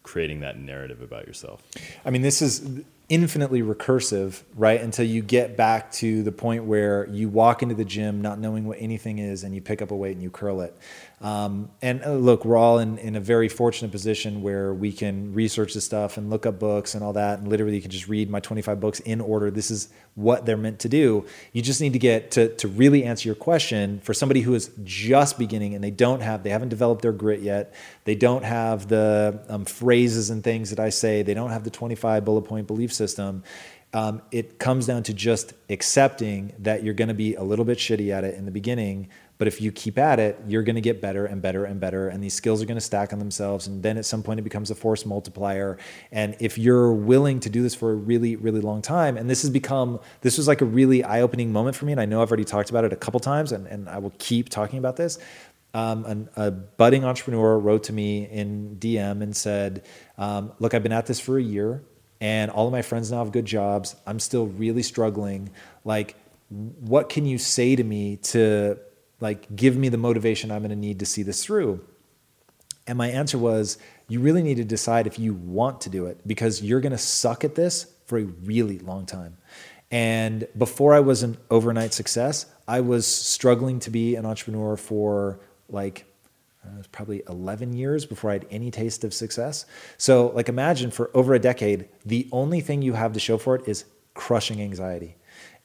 creating 0.06 0.40
that 0.40 0.58
narrative 0.58 1.02
about 1.02 1.26
yourself? 1.26 1.62
I 2.04 2.10
mean, 2.10 2.22
this 2.22 2.40
is 2.40 2.82
infinitely 3.08 3.62
recursive, 3.62 4.42
right? 4.54 4.80
Until 4.80 5.06
you 5.06 5.22
get 5.22 5.56
back 5.56 5.92
to 5.92 6.22
the 6.22 6.32
point 6.32 6.64
where 6.64 7.06
you 7.08 7.28
walk 7.28 7.62
into 7.62 7.74
the 7.74 7.84
gym 7.84 8.20
not 8.20 8.38
knowing 8.38 8.66
what 8.66 8.78
anything 8.80 9.18
is 9.18 9.44
and 9.44 9.54
you 9.54 9.60
pick 9.60 9.80
up 9.80 9.90
a 9.90 9.96
weight 9.96 10.14
and 10.14 10.22
you 10.22 10.30
curl 10.30 10.60
it. 10.60 10.76
Um, 11.18 11.70
and 11.80 12.04
uh, 12.04 12.12
look, 12.12 12.44
we're 12.44 12.58
all 12.58 12.78
in, 12.78 12.98
in 12.98 13.16
a 13.16 13.20
very 13.20 13.48
fortunate 13.48 13.90
position 13.90 14.42
where 14.42 14.74
we 14.74 14.92
can 14.92 15.32
research 15.32 15.72
the 15.72 15.80
stuff 15.80 16.18
and 16.18 16.28
look 16.28 16.44
up 16.44 16.58
books 16.58 16.94
and 16.94 17.02
all 17.02 17.14
that. 17.14 17.38
And 17.38 17.48
literally, 17.48 17.76
you 17.76 17.80
can 17.80 17.90
just 17.90 18.06
read 18.06 18.28
my 18.28 18.38
25 18.40 18.78
books 18.80 19.00
in 19.00 19.22
order. 19.22 19.50
This 19.50 19.70
is 19.70 19.88
what 20.14 20.44
they're 20.44 20.58
meant 20.58 20.78
to 20.80 20.90
do. 20.90 21.24
You 21.54 21.62
just 21.62 21.80
need 21.80 21.94
to 21.94 21.98
get 21.98 22.32
to, 22.32 22.54
to 22.56 22.68
really 22.68 23.02
answer 23.04 23.28
your 23.28 23.34
question 23.34 24.00
for 24.00 24.12
somebody 24.12 24.42
who 24.42 24.54
is 24.54 24.70
just 24.84 25.38
beginning 25.38 25.74
and 25.74 25.82
they 25.82 25.90
don't 25.90 26.20
have, 26.20 26.42
they 26.42 26.50
haven't 26.50 26.68
developed 26.68 27.00
their 27.00 27.12
grit 27.12 27.40
yet. 27.40 27.72
They 28.04 28.14
don't 28.14 28.44
have 28.44 28.88
the 28.88 29.42
um, 29.48 29.64
phrases 29.64 30.28
and 30.28 30.44
things 30.44 30.68
that 30.68 30.80
I 30.80 30.90
say. 30.90 31.22
They 31.22 31.34
don't 31.34 31.50
have 31.50 31.64
the 31.64 31.70
25 31.70 32.26
bullet 32.26 32.42
point 32.42 32.66
belief 32.66 32.92
system. 32.92 33.42
Um, 33.94 34.20
it 34.30 34.58
comes 34.58 34.86
down 34.86 35.04
to 35.04 35.14
just 35.14 35.54
accepting 35.70 36.52
that 36.58 36.82
you're 36.82 36.92
going 36.92 37.08
to 37.08 37.14
be 37.14 37.34
a 37.34 37.42
little 37.42 37.64
bit 37.64 37.78
shitty 37.78 38.10
at 38.10 38.24
it 38.24 38.34
in 38.34 38.44
the 38.44 38.50
beginning 38.50 39.08
but 39.38 39.46
if 39.46 39.60
you 39.60 39.70
keep 39.70 39.98
at 39.98 40.18
it, 40.18 40.38
you're 40.46 40.62
going 40.62 40.76
to 40.76 40.80
get 40.80 41.00
better 41.00 41.26
and 41.26 41.42
better 41.42 41.64
and 41.64 41.78
better. 41.78 42.08
And 42.08 42.22
these 42.22 42.32
skills 42.32 42.62
are 42.62 42.66
going 42.66 42.76
to 42.76 42.84
stack 42.84 43.12
on 43.12 43.18
themselves. 43.18 43.66
And 43.66 43.82
then 43.82 43.98
at 43.98 44.06
some 44.06 44.22
point, 44.22 44.40
it 44.40 44.42
becomes 44.42 44.70
a 44.70 44.74
force 44.74 45.04
multiplier. 45.04 45.76
And 46.10 46.36
if 46.40 46.56
you're 46.56 46.92
willing 46.92 47.40
to 47.40 47.50
do 47.50 47.62
this 47.62 47.74
for 47.74 47.92
a 47.92 47.94
really, 47.94 48.36
really 48.36 48.60
long 48.60 48.80
time, 48.80 49.16
and 49.16 49.28
this 49.28 49.42
has 49.42 49.50
become, 49.50 50.00
this 50.22 50.38
was 50.38 50.48
like 50.48 50.62
a 50.62 50.64
really 50.64 51.04
eye 51.04 51.20
opening 51.20 51.52
moment 51.52 51.76
for 51.76 51.84
me. 51.84 51.92
And 51.92 52.00
I 52.00 52.06
know 52.06 52.22
I've 52.22 52.30
already 52.30 52.44
talked 52.44 52.70
about 52.70 52.84
it 52.84 52.92
a 52.92 52.96
couple 52.96 53.20
times, 53.20 53.52
and, 53.52 53.66
and 53.66 53.88
I 53.88 53.98
will 53.98 54.14
keep 54.18 54.48
talking 54.48 54.78
about 54.78 54.96
this. 54.96 55.18
Um, 55.74 56.06
an, 56.06 56.28
a 56.36 56.50
budding 56.50 57.04
entrepreneur 57.04 57.58
wrote 57.58 57.84
to 57.84 57.92
me 57.92 58.24
in 58.24 58.76
DM 58.80 59.22
and 59.22 59.36
said, 59.36 59.84
um, 60.16 60.52
Look, 60.58 60.72
I've 60.72 60.82
been 60.82 60.92
at 60.92 61.04
this 61.04 61.20
for 61.20 61.36
a 61.36 61.42
year, 61.42 61.82
and 62.22 62.50
all 62.50 62.66
of 62.66 62.72
my 62.72 62.80
friends 62.80 63.12
now 63.12 63.18
have 63.18 63.32
good 63.32 63.44
jobs. 63.44 63.94
I'm 64.06 64.18
still 64.18 64.46
really 64.46 64.82
struggling. 64.82 65.50
Like, 65.84 66.16
what 66.48 67.08
can 67.08 67.26
you 67.26 67.36
say 67.36 67.76
to 67.76 67.84
me 67.84 68.16
to 68.16 68.78
like 69.20 69.54
give 69.54 69.76
me 69.76 69.88
the 69.88 69.98
motivation 69.98 70.50
I'm 70.50 70.60
going 70.60 70.70
to 70.70 70.76
need 70.76 70.98
to 71.00 71.06
see 71.06 71.22
this 71.22 71.44
through? 71.44 71.84
And 72.86 72.96
my 72.96 73.08
answer 73.08 73.38
was, 73.38 73.78
you 74.08 74.20
really 74.20 74.42
need 74.42 74.58
to 74.58 74.64
decide 74.64 75.06
if 75.06 75.18
you 75.18 75.34
want 75.34 75.80
to 75.82 75.90
do 75.90 76.06
it 76.06 76.20
because 76.26 76.62
you're 76.62 76.80
going 76.80 76.92
to 76.92 76.98
suck 76.98 77.44
at 77.44 77.56
this 77.56 77.92
for 78.06 78.18
a 78.18 78.24
really 78.24 78.78
long 78.78 79.06
time. 79.06 79.36
And 79.90 80.46
before 80.56 80.94
I 80.94 81.00
was 81.00 81.22
an 81.22 81.36
overnight 81.50 81.92
success, 81.92 82.46
I 82.68 82.80
was 82.80 83.06
struggling 83.06 83.80
to 83.80 83.90
be 83.90 84.16
an 84.16 84.26
entrepreneur 84.26 84.76
for 84.76 85.40
like 85.68 86.06
uh, 86.64 86.74
it 86.74 86.78
was 86.78 86.86
probably 86.88 87.22
11 87.28 87.74
years 87.74 88.06
before 88.06 88.30
I 88.30 88.34
had 88.34 88.46
any 88.50 88.70
taste 88.70 89.04
of 89.04 89.14
success. 89.14 89.66
So, 89.98 90.28
like, 90.28 90.48
imagine 90.48 90.90
for 90.90 91.10
over 91.14 91.34
a 91.34 91.38
decade, 91.38 91.88
the 92.04 92.28
only 92.32 92.60
thing 92.60 92.82
you 92.82 92.94
have 92.94 93.12
to 93.12 93.20
show 93.20 93.38
for 93.38 93.54
it 93.54 93.68
is 93.68 93.84
crushing 94.14 94.60
anxiety. 94.60 95.16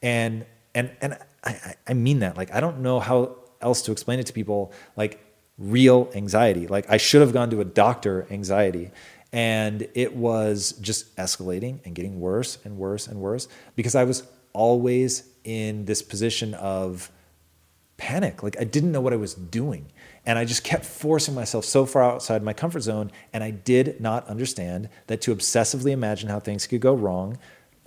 And 0.02 0.46
and 0.76 0.92
and 1.02 1.18
I, 1.44 1.76
I 1.88 1.94
mean 1.94 2.20
that. 2.20 2.38
Like, 2.38 2.54
I 2.54 2.60
don't 2.60 2.80
know 2.80 3.00
how 3.00 3.38
else 3.62 3.82
to 3.84 3.92
explain 3.92 4.20
it 4.20 4.28
to 4.28 4.34
people. 4.34 4.72
Like, 4.96 5.20
real 5.58 6.10
anxiety. 6.16 6.68
Like, 6.68 6.90
I 6.90 6.98
should 6.98 7.22
have 7.22 7.34
gone 7.34 7.50
to 7.52 7.62
a 7.62 7.66
doctor 7.66 8.28
anxiety. 8.32 8.92
And 9.34 9.88
it 9.94 10.16
was 10.16 10.74
just 10.82 11.16
escalating 11.16 11.80
and 11.86 11.96
getting 11.96 12.20
worse 12.20 12.58
and 12.66 12.78
worse 12.78 13.08
and 13.08 13.20
worse 13.20 13.48
because 13.76 13.96
I 13.96 14.04
was 14.04 14.24
always 14.54 15.24
in 15.44 15.86
this 15.86 16.02
position 16.02 16.54
of 16.56 17.10
panic. 17.98 18.44
Like 18.44 18.60
I 18.60 18.64
didn't 18.64 18.92
know 18.92 19.02
what 19.02 19.14
I 19.14 19.18
was 19.18 19.34
doing. 19.34 19.92
And 20.26 20.38
I 20.38 20.46
just 20.46 20.64
kept 20.64 20.86
forcing 20.86 21.34
myself 21.34 21.66
so 21.66 21.86
far 21.86 22.04
outside 22.04 22.44
my 22.44 22.54
comfort 22.54 22.82
zone. 22.82 23.12
And 23.32 23.44
I 23.44 23.52
did 23.52 24.02
not 24.02 24.28
understand 24.28 24.90
that 25.08 25.22
to 25.22 25.36
obsessively 25.36 25.92
imagine 25.92 26.30
how 26.30 26.40
things 26.40 26.68
could 26.68 26.82
go 26.82 26.94
wrong 26.94 27.38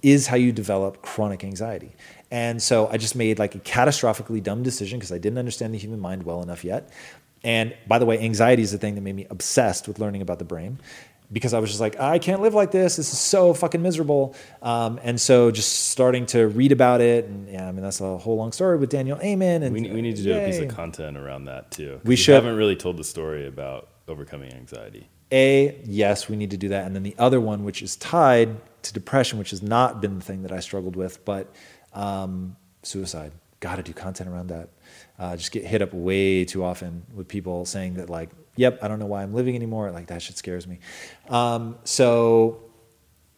is 0.02 0.28
how 0.28 0.36
you 0.36 0.52
develop 0.52 1.02
chronic 1.02 1.44
anxiety. 1.44 1.96
And 2.30 2.62
so 2.62 2.88
I 2.88 2.96
just 2.96 3.14
made 3.14 3.38
like 3.38 3.54
a 3.54 3.60
catastrophically 3.60 4.42
dumb 4.42 4.62
decision 4.62 4.98
because 4.98 5.12
I 5.12 5.18
didn't 5.18 5.38
understand 5.38 5.74
the 5.74 5.78
human 5.78 6.00
mind 6.00 6.24
well 6.24 6.42
enough 6.42 6.64
yet. 6.64 6.90
And 7.42 7.74
by 7.86 7.98
the 7.98 8.06
way, 8.06 8.18
anxiety 8.18 8.62
is 8.62 8.72
the 8.72 8.78
thing 8.78 8.94
that 8.94 9.02
made 9.02 9.14
me 9.14 9.26
obsessed 9.28 9.86
with 9.86 9.98
learning 9.98 10.22
about 10.22 10.38
the 10.38 10.44
brain 10.44 10.78
because 11.32 11.52
I 11.52 11.58
was 11.58 11.70
just 11.70 11.80
like, 11.80 11.98
I 11.98 12.18
can't 12.18 12.40
live 12.40 12.54
like 12.54 12.70
this. 12.70 12.96
This 12.96 13.12
is 13.12 13.18
so 13.18 13.54
fucking 13.54 13.82
miserable. 13.82 14.34
Um, 14.62 15.00
and 15.02 15.20
so 15.20 15.50
just 15.50 15.90
starting 15.90 16.26
to 16.26 16.48
read 16.48 16.72
about 16.72 17.00
it. 17.00 17.26
And 17.26 17.48
yeah, 17.48 17.68
I 17.68 17.72
mean, 17.72 17.82
that's 17.82 18.00
a 18.00 18.16
whole 18.18 18.36
long 18.36 18.52
story 18.52 18.78
with 18.78 18.90
Daniel 18.90 19.18
Amen. 19.20 19.62
And 19.62 19.74
We, 19.74 19.82
we 19.90 20.00
need 20.00 20.16
to 20.16 20.22
do 20.22 20.32
a 20.32 20.46
piece 20.46 20.58
of 20.58 20.68
content 20.68 21.16
around 21.16 21.46
that 21.46 21.70
too. 21.70 22.00
We 22.04 22.16
should. 22.16 22.34
haven't 22.34 22.56
really 22.56 22.76
told 22.76 22.96
the 22.96 23.04
story 23.04 23.46
about 23.46 23.88
overcoming 24.08 24.52
anxiety. 24.54 25.08
A, 25.32 25.80
yes, 25.84 26.28
we 26.28 26.36
need 26.36 26.50
to 26.52 26.56
do 26.56 26.68
that. 26.68 26.86
And 26.86 26.94
then 26.94 27.02
the 27.02 27.16
other 27.18 27.40
one, 27.40 27.64
which 27.64 27.82
is 27.82 27.96
tied 27.96 28.56
to 28.82 28.92
depression, 28.92 29.38
which 29.38 29.50
has 29.50 29.62
not 29.62 30.00
been 30.00 30.18
the 30.18 30.24
thing 30.24 30.42
that 30.42 30.52
I 30.52 30.60
struggled 30.60 30.94
with, 30.94 31.24
but 31.24 31.52
um, 31.94 32.56
suicide. 32.82 33.32
Got 33.60 33.76
to 33.76 33.82
do 33.82 33.92
content 33.92 34.28
around 34.28 34.48
that. 34.48 34.68
Uh, 35.18 35.36
just 35.36 35.52
get 35.52 35.64
hit 35.64 35.80
up 35.80 35.94
way 35.94 36.44
too 36.44 36.62
often 36.62 37.04
with 37.14 37.28
people 37.28 37.64
saying 37.64 37.94
that, 37.94 38.10
like, 38.10 38.30
yep, 38.56 38.78
I 38.82 38.88
don't 38.88 38.98
know 38.98 39.06
why 39.06 39.22
I'm 39.22 39.32
living 39.32 39.54
anymore. 39.54 39.90
Like, 39.90 40.08
that 40.08 40.20
shit 40.20 40.36
scares 40.36 40.66
me. 40.66 40.80
Um, 41.28 41.78
so 41.84 42.60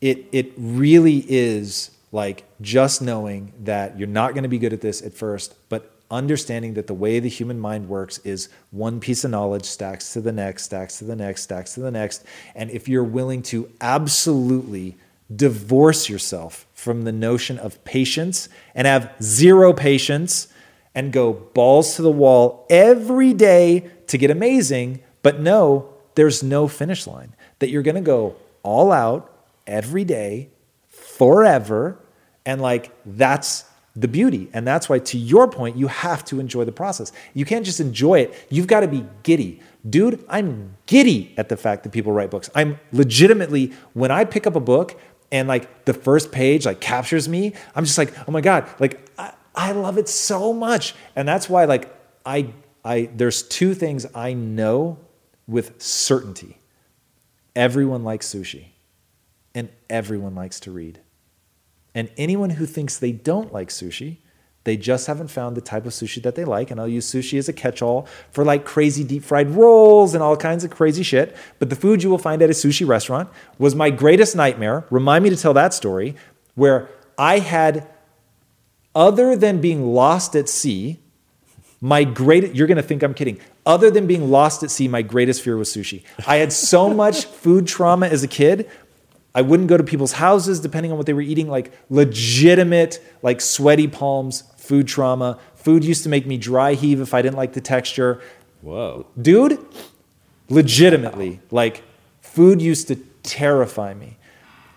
it, 0.00 0.26
it 0.32 0.52
really 0.57 1.24
is 1.28 1.90
like 2.12 2.44
just 2.61 3.02
knowing 3.02 3.52
that 3.64 3.98
you're 3.98 4.09
not 4.09 4.32
going 4.32 4.42
to 4.42 4.48
be 4.48 4.59
good 4.59 4.72
at 4.72 4.80
this 4.80 5.02
at 5.02 5.14
first, 5.14 5.54
but 5.68 5.92
understanding 6.11 6.74
that 6.74 6.86
the 6.86 6.94
way 6.94 7.18
the 7.20 7.28
human 7.28 7.59
mind 7.59 7.88
works 7.88 8.18
is 8.18 8.48
one 8.70 9.00
piece 9.00 9.24
of 9.24 9.30
knowledge 9.30 9.64
stacks 9.64 10.12
to 10.12 10.20
the 10.20 10.32
next, 10.32 10.64
stacks 10.64 10.98
to 10.98 11.04
the 11.04 11.16
next, 11.16 11.42
stacks 11.42 11.74
to 11.74 11.80
the 11.80 11.90
next. 11.90 12.24
And 12.54 12.70
if 12.70 12.88
you're 12.88 13.04
willing 13.04 13.42
to 13.44 13.70
absolutely 13.80 14.96
divorce 15.34 16.08
yourself 16.08 16.66
from 16.72 17.02
the 17.02 17.12
notion 17.12 17.58
of 17.58 17.82
patience 17.84 18.48
and 18.74 18.86
have 18.86 19.12
zero 19.20 19.72
patience 19.72 20.48
and 20.94 21.12
go 21.12 21.32
balls 21.32 21.96
to 21.96 22.02
the 22.02 22.10
wall 22.10 22.66
every 22.70 23.32
day 23.32 23.90
to 24.06 24.16
get 24.16 24.30
amazing, 24.30 25.02
but 25.22 25.40
no, 25.40 25.92
there's 26.14 26.42
no 26.42 26.68
finish 26.68 27.06
line. 27.06 27.34
That 27.58 27.70
you're 27.70 27.82
to 27.82 28.00
go 28.00 28.36
all 28.62 28.92
out 28.92 29.32
every 29.66 30.04
day 30.04 30.50
forever. 30.88 31.98
And 32.44 32.60
like, 32.60 32.92
that's 33.04 33.64
the 33.94 34.08
beauty. 34.08 34.48
And 34.52 34.66
that's 34.66 34.88
why, 34.88 34.98
to 35.00 35.18
your 35.18 35.48
point, 35.48 35.76
you 35.76 35.88
have 35.88 36.24
to 36.26 36.38
enjoy 36.38 36.64
the 36.64 36.72
process. 36.72 37.12
You 37.34 37.44
can't 37.44 37.64
just 37.64 37.80
enjoy 37.80 38.20
it, 38.20 38.46
you've 38.50 38.66
got 38.66 38.80
to 38.80 38.88
be 38.88 39.04
giddy. 39.22 39.60
Dude, 39.88 40.24
I'm 40.28 40.76
giddy 40.86 41.34
at 41.36 41.48
the 41.48 41.56
fact 41.56 41.84
that 41.84 41.90
people 41.90 42.12
write 42.12 42.30
books. 42.30 42.50
I'm 42.54 42.78
legitimately, 42.92 43.72
when 43.94 44.10
I 44.10 44.24
pick 44.24 44.46
up 44.46 44.56
a 44.56 44.60
book 44.60 45.00
and 45.32 45.48
like 45.48 45.84
the 45.84 45.94
first 45.94 46.32
page 46.32 46.66
like 46.66 46.80
captures 46.80 47.28
me, 47.28 47.52
I'm 47.74 47.84
just 47.84 47.98
like, 47.98 48.12
oh 48.28 48.32
my 48.32 48.40
God, 48.40 48.68
like 48.78 49.10
I, 49.18 49.32
I 49.54 49.72
love 49.72 49.98
it 49.98 50.08
so 50.08 50.52
much. 50.52 50.94
And 51.14 51.26
that's 51.26 51.48
why, 51.48 51.64
like, 51.64 51.94
I, 52.24 52.52
I, 52.84 53.08
there's 53.14 53.42
two 53.42 53.74
things 53.74 54.06
I 54.14 54.34
know 54.34 54.98
with 55.46 55.80
certainty 55.80 56.58
everyone 57.54 58.04
likes 58.04 58.32
sushi 58.32 58.66
and 59.54 59.70
everyone 59.88 60.34
likes 60.34 60.60
to 60.60 60.70
read. 60.70 61.00
And 61.94 62.10
anyone 62.18 62.50
who 62.50 62.66
thinks 62.66 62.98
they 62.98 63.12
don't 63.12 63.52
like 63.52 63.70
sushi, 63.70 64.18
they 64.66 64.76
just 64.76 65.06
haven't 65.06 65.28
found 65.28 65.56
the 65.56 65.60
type 65.60 65.86
of 65.86 65.92
sushi 65.92 66.20
that 66.24 66.34
they 66.34 66.44
like. 66.44 66.72
And 66.72 66.80
I'll 66.80 66.88
use 66.88 67.10
sushi 67.10 67.38
as 67.38 67.48
a 67.48 67.52
catch 67.52 67.80
all 67.80 68.06
for 68.32 68.44
like 68.44 68.64
crazy 68.64 69.04
deep 69.04 69.22
fried 69.22 69.48
rolls 69.50 70.12
and 70.12 70.22
all 70.22 70.36
kinds 70.36 70.64
of 70.64 70.70
crazy 70.70 71.04
shit. 71.04 71.36
But 71.60 71.70
the 71.70 71.76
food 71.76 72.02
you 72.02 72.10
will 72.10 72.18
find 72.18 72.42
at 72.42 72.50
a 72.50 72.52
sushi 72.52 72.86
restaurant 72.86 73.30
was 73.58 73.76
my 73.76 73.90
greatest 73.90 74.34
nightmare. 74.34 74.84
Remind 74.90 75.22
me 75.22 75.30
to 75.30 75.36
tell 75.36 75.54
that 75.54 75.72
story 75.72 76.16
where 76.56 76.90
I 77.16 77.38
had, 77.38 77.88
other 78.92 79.36
than 79.36 79.60
being 79.60 79.86
lost 79.86 80.34
at 80.34 80.48
sea, 80.48 80.98
my 81.80 82.02
great 82.02 82.56
you're 82.56 82.66
going 82.66 82.76
to 82.76 82.82
think 82.82 83.04
I'm 83.04 83.14
kidding. 83.14 83.38
Other 83.64 83.90
than 83.90 84.08
being 84.08 84.32
lost 84.32 84.64
at 84.64 84.72
sea, 84.72 84.88
my 84.88 85.02
greatest 85.02 85.42
fear 85.42 85.56
was 85.56 85.72
sushi. 85.72 86.02
I 86.26 86.36
had 86.36 86.52
so 86.52 86.92
much 87.02 87.26
food 87.26 87.68
trauma 87.68 88.08
as 88.08 88.24
a 88.24 88.28
kid. 88.28 88.68
I 89.36 89.42
wouldn't 89.42 89.68
go 89.68 89.76
to 89.76 89.84
people's 89.84 90.12
houses 90.12 90.60
depending 90.60 90.90
on 90.90 90.96
what 90.96 91.06
they 91.06 91.12
were 91.12 91.20
eating, 91.20 91.46
like 91.46 91.70
legitimate, 91.90 93.00
like 93.22 93.42
sweaty 93.42 93.86
palms, 93.86 94.44
food 94.66 94.88
trauma. 94.88 95.38
Food 95.54 95.84
used 95.84 96.02
to 96.02 96.08
make 96.08 96.26
me 96.26 96.36
dry 96.36 96.74
heave 96.74 97.00
if 97.00 97.14
I 97.14 97.22
didn't 97.22 97.36
like 97.36 97.52
the 97.52 97.60
texture. 97.60 98.20
Whoa. 98.62 99.06
Dude, 99.20 99.64
legitimately, 100.48 101.40
like 101.50 101.82
food 102.20 102.60
used 102.60 102.88
to 102.88 102.96
terrify 103.22 103.94
me. 103.94 104.18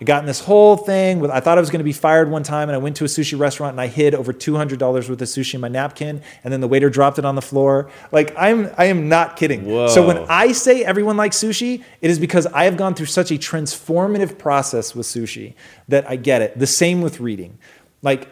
I 0.01 0.05
got 0.05 0.21
in 0.21 0.27
this 0.27 0.39
whole 0.39 0.77
thing 0.77 1.19
with 1.19 1.29
I 1.29 1.41
thought 1.41 1.57
I 1.57 1.61
was 1.61 1.69
going 1.69 1.79
to 1.79 1.85
be 1.85 1.91
fired 1.91 2.31
one 2.31 2.41
time 2.41 2.69
and 2.69 2.75
I 2.75 2.77
went 2.77 2.95
to 2.97 3.03
a 3.03 3.07
sushi 3.07 3.37
restaurant 3.37 3.73
and 3.73 3.81
I 3.81 3.87
hid 3.87 4.15
over 4.15 4.31
$200 4.31 4.79
worth 4.79 5.09
of 5.09 5.17
sushi 5.17 5.55
in 5.55 5.61
my 5.61 5.67
napkin 5.67 6.21
and 6.45 6.53
then 6.53 6.61
the 6.61 6.69
waiter 6.69 6.89
dropped 6.89 7.19
it 7.19 7.25
on 7.25 7.35
the 7.35 7.41
floor. 7.41 7.91
Like 8.13 8.33
I'm 8.37 8.71
I 8.77 8.85
am 8.85 9.09
not 9.09 9.35
kidding. 9.35 9.65
Whoa. 9.65 9.87
So 9.87 10.07
when 10.07 10.19
I 10.29 10.53
say 10.53 10.85
everyone 10.85 11.17
likes 11.17 11.37
sushi, 11.37 11.83
it 11.99 12.09
is 12.09 12.17
because 12.17 12.45
I 12.47 12.63
have 12.63 12.77
gone 12.77 12.95
through 12.95 13.07
such 13.07 13.29
a 13.29 13.33
transformative 13.35 14.37
process 14.37 14.95
with 14.95 15.05
sushi 15.05 15.55
that 15.89 16.09
I 16.09 16.15
get 16.15 16.41
it. 16.41 16.57
The 16.57 16.67
same 16.67 17.01
with 17.01 17.19
reading. 17.19 17.57
Like 18.01 18.29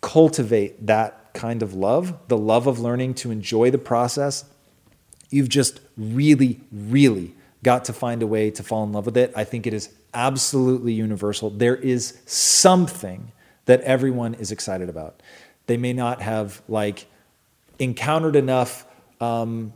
cultivate 0.00 0.86
that 0.86 1.32
kind 1.34 1.62
of 1.62 1.74
love, 1.74 2.16
the 2.28 2.38
love 2.38 2.66
of 2.66 2.78
learning 2.78 3.14
to 3.14 3.30
enjoy 3.30 3.70
the 3.70 3.78
process. 3.78 4.44
You've 5.30 5.48
just 5.48 5.80
really, 5.96 6.60
really 6.72 7.34
got 7.62 7.84
to 7.86 7.92
find 7.92 8.22
a 8.22 8.26
way 8.26 8.50
to 8.50 8.62
fall 8.62 8.84
in 8.84 8.92
love 8.92 9.06
with 9.06 9.16
it. 9.16 9.32
I 9.36 9.44
think 9.44 9.66
it 9.66 9.74
is 9.74 9.90
absolutely 10.14 10.92
universal. 10.92 11.50
There 11.50 11.76
is 11.76 12.18
something 12.26 13.32
that 13.66 13.80
everyone 13.82 14.34
is 14.34 14.50
excited 14.50 14.88
about. 14.88 15.22
They 15.66 15.76
may 15.76 15.92
not 15.92 16.22
have 16.22 16.62
like 16.68 17.06
encountered 17.78 18.34
enough 18.34 18.86
um, 19.20 19.72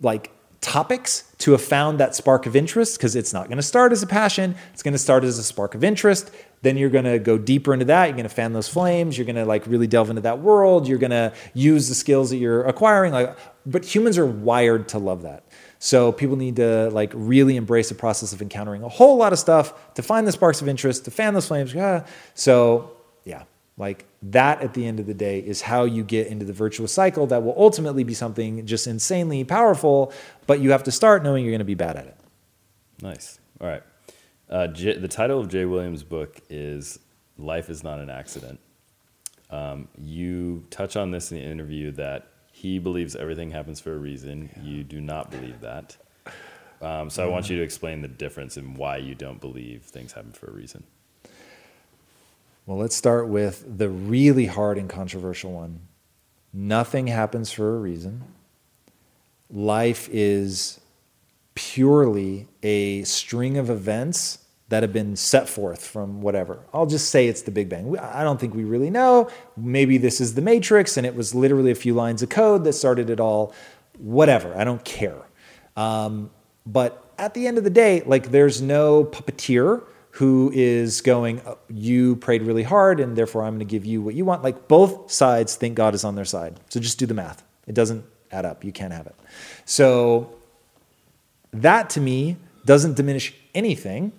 like 0.00 0.30
topics 0.60 1.32
to 1.38 1.52
have 1.52 1.62
found 1.62 2.00
that 2.00 2.14
spark 2.14 2.46
of 2.46 2.56
interest 2.56 2.96
because 2.96 3.14
it's 3.14 3.32
not 3.32 3.46
going 3.46 3.56
to 3.56 3.62
start 3.62 3.92
as 3.92 4.02
a 4.02 4.06
passion 4.06 4.56
it's 4.72 4.82
going 4.82 4.92
to 4.92 4.98
start 4.98 5.22
as 5.22 5.38
a 5.38 5.42
spark 5.42 5.76
of 5.76 5.84
interest 5.84 6.32
then 6.66 6.76
you're 6.76 6.90
going 6.90 7.04
to 7.04 7.18
go 7.18 7.38
deeper 7.38 7.72
into 7.72 7.84
that 7.84 8.06
you're 8.06 8.16
going 8.16 8.28
to 8.28 8.34
fan 8.34 8.52
those 8.52 8.68
flames 8.68 9.16
you're 9.16 9.24
going 9.24 9.36
to 9.36 9.44
like 9.44 9.66
really 9.66 9.86
delve 9.86 10.10
into 10.10 10.22
that 10.22 10.40
world 10.40 10.88
you're 10.88 10.98
going 10.98 11.10
to 11.10 11.32
use 11.54 11.88
the 11.88 11.94
skills 11.94 12.30
that 12.30 12.36
you're 12.36 12.64
acquiring 12.64 13.12
like 13.12 13.36
but 13.64 13.84
humans 13.84 14.18
are 14.18 14.26
wired 14.26 14.88
to 14.88 14.98
love 14.98 15.22
that 15.22 15.44
so 15.78 16.12
people 16.12 16.36
need 16.36 16.56
to 16.56 16.90
like 16.90 17.12
really 17.14 17.56
embrace 17.56 17.88
the 17.88 17.94
process 17.94 18.32
of 18.32 18.42
encountering 18.42 18.82
a 18.82 18.88
whole 18.88 19.16
lot 19.16 19.32
of 19.32 19.38
stuff 19.38 19.94
to 19.94 20.02
find 20.02 20.26
the 20.26 20.32
sparks 20.32 20.60
of 20.60 20.68
interest 20.68 21.04
to 21.04 21.10
fan 21.10 21.34
those 21.34 21.46
flames 21.46 21.74
so 22.34 22.90
yeah 23.24 23.42
like 23.78 24.06
that 24.22 24.62
at 24.62 24.74
the 24.74 24.86
end 24.86 25.00
of 25.00 25.06
the 25.06 25.14
day 25.14 25.38
is 25.38 25.60
how 25.60 25.84
you 25.84 26.02
get 26.02 26.28
into 26.28 26.44
the 26.44 26.52
virtuous 26.52 26.92
cycle 26.92 27.26
that 27.26 27.42
will 27.42 27.54
ultimately 27.56 28.04
be 28.04 28.14
something 28.14 28.66
just 28.66 28.86
insanely 28.86 29.44
powerful, 29.44 30.12
but 30.46 30.60
you 30.60 30.70
have 30.70 30.84
to 30.84 30.92
start 30.92 31.22
knowing 31.22 31.44
you're 31.44 31.52
going 31.52 31.58
to 31.58 31.64
be 31.64 31.74
bad 31.74 31.96
at 31.96 32.06
it. 32.06 32.16
Nice. 33.02 33.38
All 33.60 33.68
right. 33.68 33.82
Uh, 34.48 34.68
J- 34.68 34.98
the 34.98 35.08
title 35.08 35.40
of 35.40 35.48
Jay 35.48 35.64
Williams' 35.64 36.02
book 36.02 36.40
is 36.48 36.98
Life 37.36 37.68
is 37.68 37.82
Not 37.82 37.98
an 37.98 38.10
Accident. 38.10 38.60
Um, 39.50 39.88
you 39.98 40.64
touch 40.70 40.96
on 40.96 41.10
this 41.10 41.30
in 41.30 41.38
the 41.38 41.44
interview 41.44 41.90
that 41.92 42.28
he 42.52 42.78
believes 42.78 43.14
everything 43.14 43.50
happens 43.50 43.80
for 43.80 43.92
a 43.92 43.98
reason. 43.98 44.50
You 44.62 44.82
do 44.82 45.00
not 45.00 45.30
believe 45.30 45.60
that. 45.60 45.96
Um, 46.80 47.10
so 47.10 47.24
I 47.24 47.26
want 47.26 47.48
you 47.48 47.56
to 47.56 47.62
explain 47.62 48.02
the 48.02 48.08
difference 48.08 48.56
and 48.56 48.76
why 48.76 48.98
you 48.98 49.14
don't 49.14 49.40
believe 49.40 49.82
things 49.82 50.12
happen 50.12 50.32
for 50.32 50.46
a 50.46 50.52
reason. 50.52 50.84
Well, 52.66 52.78
let's 52.78 52.96
start 52.96 53.28
with 53.28 53.78
the 53.78 53.88
really 53.88 54.46
hard 54.46 54.76
and 54.78 54.88
controversial 54.88 55.52
one. 55.52 55.80
Nothing 56.52 57.06
happens 57.06 57.52
for 57.52 57.76
a 57.76 57.78
reason. 57.78 58.24
Life 59.50 60.08
is 60.10 60.80
purely 61.56 62.46
a 62.62 63.02
string 63.02 63.58
of 63.58 63.68
events 63.68 64.38
that 64.68 64.82
have 64.82 64.92
been 64.92 65.16
set 65.16 65.48
forth 65.48 65.84
from 65.84 66.20
whatever. 66.20 66.60
I'll 66.72 66.86
just 66.86 67.10
say 67.10 67.28
it's 67.28 67.42
the 67.42 67.50
Big 67.50 67.68
Bang. 67.68 67.98
I 67.98 68.22
don't 68.22 68.38
think 68.38 68.54
we 68.54 68.64
really 68.64 68.90
know. 68.90 69.30
Maybe 69.56 69.96
this 69.96 70.20
is 70.20 70.34
the 70.34 70.42
Matrix 70.42 70.96
and 70.96 71.06
it 71.06 71.14
was 71.14 71.34
literally 71.34 71.70
a 71.70 71.76
few 71.76 71.94
lines 71.94 72.22
of 72.22 72.28
code 72.28 72.64
that 72.64 72.72
started 72.74 73.10
it 73.10 73.20
all. 73.20 73.54
Whatever. 73.98 74.56
I 74.56 74.64
don't 74.64 74.84
care. 74.84 75.22
Um, 75.76 76.30
but 76.66 77.10
at 77.18 77.34
the 77.34 77.46
end 77.46 77.58
of 77.58 77.64
the 77.64 77.70
day, 77.70 78.02
like 78.04 78.30
there's 78.30 78.60
no 78.60 79.04
puppeteer 79.04 79.84
who 80.10 80.50
is 80.54 81.00
going, 81.00 81.40
"Oh, 81.46 81.58
you 81.68 82.16
prayed 82.16 82.42
really 82.42 82.62
hard 82.64 83.00
and 83.00 83.16
therefore 83.16 83.42
I'm 83.44 83.54
going 83.54 83.60
to 83.60 83.64
give 83.64 83.84
you 83.84 84.02
what 84.02 84.14
you 84.14 84.24
want. 84.24 84.42
Like 84.42 84.66
both 84.66 85.10
sides 85.12 85.54
think 85.54 85.76
God 85.76 85.94
is 85.94 86.04
on 86.04 86.16
their 86.16 86.24
side. 86.24 86.58
So 86.70 86.80
just 86.80 86.98
do 86.98 87.06
the 87.06 87.14
math. 87.14 87.44
It 87.66 87.74
doesn't 87.74 88.04
add 88.32 88.44
up. 88.44 88.64
You 88.64 88.72
can't 88.72 88.92
have 88.92 89.06
it. 89.06 89.14
So 89.64 90.35
that 91.52 91.90
to 91.90 92.00
me 92.00 92.36
doesn't 92.64 92.96
diminish 92.96 93.34
anything. 93.54 94.12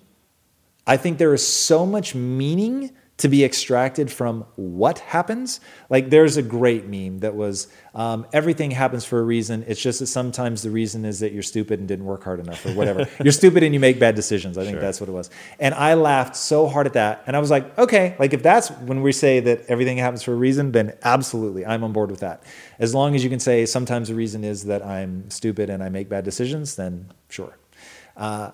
I 0.86 0.98
think 0.98 1.18
there 1.18 1.34
is 1.34 1.46
so 1.46 1.86
much 1.86 2.16
meaning 2.16 2.92
to 3.18 3.28
be 3.28 3.44
extracted 3.44 4.12
from 4.12 4.46
what 4.56 5.00
happens. 5.00 5.60
Like 5.90 6.12
there's 6.12 6.38
a 6.38 6.44
great 6.44 6.86
meme 6.86 7.20
that 7.20 7.36
was 7.36 7.68
um, 7.96 8.28
everything 8.32 8.70
happens 8.70 9.06
for 9.06 9.20
a 9.20 9.24
reason. 9.24 9.66
It's 9.68 9.82
just 9.82 10.00
that 10.00 10.08
sometimes 10.08 10.62
the 10.62 10.70
reason 10.70 11.04
is 11.04 11.20
that 11.22 11.32
you're 11.32 11.42
stupid 11.42 11.80
and 11.80 11.88
didn't 11.88 12.06
work 12.06 12.24
hard 12.24 12.40
enough 12.40 12.64
or 12.64 12.74
whatever. 12.74 13.08
you're 13.24 13.32
stupid 13.34 13.64
and 13.64 13.74
you 13.74 13.80
make 13.80 14.00
bad 14.00 14.14
decisions. 14.14 14.56
I 14.56 14.64
think 14.66 14.76
Sure. 14.76 14.82
that's 14.82 15.00
what 15.02 15.10
it 15.10 15.14
was. 15.14 15.32
And 15.60 15.74
I 15.74 15.96
laughed 15.96 16.36
so 16.36 16.68
hard 16.68 16.86
at 16.86 16.94
that. 16.94 17.24
And 17.26 17.36
I 17.36 17.40
was 17.40 17.50
like, 17.50 17.76
okay, 17.80 18.16
like 18.20 18.34
if 18.34 18.44
that's 18.44 18.70
when 18.70 19.02
we 19.02 19.12
say 19.12 19.40
that 19.40 19.66
everything 19.68 19.98
happens 19.98 20.22
for 20.22 20.34
a 20.34 20.36
reason, 20.36 20.72
then 20.72 20.94
absolutely, 21.04 21.66
I'm 21.66 21.84
on 21.84 21.94
board 21.94 22.12
with 22.12 22.20
that. 22.20 22.44
As 22.78 22.94
long 22.94 23.16
as 23.16 23.24
you 23.24 23.32
can 23.32 23.40
say 23.40 23.66
sometimes 23.66 24.10
the 24.10 24.16
reason 24.16 24.44
is 24.44 24.66
that 24.66 24.86
I'm 24.86 25.28
stupid 25.32 25.72
and 25.72 25.82
I 25.84 25.90
make 25.90 26.08
bad 26.08 26.24
decisions, 26.24 26.76
then 26.76 27.12
sure. 27.30 27.58
Uh, 28.16 28.52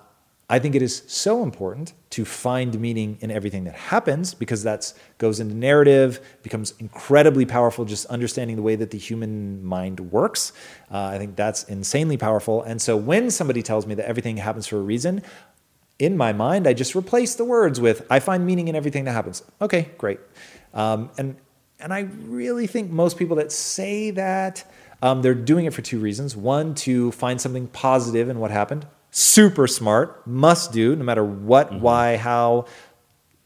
I 0.48 0.58
think 0.58 0.74
it 0.74 0.82
is 0.82 1.02
so 1.06 1.42
important 1.42 1.94
to 2.10 2.24
find 2.24 2.78
meaning 2.78 3.16
in 3.20 3.30
everything 3.30 3.64
that 3.64 3.74
happens 3.74 4.34
because 4.34 4.62
that 4.64 4.92
goes 5.16 5.40
into 5.40 5.54
narrative, 5.54 6.20
becomes 6.42 6.74
incredibly 6.78 7.46
powerful. 7.46 7.86
Just 7.86 8.04
understanding 8.06 8.56
the 8.56 8.62
way 8.62 8.76
that 8.76 8.90
the 8.90 8.98
human 8.98 9.64
mind 9.64 10.00
works, 10.12 10.52
uh, 10.90 10.98
I 10.98 11.18
think 11.18 11.36
that's 11.36 11.64
insanely 11.64 12.18
powerful. 12.18 12.62
And 12.62 12.80
so 12.80 12.94
when 12.96 13.30
somebody 13.30 13.62
tells 13.62 13.86
me 13.86 13.94
that 13.94 14.06
everything 14.06 14.36
happens 14.36 14.66
for 14.66 14.76
a 14.76 14.82
reason, 14.82 15.22
in 15.98 16.16
my 16.16 16.32
mind, 16.32 16.66
I 16.66 16.74
just 16.74 16.94
replace 16.94 17.36
the 17.36 17.44
words 17.44 17.80
with 17.80 18.04
"I 18.10 18.20
find 18.20 18.44
meaning 18.44 18.68
in 18.68 18.74
everything 18.76 19.04
that 19.04 19.12
happens." 19.12 19.42
Okay, 19.62 19.90
great. 19.96 20.20
Um, 20.74 21.10
and 21.16 21.36
and 21.80 21.94
I 21.94 22.00
really 22.26 22.66
think 22.66 22.90
most 22.90 23.16
people 23.16 23.36
that 23.36 23.52
say 23.52 24.10
that 24.10 24.70
um, 25.02 25.22
they're 25.22 25.34
doing 25.34 25.66
it 25.66 25.72
for 25.72 25.82
two 25.82 25.98
reasons. 25.98 26.36
One, 26.36 26.74
to 26.76 27.12
find 27.12 27.40
something 27.40 27.68
positive 27.68 28.28
in 28.28 28.40
what 28.40 28.50
happened. 28.50 28.86
Super 29.16 29.68
smart, 29.68 30.26
must 30.26 30.72
do, 30.72 30.96
no 30.96 31.04
matter 31.04 31.22
what, 31.22 31.72
why, 31.72 32.16
how. 32.16 32.66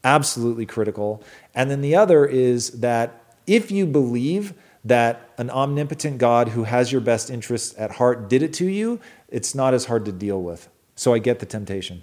Absolutely 0.03 0.65
critical. 0.65 1.21
And 1.53 1.69
then 1.69 1.81
the 1.81 1.95
other 1.95 2.25
is 2.25 2.79
that 2.79 3.35
if 3.45 3.69
you 3.69 3.85
believe 3.85 4.55
that 4.83 5.29
an 5.37 5.51
omnipotent 5.51 6.17
God 6.17 6.49
who 6.49 6.63
has 6.63 6.91
your 6.91 7.01
best 7.01 7.29
interests 7.29 7.75
at 7.77 7.91
heart 7.91 8.27
did 8.27 8.41
it 8.41 8.51
to 8.53 8.65
you, 8.65 8.99
it's 9.27 9.53
not 9.53 9.75
as 9.75 9.85
hard 9.85 10.05
to 10.05 10.11
deal 10.11 10.41
with. 10.41 10.67
So 10.95 11.13
I 11.13 11.19
get 11.19 11.37
the 11.37 11.45
temptation. 11.45 12.01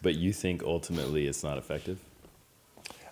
But 0.00 0.14
you 0.14 0.32
think 0.32 0.62
ultimately 0.62 1.26
it's 1.26 1.42
not 1.42 1.58
effective? 1.58 1.98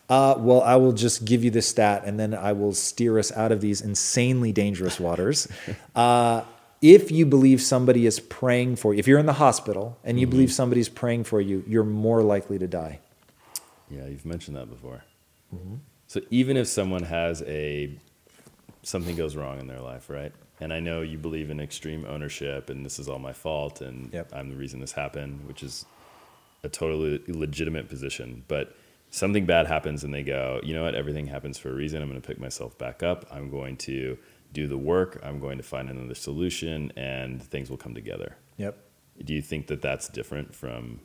Uh, 0.09 0.37
well, 0.39 0.63
I 0.63 0.77
will 0.77 0.93
just 0.93 1.25
give 1.25 1.43
you 1.43 1.51
the 1.51 1.63
stat 1.63 2.05
and 2.07 2.17
then 2.21 2.33
I 2.33 2.53
will 2.53 2.75
steer 2.75 3.19
us 3.19 3.33
out 3.33 3.51
of 3.51 3.61
these 3.61 3.81
insanely 3.81 4.53
dangerous 4.53 5.01
waters. 5.01 5.49
uh, 5.97 6.45
if 6.81 7.11
you 7.11 7.27
believe 7.27 7.61
somebody 7.61 8.07
is 8.07 8.21
praying 8.21 8.77
for 8.77 8.95
you, 8.95 9.01
if 9.01 9.07
you're 9.07 9.19
in 9.19 9.27
the 9.27 9.35
hospital 9.35 9.99
and 10.05 10.19
you 10.21 10.27
mm-hmm. 10.27 10.31
believe 10.31 10.53
somebody's 10.53 10.89
praying 10.89 11.25
for 11.25 11.41
you, 11.41 11.65
you're 11.67 11.85
more 11.85 12.23
likely 12.23 12.59
to 12.59 12.67
die. 12.67 13.01
Yeah, 13.91 14.07
you've 14.07 14.27
mentioned 14.27 14.57
that 14.57 14.69
before. 14.69 15.03
Mm-hmm. 15.55 15.77
So 16.07 16.21
even 16.31 16.57
if 16.57 16.69
someone 16.69 17.03
has 17.03 17.43
a 17.43 17.97
something 18.83 19.17
goes 19.17 19.37
wrong 19.37 19.59
in 19.61 19.67
their 19.67 19.81
life, 19.81 20.09
right? 20.09 20.33
And 20.61 20.73
I 20.73 20.81
know 20.81 21.03
you 21.03 21.19
believe 21.19 21.51
in 21.51 21.61
extreme 21.61 22.05
ownership 22.07 22.71
and 22.71 22.85
this 22.85 22.99
is 22.99 23.09
all 23.09 23.19
my 23.19 23.33
fault 23.33 23.81
and 23.81 24.13
Yep. 24.13 24.33
I'm 24.33 24.49
the 24.49 24.57
reason 24.57 24.81
this 24.81 24.93
happened, 24.93 25.47
which 25.47 25.63
is 25.63 25.85
a 26.65 26.69
totally 26.69 27.23
legitimate 27.29 27.89
position. 27.89 28.45
But 28.49 28.75
something 29.11 29.47
bad 29.47 29.67
happens 29.67 30.05
and 30.05 30.13
they 30.13 30.23
go, 30.23 30.61
you 30.63 30.75
know 30.75 30.85
what, 30.85 30.95
everything 30.95 31.27
happens 31.27 31.59
for 31.59 31.71
a 31.71 31.75
reason. 31.75 32.03
I'm 32.03 32.09
going 32.09 32.21
to 32.21 32.27
pick 32.27 32.41
myself 32.41 32.77
back 32.79 33.03
up. 33.03 33.27
I'm 33.31 33.51
going 33.51 33.77
to 33.79 34.19
do 34.53 34.67
the 34.67 34.79
work. 34.79 35.21
I'm 35.23 35.41
going 35.41 35.59
to 35.59 35.65
find 35.65 35.91
another 35.91 36.15
solution 36.15 36.93
and 36.97 37.43
things 37.43 37.71
will 37.71 37.77
come 37.77 37.95
together. 37.95 38.37
Yep. 38.57 38.79
Do 39.25 39.35
you 39.35 39.43
think 39.43 39.67
that 39.67 39.83
that's 39.83 40.09
different 40.09 40.55
from 40.55 41.01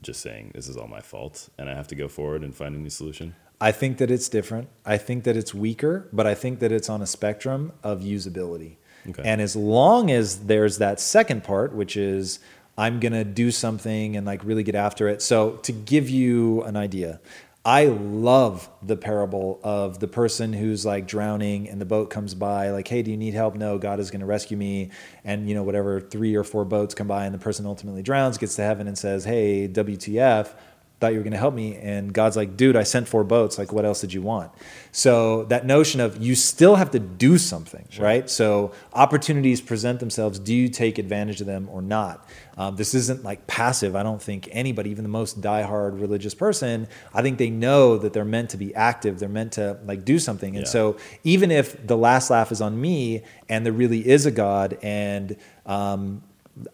just 0.00 0.20
saying 0.20 0.52
this 0.54 0.68
is 0.68 0.76
all 0.76 0.88
my 0.88 1.00
fault 1.00 1.48
and 1.58 1.68
I 1.68 1.74
have 1.74 1.88
to 1.88 1.94
go 1.94 2.08
forward 2.08 2.42
and 2.42 2.54
find 2.54 2.74
a 2.74 2.78
new 2.78 2.90
solution? 2.90 3.34
I 3.60 3.72
think 3.72 3.98
that 3.98 4.10
it's 4.10 4.28
different. 4.28 4.68
I 4.84 4.98
think 4.98 5.24
that 5.24 5.36
it's 5.36 5.54
weaker, 5.54 6.08
but 6.12 6.26
I 6.26 6.34
think 6.34 6.60
that 6.60 6.72
it's 6.72 6.90
on 6.90 7.00
a 7.00 7.06
spectrum 7.06 7.72
of 7.82 8.00
usability. 8.00 8.76
Okay. 9.08 9.22
And 9.24 9.40
as 9.40 9.56
long 9.56 10.10
as 10.10 10.46
there's 10.46 10.78
that 10.78 11.00
second 11.00 11.44
part, 11.44 11.74
which 11.74 11.96
is 11.96 12.40
I'm 12.78 13.00
going 13.00 13.12
to 13.12 13.24
do 13.24 13.50
something 13.50 14.16
and 14.16 14.26
like 14.26 14.44
really 14.44 14.62
get 14.62 14.74
after 14.74 15.08
it. 15.08 15.22
So, 15.22 15.52
to 15.62 15.72
give 15.72 16.10
you 16.10 16.62
an 16.62 16.76
idea, 16.76 17.20
I 17.66 17.86
love 17.86 18.70
the 18.80 18.96
parable 18.96 19.58
of 19.64 19.98
the 19.98 20.06
person 20.06 20.52
who's 20.52 20.86
like 20.86 21.08
drowning 21.08 21.68
and 21.68 21.80
the 21.80 21.84
boat 21.84 22.10
comes 22.10 22.32
by, 22.32 22.70
like, 22.70 22.86
hey, 22.86 23.02
do 23.02 23.10
you 23.10 23.16
need 23.16 23.34
help? 23.34 23.56
No, 23.56 23.76
God 23.76 23.98
is 23.98 24.12
going 24.12 24.20
to 24.20 24.26
rescue 24.26 24.56
me. 24.56 24.92
And, 25.24 25.48
you 25.48 25.56
know, 25.56 25.64
whatever, 25.64 26.00
three 26.00 26.36
or 26.36 26.44
four 26.44 26.64
boats 26.64 26.94
come 26.94 27.08
by 27.08 27.24
and 27.24 27.34
the 27.34 27.40
person 27.40 27.66
ultimately 27.66 28.04
drowns, 28.04 28.38
gets 28.38 28.54
to 28.54 28.62
heaven 28.62 28.86
and 28.86 28.96
says, 28.96 29.24
hey, 29.24 29.66
WTF. 29.66 30.54
Thought 30.98 31.12
you 31.12 31.18
were 31.18 31.24
going 31.24 31.32
to 31.32 31.38
help 31.38 31.52
me. 31.54 31.76
And 31.76 32.12
God's 32.12 32.36
like, 32.38 32.56
dude, 32.56 32.74
I 32.74 32.82
sent 32.82 33.06
four 33.06 33.22
boats. 33.22 33.58
Like, 33.58 33.70
what 33.70 33.84
else 33.84 34.00
did 34.00 34.14
you 34.14 34.22
want? 34.22 34.50
So 34.92 35.44
that 35.44 35.66
notion 35.66 36.00
of 36.00 36.16
you 36.22 36.34
still 36.34 36.76
have 36.76 36.90
to 36.92 36.98
do 36.98 37.36
something, 37.36 37.86
right? 37.98 38.30
So 38.30 38.72
opportunities 38.94 39.60
present 39.60 40.00
themselves. 40.00 40.38
Do 40.38 40.54
you 40.54 40.70
take 40.70 40.98
advantage 40.98 41.42
of 41.42 41.46
them 41.46 41.68
or 41.70 41.82
not? 41.82 42.26
Um, 42.56 42.76
this 42.76 42.94
isn't 42.94 43.22
like 43.22 43.46
passive. 43.46 43.94
I 43.94 44.02
don't 44.02 44.22
think 44.22 44.48
anybody, 44.52 44.88
even 44.88 45.02
the 45.04 45.10
most 45.10 45.42
diehard 45.42 46.00
religious 46.00 46.34
person, 46.34 46.88
I 47.12 47.20
think 47.20 47.36
they 47.36 47.50
know 47.50 47.98
that 47.98 48.14
they're 48.14 48.24
meant 48.24 48.48
to 48.50 48.56
be 48.56 48.74
active. 48.74 49.18
They're 49.18 49.28
meant 49.28 49.52
to 49.52 49.76
like 49.84 50.06
do 50.06 50.18
something. 50.18 50.56
And 50.56 50.64
Yeah. 50.64 50.70
so 50.70 50.96
even 51.24 51.50
if 51.50 51.86
the 51.86 51.96
last 51.98 52.30
laugh 52.30 52.50
is 52.50 52.62
on 52.62 52.80
me 52.80 53.22
and 53.50 53.66
there 53.66 53.72
really 53.74 54.08
is 54.08 54.24
a 54.24 54.30
God 54.30 54.78
and 54.82 55.36
um, 55.66 56.22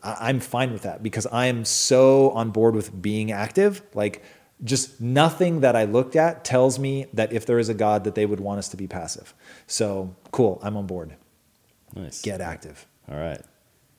I'm 0.02 0.40
fine 0.40 0.72
with 0.72 0.82
that 0.82 1.02
because 1.02 1.26
I 1.26 1.46
am 1.46 1.64
so 1.64 2.30
on 2.30 2.50
board 2.50 2.74
with 2.74 3.02
being 3.02 3.32
active. 3.32 3.82
Like, 3.94 4.22
just 4.62 5.00
nothing 5.00 5.60
that 5.60 5.74
I 5.74 5.84
looked 5.84 6.14
at 6.14 6.44
tells 6.44 6.78
me 6.78 7.06
that 7.14 7.32
if 7.32 7.46
there 7.46 7.58
is 7.58 7.68
a 7.68 7.74
God, 7.74 8.04
that 8.04 8.14
they 8.14 8.26
would 8.26 8.40
want 8.40 8.58
us 8.58 8.68
to 8.68 8.76
be 8.76 8.86
passive. 8.86 9.34
So 9.66 10.14
cool, 10.30 10.60
I'm 10.62 10.76
on 10.76 10.86
board. 10.86 11.16
Nice. 11.94 12.22
Get 12.22 12.40
active. 12.40 12.86
All 13.10 13.18
right. 13.18 13.42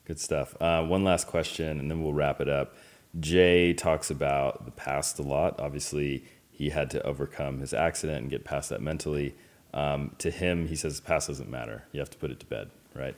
Good 0.06 0.18
stuff. 0.18 0.56
Uh, 0.60 0.84
one 0.84 1.04
last 1.04 1.26
question, 1.26 1.78
and 1.80 1.90
then 1.90 2.02
we'll 2.02 2.14
wrap 2.14 2.40
it 2.40 2.48
up. 2.48 2.76
Jay 3.20 3.72
talks 3.72 4.10
about 4.10 4.64
the 4.64 4.70
past 4.70 5.18
a 5.18 5.22
lot. 5.22 5.60
Obviously, 5.60 6.24
he 6.50 6.70
had 6.70 6.90
to 6.90 7.02
overcome 7.02 7.60
his 7.60 7.72
accident 7.72 8.22
and 8.22 8.30
get 8.30 8.44
past 8.44 8.70
that 8.70 8.80
mentally. 8.80 9.34
Um, 9.72 10.12
to 10.18 10.30
him, 10.30 10.68
he 10.68 10.76
says 10.76 11.00
the 11.00 11.06
past 11.06 11.28
doesn't 11.28 11.50
matter. 11.50 11.84
You 11.92 12.00
have 12.00 12.10
to 12.10 12.18
put 12.18 12.30
it 12.30 12.40
to 12.40 12.46
bed, 12.46 12.70
right? 12.94 13.14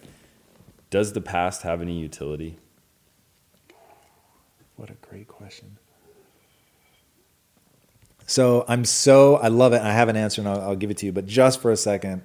Does 0.96 1.12
the 1.12 1.20
past 1.20 1.60
have 1.60 1.82
any 1.82 1.98
utility? 1.98 2.56
What 4.76 4.88
a 4.88 4.94
great 4.94 5.28
question. 5.28 5.76
So 8.24 8.64
I'm 8.66 8.86
so 8.86 9.36
I 9.36 9.48
love 9.48 9.74
it. 9.74 9.82
I 9.82 9.92
have 9.92 10.08
an 10.08 10.16
answer 10.16 10.40
and 10.40 10.48
I'll, 10.48 10.60
I'll 10.62 10.74
give 10.74 10.90
it 10.90 10.96
to 10.96 11.04
you, 11.04 11.12
but 11.12 11.26
just 11.26 11.60
for 11.60 11.70
a 11.70 11.76
second, 11.76 12.22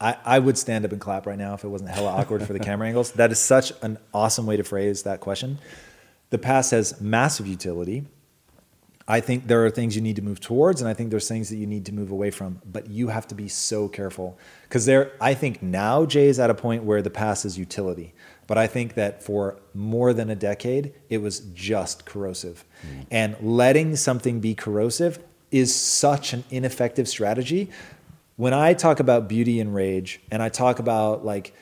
I, 0.00 0.16
I 0.24 0.38
would 0.38 0.56
stand 0.56 0.86
up 0.86 0.92
and 0.92 1.02
clap 1.02 1.26
right 1.26 1.36
now 1.36 1.52
if 1.52 1.64
it 1.64 1.68
wasn't 1.68 1.90
hella 1.90 2.12
awkward 2.12 2.42
for 2.44 2.54
the 2.54 2.60
camera 2.60 2.86
angles. 2.88 3.12
That 3.12 3.30
is 3.30 3.38
such 3.38 3.74
an 3.82 3.98
awesome 4.14 4.46
way 4.46 4.56
to 4.56 4.64
phrase 4.64 5.02
that 5.02 5.20
question. 5.20 5.58
The 6.30 6.38
past 6.38 6.70
has 6.70 7.02
massive 7.02 7.46
utility. 7.46 8.06
I 9.10 9.20
think 9.20 9.46
there 9.46 9.64
are 9.64 9.70
things 9.70 9.96
you 9.96 10.02
need 10.02 10.16
to 10.16 10.22
move 10.22 10.38
towards, 10.38 10.82
and 10.82 10.88
I 10.88 10.92
think 10.92 11.08
there's 11.08 11.26
things 11.26 11.48
that 11.48 11.56
you 11.56 11.66
need 11.66 11.86
to 11.86 11.94
move 11.94 12.10
away 12.10 12.30
from. 12.30 12.60
But 12.70 12.90
you 12.90 13.08
have 13.08 13.26
to 13.28 13.34
be 13.34 13.48
so 13.48 13.88
careful 13.88 14.38
because 14.64 14.84
there. 14.84 15.12
I 15.18 15.32
think 15.32 15.62
now 15.62 16.04
Jay 16.04 16.28
is 16.28 16.38
at 16.38 16.50
a 16.50 16.54
point 16.54 16.84
where 16.84 17.00
the 17.00 17.10
past 17.10 17.46
is 17.46 17.58
utility, 17.58 18.12
but 18.46 18.58
I 18.58 18.66
think 18.66 18.94
that 18.94 19.22
for 19.22 19.58
more 19.72 20.12
than 20.12 20.28
a 20.28 20.36
decade 20.36 20.92
it 21.08 21.22
was 21.22 21.40
just 21.54 22.04
corrosive, 22.04 22.66
mm. 22.86 23.06
and 23.10 23.34
letting 23.40 23.96
something 23.96 24.40
be 24.40 24.54
corrosive 24.54 25.18
is 25.50 25.74
such 25.74 26.34
an 26.34 26.44
ineffective 26.50 27.08
strategy. 27.08 27.70
When 28.36 28.52
I 28.52 28.74
talk 28.74 29.00
about 29.00 29.26
beauty 29.26 29.58
and 29.58 29.74
rage, 29.74 30.20
and 30.30 30.42
I 30.42 30.50
talk 30.50 30.80
about 30.80 31.24
like 31.24 31.54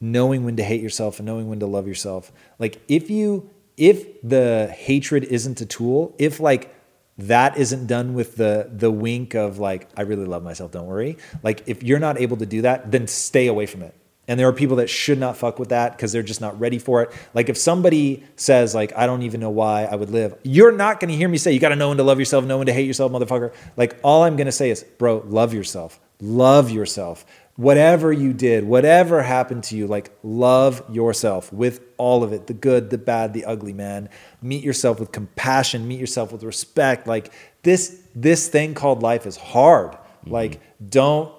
knowing 0.00 0.44
when 0.44 0.56
to 0.56 0.64
hate 0.64 0.80
yourself 0.80 1.18
and 1.18 1.26
knowing 1.26 1.50
when 1.50 1.60
to 1.60 1.66
love 1.66 1.86
yourself, 1.86 2.32
like 2.58 2.80
if 2.88 3.10
you 3.10 3.50
if 3.76 4.22
the 4.22 4.74
hatred 4.74 5.24
isn't 5.24 5.60
a 5.60 5.66
tool, 5.66 6.14
if 6.18 6.40
like 6.40 6.72
that 7.18 7.56
isn't 7.56 7.86
done 7.86 8.14
with 8.14 8.36
the 8.36 8.70
the 8.70 8.90
wink 8.90 9.34
of 9.34 9.58
like 9.58 9.88
I 9.96 10.02
really 10.02 10.26
love 10.26 10.42
myself, 10.42 10.70
don't 10.72 10.86
worry. 10.86 11.18
Like 11.42 11.62
if 11.66 11.82
you're 11.82 11.98
not 11.98 12.20
able 12.20 12.36
to 12.38 12.46
do 12.46 12.62
that, 12.62 12.90
then 12.90 13.06
stay 13.06 13.46
away 13.46 13.66
from 13.66 13.82
it. 13.82 13.94
And 14.28 14.40
there 14.40 14.48
are 14.48 14.52
people 14.52 14.76
that 14.76 14.90
should 14.90 15.18
not 15.20 15.36
fuck 15.36 15.58
with 15.58 15.68
that 15.68 15.92
because 15.92 16.12
they're 16.12 16.22
just 16.22 16.40
not 16.40 16.58
ready 16.58 16.78
for 16.78 17.02
it. 17.02 17.12
Like 17.32 17.48
if 17.48 17.56
somebody 17.56 18.24
says 18.34 18.74
like 18.74 18.92
I 18.96 19.06
don't 19.06 19.22
even 19.22 19.40
know 19.40 19.50
why 19.50 19.84
I 19.84 19.94
would 19.94 20.10
live, 20.10 20.36
you're 20.42 20.72
not 20.72 21.00
going 21.00 21.10
to 21.10 21.16
hear 21.16 21.28
me 21.28 21.38
say 21.38 21.52
you 21.52 21.60
got 21.60 21.70
to 21.70 21.76
know 21.76 21.88
when 21.88 21.96
to 21.98 22.02
love 22.02 22.18
yourself, 22.18 22.44
know 22.44 22.58
when 22.58 22.66
to 22.66 22.72
hate 22.72 22.86
yourself, 22.86 23.12
motherfucker. 23.12 23.54
Like 23.76 23.98
all 24.02 24.24
I'm 24.24 24.36
going 24.36 24.46
to 24.46 24.52
say 24.52 24.70
is, 24.70 24.82
bro, 24.82 25.22
love 25.26 25.54
yourself. 25.54 26.00
Love 26.20 26.70
yourself. 26.70 27.24
Whatever 27.56 28.12
you 28.12 28.32
did, 28.32 28.64
whatever 28.64 29.22
happened 29.22 29.64
to 29.64 29.76
you, 29.76 29.86
like 29.86 30.16
love 30.22 30.82
yourself 30.90 31.52
with 31.52 31.80
all 31.96 32.22
of 32.22 32.32
it, 32.32 32.46
the 32.46 32.54
good, 32.54 32.90
the 32.90 32.98
bad, 32.98 33.32
the 33.32 33.46
ugly, 33.46 33.72
man. 33.72 34.08
Meet 34.42 34.62
yourself 34.62 35.00
with 35.00 35.10
compassion, 35.10 35.88
meet 35.88 35.98
yourself 35.98 36.32
with 36.32 36.42
respect. 36.42 37.06
Like 37.06 37.32
this 37.62 38.02
this 38.14 38.48
thing 38.48 38.74
called 38.74 39.02
life 39.02 39.26
is 39.26 39.36
hard. 39.36 39.92
Mm-hmm. 39.92 40.32
Like 40.32 40.60
don't 40.86 41.32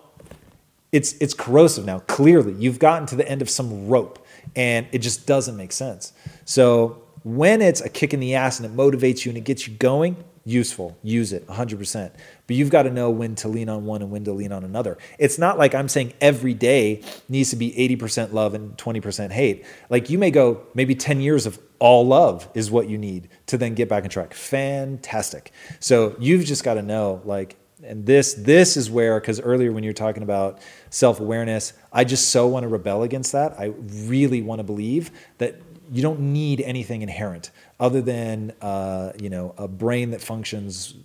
it's 0.92 1.14
it's 1.20 1.34
corrosive 1.34 1.86
now. 1.86 2.00
Clearly, 2.00 2.54
you've 2.54 2.80
gotten 2.80 3.08
to 3.08 3.16
the 3.16 3.28
end 3.28 3.42
of 3.42 3.50
some 3.50 3.88
rope, 3.88 4.26
and 4.56 4.88
it 4.92 5.00
just 5.00 5.28
doesn't 5.28 5.56
make 5.56 5.72
sense. 5.72 6.14
So 6.46 7.04
when 7.24 7.62
it's 7.62 7.82
a 7.82 7.90
kick 7.90 8.14
in 8.14 8.20
the 8.20 8.36
ass 8.36 8.60
and 8.60 8.66
it 8.66 8.76
motivates 8.76 9.26
you 9.26 9.32
and 9.32 9.38
it 9.38 9.44
gets 9.44 9.68
you 9.68 9.74
going, 9.76 10.24
useful. 10.46 10.98
Use 11.04 11.34
it 11.34 11.46
100%. 11.48 12.12
But 12.48 12.56
you've 12.56 12.70
got 12.70 12.84
to 12.84 12.90
know 12.90 13.10
when 13.10 13.36
to 13.36 13.48
lean 13.48 13.70
on 13.70 13.86
one 13.86 14.02
and 14.02 14.10
when 14.10 14.24
to 14.24 14.32
lean 14.32 14.52
on 14.52 14.64
another. 14.64 14.98
It's 15.20 15.38
not 15.38 15.58
like 15.58 15.76
I'm 15.76 15.90
saying 15.90 16.14
every 16.22 16.54
day 16.54 17.04
needs 17.28 17.50
to 17.52 17.58
be 17.58 17.72
80% 17.72 18.32
love 18.34 18.54
and 18.54 18.76
20% 18.78 19.32
hate. 19.32 19.66
Like 19.90 20.10
you 20.10 20.18
may 20.18 20.32
go 20.32 20.64
maybe 20.74 20.96
10 20.96 21.22
years 21.22 21.46
of 21.46 21.60
all 21.80 22.08
love 22.08 22.50
is 22.54 22.72
what 22.72 22.90
you 22.90 22.98
need 22.98 23.30
to 23.48 23.58
then 23.58 23.76
get 23.76 23.90
back 23.90 24.04
on 24.04 24.10
track. 24.10 24.34
Fantastic. 24.34 25.52
So 25.80 26.16
you've 26.20 26.46
just 26.46 26.64
got 26.64 26.76
to 26.76 26.82
know 26.82 27.22
like 27.26 27.58
and 27.84 28.06
this 28.06 28.34
this 28.34 28.76
is 28.76 28.90
where 28.90 29.20
because 29.20 29.40
earlier 29.40 29.72
when 29.72 29.84
you're 29.84 29.94
talking 29.94 30.24
about 30.24 30.60
self-awareness 30.90 31.74
i 31.94 32.04
just 32.04 32.30
so 32.30 32.48
want 32.48 32.64
to 32.64 32.68
rebel 32.68 33.04
against 33.04 33.34
that 33.34 33.54
i 33.60 33.66
really 34.06 34.42
want 34.42 34.58
to 34.58 34.64
believe 34.64 35.12
that 35.38 35.62
you 35.92 36.02
don't 36.02 36.20
need 36.20 36.60
anything 36.62 37.02
inherent 37.02 37.52
other 37.80 38.02
than 38.02 38.52
uh, 38.62 39.12
you 39.22 39.30
know 39.30 39.54
a 39.58 39.68
brain 39.68 40.12
that 40.12 40.22
functions 40.22 40.96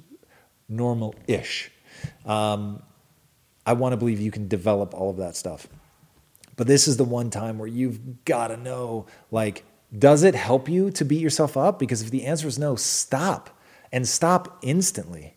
normal-ish. 0.77 1.71
Um, 2.27 2.83
i 3.65 3.75
want 3.75 3.93
to 3.93 3.97
believe 3.97 4.21
you 4.21 4.33
can 4.33 4.49
develop 4.49 4.95
all 4.95 5.11
of 5.11 5.19
that 5.19 5.37
stuff. 5.37 5.69
But 6.57 6.67
this 6.67 6.89
is 6.89 6.97
the 6.97 7.05
one 7.05 7.31
time 7.31 7.59
where 7.59 7.69
you've 7.69 8.25
got 8.25 8.49
to 8.49 8.57
know 8.57 9.07
like 9.31 9.65
does 9.97 10.23
it 10.23 10.35
help 10.35 10.69
you 10.69 10.91
to 10.93 11.05
beat 11.05 11.21
yourself 11.21 11.57
up? 11.57 11.79
Because 11.79 12.03
if 12.03 12.11
the 12.11 12.25
answer 12.25 12.49
is 12.49 12.59
no 12.59 12.77
stop 12.77 13.59
and 13.93 14.09
stop 14.09 14.59
instantly. 14.63 15.35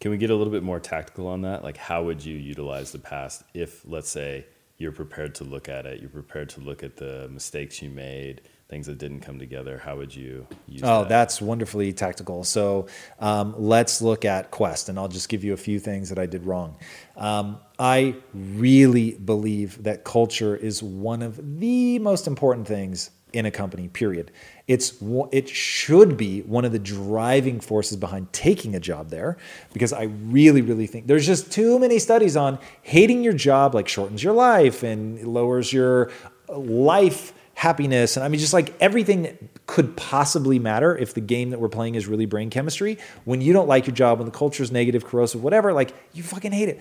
Can 0.00 0.10
we 0.10 0.18
get 0.18 0.28
a 0.28 0.36
little 0.36 0.52
bit 0.52 0.62
more 0.62 0.78
tactical 0.78 1.26
on 1.26 1.42
that? 1.42 1.64
Like, 1.64 1.78
how 1.78 2.04
would 2.04 2.22
you 2.22 2.36
utilize 2.36 2.92
the 2.92 2.98
past 2.98 3.42
if, 3.54 3.82
let's 3.88 4.10
say, 4.10 4.44
you're 4.76 4.92
prepared 4.92 5.34
to 5.36 5.44
look 5.44 5.68
at 5.68 5.86
it, 5.86 6.00
you're 6.00 6.10
prepared 6.10 6.50
to 6.50 6.60
look 6.60 6.82
at 6.82 6.96
the 6.96 7.28
mistakes 7.32 7.80
you 7.80 7.88
made, 7.88 8.42
things 8.68 8.86
that 8.86 8.98
didn't 8.98 9.20
come 9.20 9.38
together? 9.38 9.78
How 9.78 9.96
would 9.96 10.14
you 10.14 10.46
use 10.66 10.82
Oh, 10.82 11.00
that? 11.00 11.08
that's 11.08 11.40
wonderfully 11.40 11.92
tactical. 11.92 12.44
So 12.44 12.86
um, 13.20 13.54
let's 13.58 14.00
look 14.00 14.24
at 14.24 14.50
Quest, 14.50 14.88
and 14.88 14.98
I'll 14.98 15.08
just 15.08 15.28
give 15.28 15.44
you 15.44 15.52
a 15.52 15.56
few 15.58 15.78
things 15.78 16.08
that 16.08 16.18
I 16.18 16.26
did 16.26 16.46
wrong. 16.46 16.76
Um, 17.16 17.58
I 17.78 18.16
really 18.32 19.12
believe 19.12 19.82
that 19.82 20.04
culture 20.04 20.56
is 20.56 20.82
one 20.82 21.22
of 21.22 21.60
the 21.60 21.98
most 21.98 22.26
important 22.26 22.66
things 22.66 23.10
in 23.32 23.46
a 23.46 23.50
company. 23.50 23.88
Period. 23.88 24.30
It's 24.68 24.94
it 25.32 25.48
should 25.48 26.16
be 26.16 26.42
one 26.42 26.64
of 26.64 26.70
the 26.72 26.78
driving 26.78 27.60
forces 27.60 27.96
behind 27.96 28.32
taking 28.32 28.74
a 28.76 28.80
job 28.80 29.10
there, 29.10 29.36
because 29.72 29.92
I 29.92 30.04
really, 30.04 30.62
really 30.62 30.86
think 30.86 31.06
there's 31.06 31.26
just 31.26 31.52
too 31.52 31.78
many 31.78 31.98
studies 31.98 32.36
on 32.36 32.58
hating 32.82 33.24
your 33.24 33.32
job 33.32 33.74
like 33.74 33.88
shortens 33.88 34.22
your 34.22 34.34
life 34.34 34.82
and 34.84 35.22
lowers 35.26 35.72
your 35.72 36.10
life 36.48 37.32
happiness 37.54 38.16
and 38.16 38.24
i 38.24 38.28
mean 38.28 38.40
just 38.40 38.52
like 38.52 38.74
everything 38.80 39.22
that 39.22 39.66
could 39.66 39.96
possibly 39.96 40.58
matter 40.58 40.96
if 40.96 41.14
the 41.14 41.20
game 41.20 41.50
that 41.50 41.60
we're 41.60 41.68
playing 41.68 41.94
is 41.94 42.06
really 42.06 42.26
brain 42.26 42.50
chemistry 42.50 42.98
when 43.24 43.40
you 43.40 43.52
don't 43.52 43.68
like 43.68 43.86
your 43.86 43.94
job 43.94 44.18
when 44.18 44.26
the 44.26 44.36
culture 44.36 44.62
is 44.62 44.72
negative 44.72 45.04
corrosive 45.04 45.42
whatever 45.42 45.72
like 45.72 45.94
you 46.12 46.22
fucking 46.22 46.52
hate 46.52 46.68
it. 46.68 46.80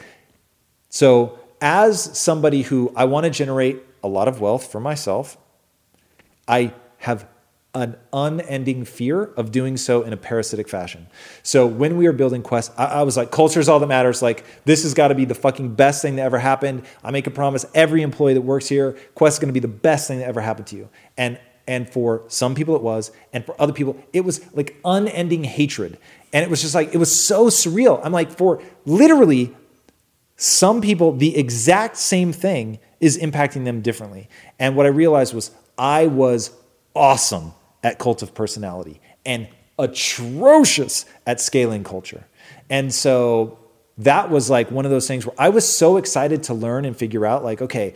So 0.89 1.39
as 1.61 2.17
somebody 2.17 2.63
who 2.63 2.91
i 2.95 3.05
want 3.05 3.24
to 3.24 3.30
generate 3.30 3.82
a 4.03 4.07
lot 4.07 4.28
of 4.28 4.41
wealth 4.41 4.71
for 4.71 4.80
myself 4.80 5.38
i 6.47 6.74
have 6.97 7.28
an 7.76 7.97
unending 8.11 8.86
fear 8.86 9.24
of 9.24 9.51
doing 9.51 9.78
so 9.78 10.03
in 10.03 10.13
a 10.13 10.17
parasitic 10.17 10.69
fashion. 10.69 11.07
So 11.41 11.65
when 11.65 11.97
we 11.97 12.05
were 12.05 12.13
building 12.13 12.43
Quest, 12.43 12.71
I, 12.78 12.86
I 12.86 13.03
was 13.03 13.17
like, 13.17 13.32
culture 13.32 13.59
is 13.59 13.67
all 13.67 13.80
that 13.80 13.88
matters. 13.88 14.21
Like, 14.21 14.45
this 14.65 14.84
has 14.84 14.93
got 14.93 15.07
to 15.07 15.15
be 15.15 15.26
the 15.26 15.34
fucking 15.34 15.74
best 15.74 16.03
thing 16.03 16.17
that 16.17 16.21
ever 16.21 16.38
happened. 16.38 16.84
I 17.03 17.09
make 17.09 17.26
a 17.26 17.32
promise 17.32 17.65
every 17.74 18.03
employee 18.03 18.36
that 18.36 18.41
works 18.41 18.67
here, 18.67 18.95
Quest 19.15 19.36
is 19.36 19.39
going 19.39 19.49
to 19.49 19.53
be 19.53 19.59
the 19.59 19.67
best 19.67 20.07
thing 20.07 20.19
that 20.19 20.28
ever 20.28 20.41
happened 20.41 20.67
to 20.67 20.76
you. 20.76 20.89
And 21.17 21.39
and 21.65 21.89
for 21.89 22.24
some 22.28 22.55
people 22.55 22.76
it 22.76 22.82
was, 22.82 23.11
and 23.32 23.45
for 23.45 23.55
other 23.57 23.71
people 23.71 23.95
it 24.11 24.21
was 24.21 24.41
like 24.53 24.76
unending 24.84 25.45
hatred. 25.45 25.97
And 26.34 26.43
it 26.43 26.49
was 26.49 26.61
just 26.61 26.76
like 26.76 26.93
it 26.93 26.97
was 26.97 27.26
so 27.26 27.47
surreal. 27.47 28.01
I'm 28.03 28.11
like, 28.11 28.32
for 28.32 28.61
literally 28.86 29.55
some 30.36 30.82
people, 30.82 31.13
the 31.13 31.38
exact 31.38 31.97
same 31.97 32.34
thing 32.34 32.80
is 32.99 33.17
impacting 33.17 33.65
them 33.65 33.82
differently. 33.82 34.30
And 34.59 34.76
what 34.76 34.86
I 34.86 34.89
realized 34.89 35.34
was 35.34 35.51
I 35.78 36.07
was 36.07 36.51
awesome 36.95 37.53
at 37.84 38.00
cult 38.00 38.24
of 38.24 38.34
personality 38.34 39.00
and 39.26 39.48
atrocious 39.78 41.06
at 41.28 41.42
scaling 41.42 41.84
culture. 41.84 42.26
And 42.70 42.94
so 42.94 43.60
that 43.98 44.30
was 44.30 44.50
like 44.50 44.72
one 44.72 44.86
of 44.86 44.92
those 44.92 45.08
things 45.08 45.26
where 45.26 45.36
I 45.38 45.50
was 45.50 45.68
so 45.68 45.98
excited 45.98 46.44
to 46.44 46.54
learn 46.54 46.86
and 46.86 46.98
figure 46.98 47.26
out, 47.26 47.44
like, 47.44 47.62
okay, 47.62 47.94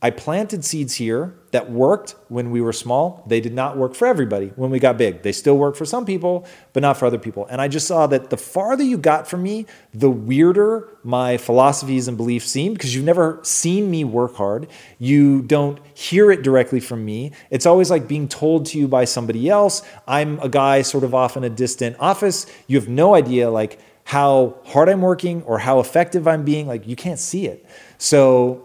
I 0.00 0.10
planted 0.10 0.64
seeds 0.64 0.94
here 0.94 1.34
that 1.50 1.72
worked 1.72 2.14
when 2.28 2.52
we 2.52 2.60
were 2.60 2.72
small. 2.72 3.24
They 3.26 3.40
did 3.40 3.52
not 3.52 3.76
work 3.76 3.96
for 3.96 4.06
everybody 4.06 4.52
when 4.54 4.70
we 4.70 4.78
got 4.78 4.96
big. 4.96 5.22
They 5.22 5.32
still 5.32 5.58
work 5.58 5.74
for 5.74 5.84
some 5.84 6.06
people, 6.06 6.46
but 6.72 6.82
not 6.82 6.96
for 6.96 7.06
other 7.06 7.18
people. 7.18 7.46
And 7.46 7.60
I 7.60 7.66
just 7.66 7.88
saw 7.88 8.06
that 8.06 8.30
the 8.30 8.36
farther 8.36 8.84
you 8.84 8.96
got 8.96 9.26
from 9.26 9.42
me, 9.42 9.66
the 9.92 10.08
weirder 10.08 10.88
my 11.02 11.36
philosophies 11.36 12.06
and 12.06 12.16
beliefs 12.16 12.48
seemed 12.48 12.76
because 12.76 12.94
you've 12.94 13.04
never 13.04 13.40
seen 13.42 13.90
me 13.90 14.04
work 14.04 14.36
hard. 14.36 14.68
You 15.00 15.42
don't 15.42 15.80
hear 15.94 16.30
it 16.30 16.42
directly 16.42 16.78
from 16.78 17.04
me. 17.04 17.32
It's 17.50 17.66
always 17.66 17.90
like 17.90 18.06
being 18.06 18.28
told 18.28 18.66
to 18.66 18.78
you 18.78 18.86
by 18.86 19.04
somebody 19.04 19.48
else. 19.48 19.82
I'm 20.06 20.38
a 20.38 20.48
guy 20.48 20.82
sort 20.82 21.02
of 21.02 21.12
off 21.12 21.36
in 21.36 21.42
a 21.42 21.50
distant 21.50 21.96
office. 21.98 22.46
You 22.68 22.78
have 22.78 22.88
no 22.88 23.16
idea 23.16 23.50
like 23.50 23.80
how 24.04 24.58
hard 24.64 24.88
I'm 24.88 25.00
working 25.00 25.42
or 25.42 25.58
how 25.58 25.80
effective 25.80 26.28
I'm 26.28 26.44
being. 26.44 26.68
Like 26.68 26.86
you 26.86 26.94
can't 26.94 27.18
see 27.18 27.48
it. 27.48 27.66
So 27.96 28.64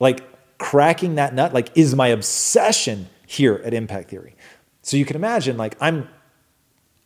like 0.00 0.24
cracking 0.58 1.16
that 1.16 1.34
nut 1.34 1.52
like 1.52 1.70
is 1.76 1.94
my 1.94 2.08
obsession 2.08 3.08
here 3.26 3.60
at 3.64 3.74
impact 3.74 4.10
theory. 4.10 4.34
So 4.82 4.96
you 4.96 5.04
can 5.04 5.16
imagine 5.16 5.56
like 5.56 5.76
i'm 5.80 6.08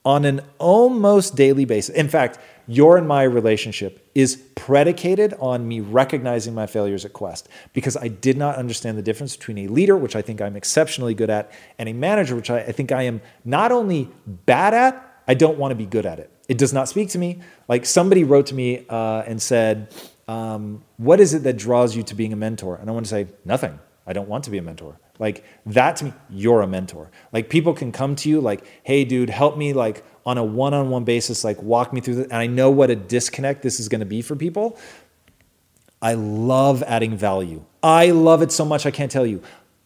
on 0.05 0.24
an 0.24 0.40
almost 0.59 1.36
daily 1.36 1.64
basis 1.64 1.94
in 1.94 2.09
fact 2.09 2.38
your 2.66 2.96
and 2.96 3.07
my 3.07 3.22
relationship 3.22 4.09
is 4.14 4.36
predicated 4.55 5.34
on 5.40 5.66
me 5.66 5.80
recognizing 5.80 6.55
my 6.55 6.66
failures 6.66 7.05
at 7.05 7.12
quest 7.12 7.48
because 7.74 7.96
i 7.98 8.09
did 8.09 8.38
not 8.38 8.57
understand 8.57 8.96
the 8.96 9.03
difference 9.03 9.36
between 9.36 9.59
a 9.59 9.66
leader 9.66 9.96
which 9.96 10.16
i 10.16 10.22
think 10.22 10.40
i'm 10.40 10.57
exceptionally 10.57 11.12
good 11.12 11.28
at 11.28 11.53
and 11.78 11.88
a 11.88 11.92
manager 11.92 12.34
which 12.34 12.48
i, 12.51 12.62
think 12.62 12.92
i 12.92 13.03
am 13.03 13.20
not 13.44 13.72
only 13.72 14.09
bad 14.26 14.72
at 14.72 15.22
i 15.28 15.34
don't 15.34 15.59
want 15.59 15.70
to 15.70 15.76
be 15.76 15.86
good 15.86 16.07
at 16.07 16.18
it. 16.18 16.30
It 16.51 16.59
does 16.59 16.72
not 16.72 16.88
speak 16.88 17.11
to 17.11 17.18
me. 17.18 17.38
Like 17.68 17.86
somebody 17.86 18.24
wrote 18.24 18.46
to 18.46 18.57
me 18.57 18.84
uh, 18.88 19.22
and 19.24 19.40
said 19.40 19.94
um, 20.31 20.85
what 20.97 21.18
is 21.18 21.35
it 21.35 21.43
that 21.43 21.57
draws 21.57 21.97
you 21.97 22.05
to 22.05 22.14
being 22.14 22.33
a 22.33 22.37
mentor? 22.37 22.76
And 22.76 22.89
I 22.89 22.93
want 22.93 23.05
to 23.05 23.11
say, 23.11 23.26
nothing. 23.45 23.81
I 24.07 24.12
don't 24.12 24.28
want 24.28 24.45
to 24.45 24.51
be 24.51 24.59
a 24.59 24.62
mentor. 24.62 24.97
Like 25.18 25.45
that 25.66 25.97
to 25.97 26.05
me, 26.05 26.12
you're 26.31 26.62
a 26.62 26.68
mentor. 26.68 27.11
Like 27.33 27.51
people 27.51 27.74
can 27.74 27.91
come 27.91 28.14
to 28.16 28.28
you 28.28 28.41
like, 28.41 28.64
hey, 28.85 29.05
dude, 29.05 29.28
help 29.28 29.59
me 29.59 29.72
like 29.72 30.05
on 30.24 30.39
a 30.39 30.45
one-on-one 30.45 31.03
basis, 31.03 31.43
like 31.43 31.61
walk 31.61 31.93
me 31.93 32.01
through 32.01 32.14
this. 32.14 32.24
And 32.26 32.35
I 32.35 32.47
know 32.47 32.70
what 32.70 32.91
a 32.91 32.97
disconnect 32.97 33.62
this 33.62 33.81
is 33.81 33.89
going 33.89 34.01
to 34.01 34.07
be 34.07 34.22
for 34.22 34.37
people. 34.37 34.78
I 36.01 36.14
love 36.14 36.85
adding 36.85 37.16
value. 37.16 37.64
I 37.83 38.12
love 38.12 38.41
it 38.41 38.53
so 38.53 38.64
much 38.64 38.87
I 38.87 38.93
can't 38.93 39.11
tell 39.11 39.26
you. 39.26 39.43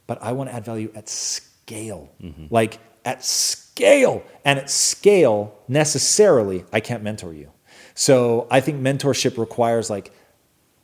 But 0.07 0.23
I 0.23 0.33
want 0.33 0.51
to 0.51 0.57
add 0.57 0.67
value 0.67 0.93
at 0.95 1.09
scale. 1.09 2.13
Mm-hmm. 2.23 2.47
Like 2.51 2.79
at 3.07 3.25
scale. 3.25 4.23
And 4.45 4.59
at 4.59 4.69
scale, 4.69 5.59
necessarily, 5.69 6.67
I 6.71 6.81
can't 6.81 7.03
mentor 7.03 7.33
you. 7.33 7.51
So 7.95 8.47
I 8.51 8.61
think 8.61 8.83
mentorship 8.83 9.39
requires 9.39 9.89
like 9.89 10.13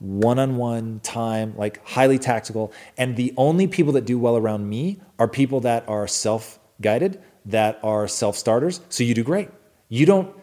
one 0.00 0.38
on 0.38 0.56
one 0.56 0.98
time, 1.00 1.54
like 1.56 1.86
highly 1.86 2.18
tactical. 2.18 2.72
And 2.96 3.16
the 3.16 3.32
only 3.36 3.66
people 3.66 3.92
that 3.92 4.06
do 4.06 4.18
well 4.18 4.36
around 4.36 4.68
me 4.68 4.98
are 5.18 5.28
people 5.28 5.60
that 5.60 5.88
are 5.88 6.08
self 6.08 6.58
guided, 6.80 7.22
that 7.46 7.78
are 7.82 8.08
self 8.08 8.36
starters. 8.36 8.80
So 8.88 9.04
you 9.04 9.14
do 9.14 9.22
great. 9.22 9.50
You 9.88 10.06
don't, 10.06 10.34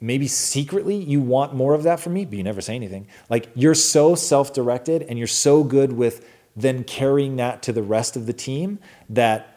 maybe 0.00 0.28
secretly 0.28 0.96
you 0.96 1.20
want 1.20 1.54
more 1.54 1.74
of 1.74 1.82
that 1.84 1.98
from 1.98 2.12
me, 2.12 2.26
but 2.26 2.36
you 2.36 2.44
never 2.44 2.60
say 2.60 2.74
anything. 2.74 3.08
Like 3.30 3.48
you're 3.54 3.74
so 3.74 4.14
self 4.14 4.52
directed 4.52 5.02
and 5.02 5.18
you're 5.18 5.26
so 5.26 5.64
good 5.64 5.92
with 5.92 6.28
then 6.54 6.84
carrying 6.84 7.36
that 7.36 7.62
to 7.62 7.72
the 7.72 7.82
rest 7.82 8.16
of 8.16 8.26
the 8.26 8.32
team 8.32 8.78
that 9.08 9.52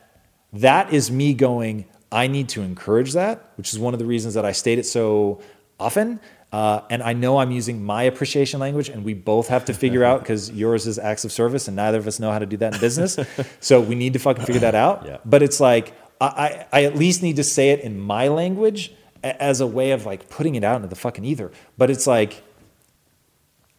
that 0.53 0.93
is 0.93 1.11
me 1.11 1.33
going, 1.33 1.85
I 2.11 2.27
need 2.27 2.49
to 2.49 2.61
encourage 2.61 3.13
that, 3.13 3.51
which 3.55 3.73
is 3.73 3.79
one 3.79 3.93
of 3.93 3.99
the 3.99 4.05
reasons 4.05 4.33
that 4.33 4.45
I 4.45 4.53
state 4.53 4.79
it 4.79 4.85
so 4.85 5.41
often 5.79 6.19
uh, 6.51 6.81
and 6.89 7.03
I 7.03 7.13
know 7.13 7.37
I'm 7.37 7.51
using 7.51 7.83
my 7.83 8.03
appreciation 8.03 8.59
language, 8.59 8.89
and 8.89 9.03
we 9.03 9.13
both 9.13 9.47
have 9.49 9.65
to 9.65 9.73
figure 9.73 10.03
out 10.03 10.19
because 10.23 10.51
yours 10.51 10.87
is 10.87 10.97
acts 10.97 11.25
of 11.25 11.31
service, 11.31 11.67
and 11.67 11.75
neither 11.75 11.97
of 11.97 12.07
us 12.07 12.19
know 12.19 12.31
how 12.31 12.39
to 12.39 12.45
do 12.45 12.57
that 12.57 12.73
in 12.73 12.79
business. 12.79 13.19
so 13.59 13.79
we 13.79 13.95
need 13.95 14.13
to 14.13 14.19
fucking 14.19 14.45
figure 14.45 14.61
that 14.61 14.75
out. 14.75 15.05
Yeah. 15.05 15.17
But 15.25 15.43
it's 15.43 15.59
like 15.59 15.93
I, 16.19 16.65
I 16.71 16.83
at 16.83 16.95
least 16.95 17.21
need 17.23 17.37
to 17.37 17.43
say 17.43 17.69
it 17.69 17.81
in 17.81 17.99
my 17.99 18.27
language 18.27 18.93
as 19.23 19.61
a 19.61 19.67
way 19.67 19.91
of 19.91 20.05
like 20.05 20.29
putting 20.29 20.55
it 20.55 20.63
out 20.63 20.77
into 20.77 20.87
the 20.87 20.95
fucking 20.95 21.23
ether. 21.23 21.51
But 21.77 21.89
it's 21.89 22.07
like 22.07 22.43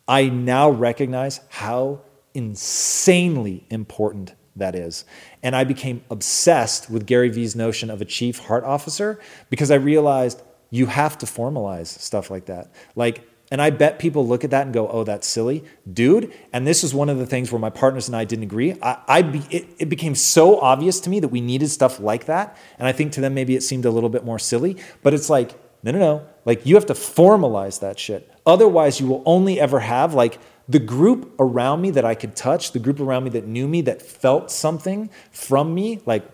I 0.07 0.29
now 0.29 0.71
recognize 0.71 1.41
how 1.49 2.01
insanely 2.35 3.67
important 3.71 4.35
that 4.57 4.75
is. 4.75 5.05
And 5.43 5.55
I 5.55 5.65
became 5.65 6.03
obsessed 6.11 6.91
with 6.91 7.07
Gary 7.07 7.29
Vee's 7.29 7.55
notion 7.57 7.91
of 7.91 8.01
a 8.01 8.05
chief 8.05 8.39
heart 8.39 8.65
officer 8.65 9.21
because 9.49 9.71
I 9.71 9.77
realized 9.77 10.43
you 10.71 10.87
have 10.87 11.19
to 11.19 11.27
formalize 11.27 11.87
stuff 11.87 12.31
like 12.31 12.47
that. 12.47 12.73
Like, 12.95 13.27
and 13.51 13.61
I 13.61 13.71
bet 13.71 13.99
people 13.99 14.27
look 14.27 14.45
at 14.45 14.51
that 14.51 14.65
and 14.65 14.73
go, 14.73 14.89
"Oh, 14.89 15.03
that's 15.03 15.27
silly, 15.27 15.65
dude." 15.93 16.33
And 16.53 16.67
this 16.67 16.85
is 16.85 16.95
one 16.95 17.09
of 17.09 17.19
the 17.19 17.27
things 17.27 17.51
where 17.51 17.59
my 17.59 17.71
partners 17.71 18.07
and 18.07 18.17
I 18.17 18.25
didn't 18.25 18.45
agree. 18.45 18.77
I, 18.81 18.99
I 19.09 19.23
be, 19.23 19.43
it, 19.51 19.69
it 19.79 19.89
became 19.89 20.15
so 20.15 20.61
obvious 20.61 21.01
to 21.01 21.11
me 21.11 21.19
that 21.21 21.29
we 21.29 21.41
needed 21.41 21.69
stuff 21.69 21.99
like 21.99 22.27
that, 22.27 22.57
and 22.79 22.87
I 22.87 22.93
think 22.93 23.13
to 23.13 23.21
them 23.21 23.35
maybe 23.35 23.57
it 23.57 23.63
seemed 23.63 23.85
a 23.85 23.91
little 23.91 24.09
bit 24.09 24.25
more 24.25 24.39
silly. 24.39 24.77
But 25.03 25.15
it's 25.15 25.29
like, 25.29 25.59
no, 25.83 25.91
no, 25.91 25.99
no. 25.99 26.27
Like 26.45 26.65
you 26.65 26.77
have 26.77 26.87
to 26.87 26.95
formalize 26.95 27.81
that 27.81 27.99
shit. 27.99 28.31
Otherwise, 28.47 29.01
you 29.01 29.09
will 29.09 29.23
only 29.27 29.59
ever 29.59 29.81
have 29.81 30.15
like 30.15 30.39
the 30.69 30.79
group 30.79 31.35
around 31.41 31.81
me 31.81 31.91
that 31.91 32.05
I 32.05 32.15
could 32.15 32.37
touch, 32.37 32.71
the 32.71 32.79
group 32.79 33.01
around 33.01 33.25
me 33.25 33.31
that 33.31 33.47
knew 33.47 33.67
me, 33.67 33.81
that 33.83 34.01
felt 34.01 34.51
something 34.53 35.11
from 35.33 35.75
me. 35.75 36.01
Like 36.07 36.25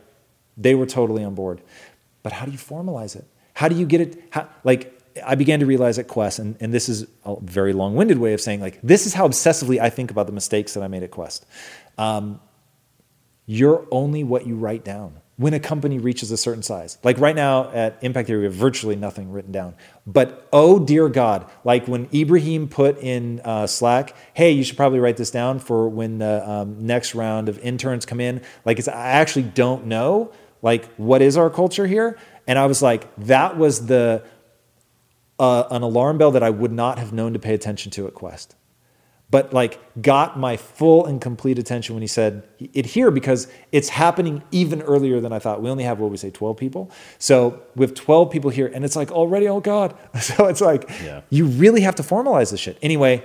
they 0.57 0.75
were 0.75 0.87
totally 0.87 1.25
on 1.25 1.35
board. 1.35 1.63
But 2.23 2.33
how 2.33 2.45
do 2.45 2.53
you 2.53 2.59
formalize 2.59 3.17
it? 3.17 3.25
How 3.57 3.69
do 3.69 3.75
you 3.75 3.87
get 3.87 4.03
it? 4.03 4.23
How, 4.29 4.51
like, 4.65 4.93
I 5.25 5.35
began 5.35 5.61
to 5.61 5.67
realize 5.67 5.99
at 5.99 6.09
Quest, 6.09 6.39
and, 6.39 6.57
and 6.61 6.75
this 6.75 6.91
is 6.91 7.07
a 7.25 7.37
very 7.41 7.73
long 7.73 7.95
winded 7.95 8.19
way 8.19 8.35
of 8.35 8.41
saying, 8.43 8.61
like, 8.61 8.79
this 8.83 9.07
is 9.07 9.15
how 9.15 9.27
obsessively 9.27 9.81
I 9.81 9.89
think 9.89 10.11
about 10.11 10.27
the 10.27 10.33
mistakes 10.33 10.75
that 10.75 10.83
I 10.83 10.89
made 10.89 11.03
at 11.03 11.11
Quest. 11.11 11.47
Um, 11.97 12.39
you're 13.47 13.87
only 13.91 14.25
what 14.25 14.47
you 14.47 14.57
write 14.57 14.85
down 14.85 15.23
when 15.37 15.55
a 15.55 15.61
company 15.61 15.99
reaches 15.99 16.31
a 16.31 16.37
certain 16.37 16.63
size. 16.63 16.99
Like 17.03 17.19
right 17.19 17.35
now 17.35 17.71
at 17.71 17.99
Impact 18.03 18.27
Theory, 18.27 18.41
we 18.41 18.45
have 18.45 18.55
virtually 18.55 18.97
nothing 18.97 19.33
written 19.33 19.53
down. 19.53 19.75
But 20.07 20.49
oh 20.53 20.79
dear 20.79 21.09
God, 21.09 21.51
like 21.65 21.87
when 21.87 22.09
Ibrahim 22.13 22.69
put 22.69 22.99
in 22.99 23.41
uh, 23.41 23.67
Slack, 23.67 24.15
hey, 24.35 24.51
you 24.51 24.65
should 24.65 24.77
probably 24.77 24.99
write 24.99 25.17
this 25.17 25.31
down 25.31 25.61
for 25.61 25.89
when 25.89 26.19
the 26.19 26.49
um, 26.49 26.87
next 26.87 27.15
round 27.15 27.49
of 27.49 27.59
interns 27.61 28.05
come 28.05 28.21
in. 28.21 28.43
Like, 28.65 28.87
I 28.89 28.93
actually 28.93 29.45
don't 29.45 29.87
know, 29.87 30.33
like, 30.63 30.87
what 30.97 31.23
is 31.23 31.37
our 31.37 31.51
culture 31.51 31.87
here? 31.87 32.19
And 32.47 32.59
I 32.59 32.67
was 32.67 32.83
like, 32.83 33.15
that 33.17 33.57
was 33.57 33.87
the 33.87 34.23
uh, 35.39 35.65
an 35.71 35.83
alarm 35.83 36.19
bell 36.19 36.31
that 36.31 36.43
I 36.43 36.51
would 36.51 36.73
not 36.73 36.99
have 36.99 37.13
known 37.13 37.33
to 37.33 37.39
pay 37.39 37.55
attention 37.55 37.91
to 37.93 38.07
at 38.07 38.15
Quest. 38.15 38.55
But 39.29 39.53
like 39.53 39.81
got 40.01 40.39
my 40.39 40.57
full 40.57 41.05
and 41.05 41.21
complete 41.21 41.59
attention 41.59 41.97
when 41.97 42.03
he 42.03 42.07
said 42.07 42.47
it 42.61 42.87
here 42.87 43.11
because 43.11 43.49
it's 43.73 43.89
happening 43.89 44.43
even 44.53 44.83
earlier 44.83 45.21
than 45.21 45.33
I 45.33 45.41
thought. 45.41 45.61
We 45.61 45.69
only 45.69 45.83
have 45.83 45.99
what 45.99 46.13
we 46.13 46.17
say 46.17 46.31
12 46.31 46.57
people. 46.57 46.93
So 47.19 47.61
we 47.75 47.85
have 47.85 47.93
12 47.95 48.31
people 48.31 48.51
here 48.51 48.71
and 48.73 48.85
it's 48.85 48.95
like 48.95 49.11
already, 49.11 49.49
oh 49.49 49.61
God. 49.61 49.97
So 50.21 50.47
it's 50.47 50.61
like 50.61 50.89
yeah. 51.03 51.23
you 51.29 51.47
really 51.47 51.81
have 51.81 51.97
to 51.97 52.05
formalize 52.05 52.53
this 52.53 52.61
shit. 52.61 52.79
Anyway, 52.83 53.25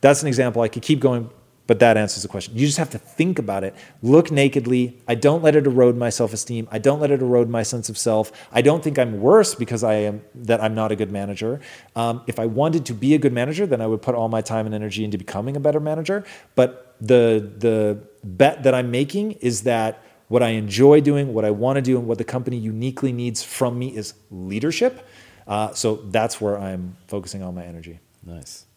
that's 0.00 0.22
an 0.22 0.28
example. 0.28 0.60
I 0.62 0.68
could 0.68 0.82
keep 0.82 0.98
going 0.98 1.30
but 1.68 1.78
that 1.80 1.98
answers 1.98 2.22
the 2.22 2.28
question. 2.28 2.56
You 2.56 2.66
just 2.66 2.78
have 2.78 2.90
to 2.90 2.98
think 2.98 3.38
about 3.38 3.62
it. 3.62 3.74
Look 4.02 4.30
nakedly. 4.30 4.98
I 5.06 5.14
don't 5.14 5.42
let 5.42 5.54
it 5.54 5.66
erode 5.66 5.96
my 5.96 6.08
self-esteem. 6.08 6.66
I 6.72 6.78
don't 6.78 6.98
let 6.98 7.10
it 7.10 7.20
erode 7.20 7.50
my 7.50 7.62
sense 7.62 7.90
of 7.90 7.98
self. 7.98 8.32
I 8.50 8.62
don't 8.62 8.82
think 8.82 8.98
I'm 8.98 9.20
worse 9.20 9.54
because 9.54 9.84
I 9.84 9.94
am 9.94 10.22
that 10.34 10.62
I'm 10.62 10.74
not 10.74 10.92
a 10.92 10.96
good 10.96 11.12
manager. 11.12 11.60
Um, 11.94 12.22
if 12.26 12.40
I 12.40 12.46
wanted 12.46 12.86
to 12.86 12.94
be 12.94 13.14
a 13.14 13.18
good 13.18 13.34
manager, 13.34 13.66
then 13.66 13.82
I 13.82 13.86
would 13.86 14.00
put 14.00 14.14
all 14.14 14.30
my 14.30 14.40
time 14.40 14.64
and 14.64 14.74
energy 14.74 15.04
into 15.04 15.18
becoming 15.18 15.56
a 15.56 15.60
better 15.60 15.78
manager. 15.78 16.24
But 16.54 16.96
the 17.02 17.52
the 17.58 17.98
bet 18.24 18.62
that 18.62 18.74
I'm 18.74 18.90
making 18.90 19.32
is 19.32 19.62
that 19.64 20.02
what 20.28 20.42
I 20.42 20.50
enjoy 20.50 21.02
doing, 21.02 21.34
what 21.34 21.44
I 21.44 21.50
want 21.50 21.76
to 21.76 21.82
do, 21.82 21.98
and 21.98 22.06
what 22.06 22.16
the 22.16 22.24
company 22.24 22.56
uniquely 22.56 23.12
needs 23.12 23.42
from 23.42 23.78
me 23.78 23.94
is 23.94 24.14
leadership. 24.30 25.06
Uh, 25.46 25.74
so 25.74 25.96
that's 25.96 26.40
where 26.40 26.58
I'm 26.58 26.96
focusing 27.08 27.42
all 27.42 27.52
my 27.52 27.64
energy. 27.64 28.00
Nice. 28.24 28.67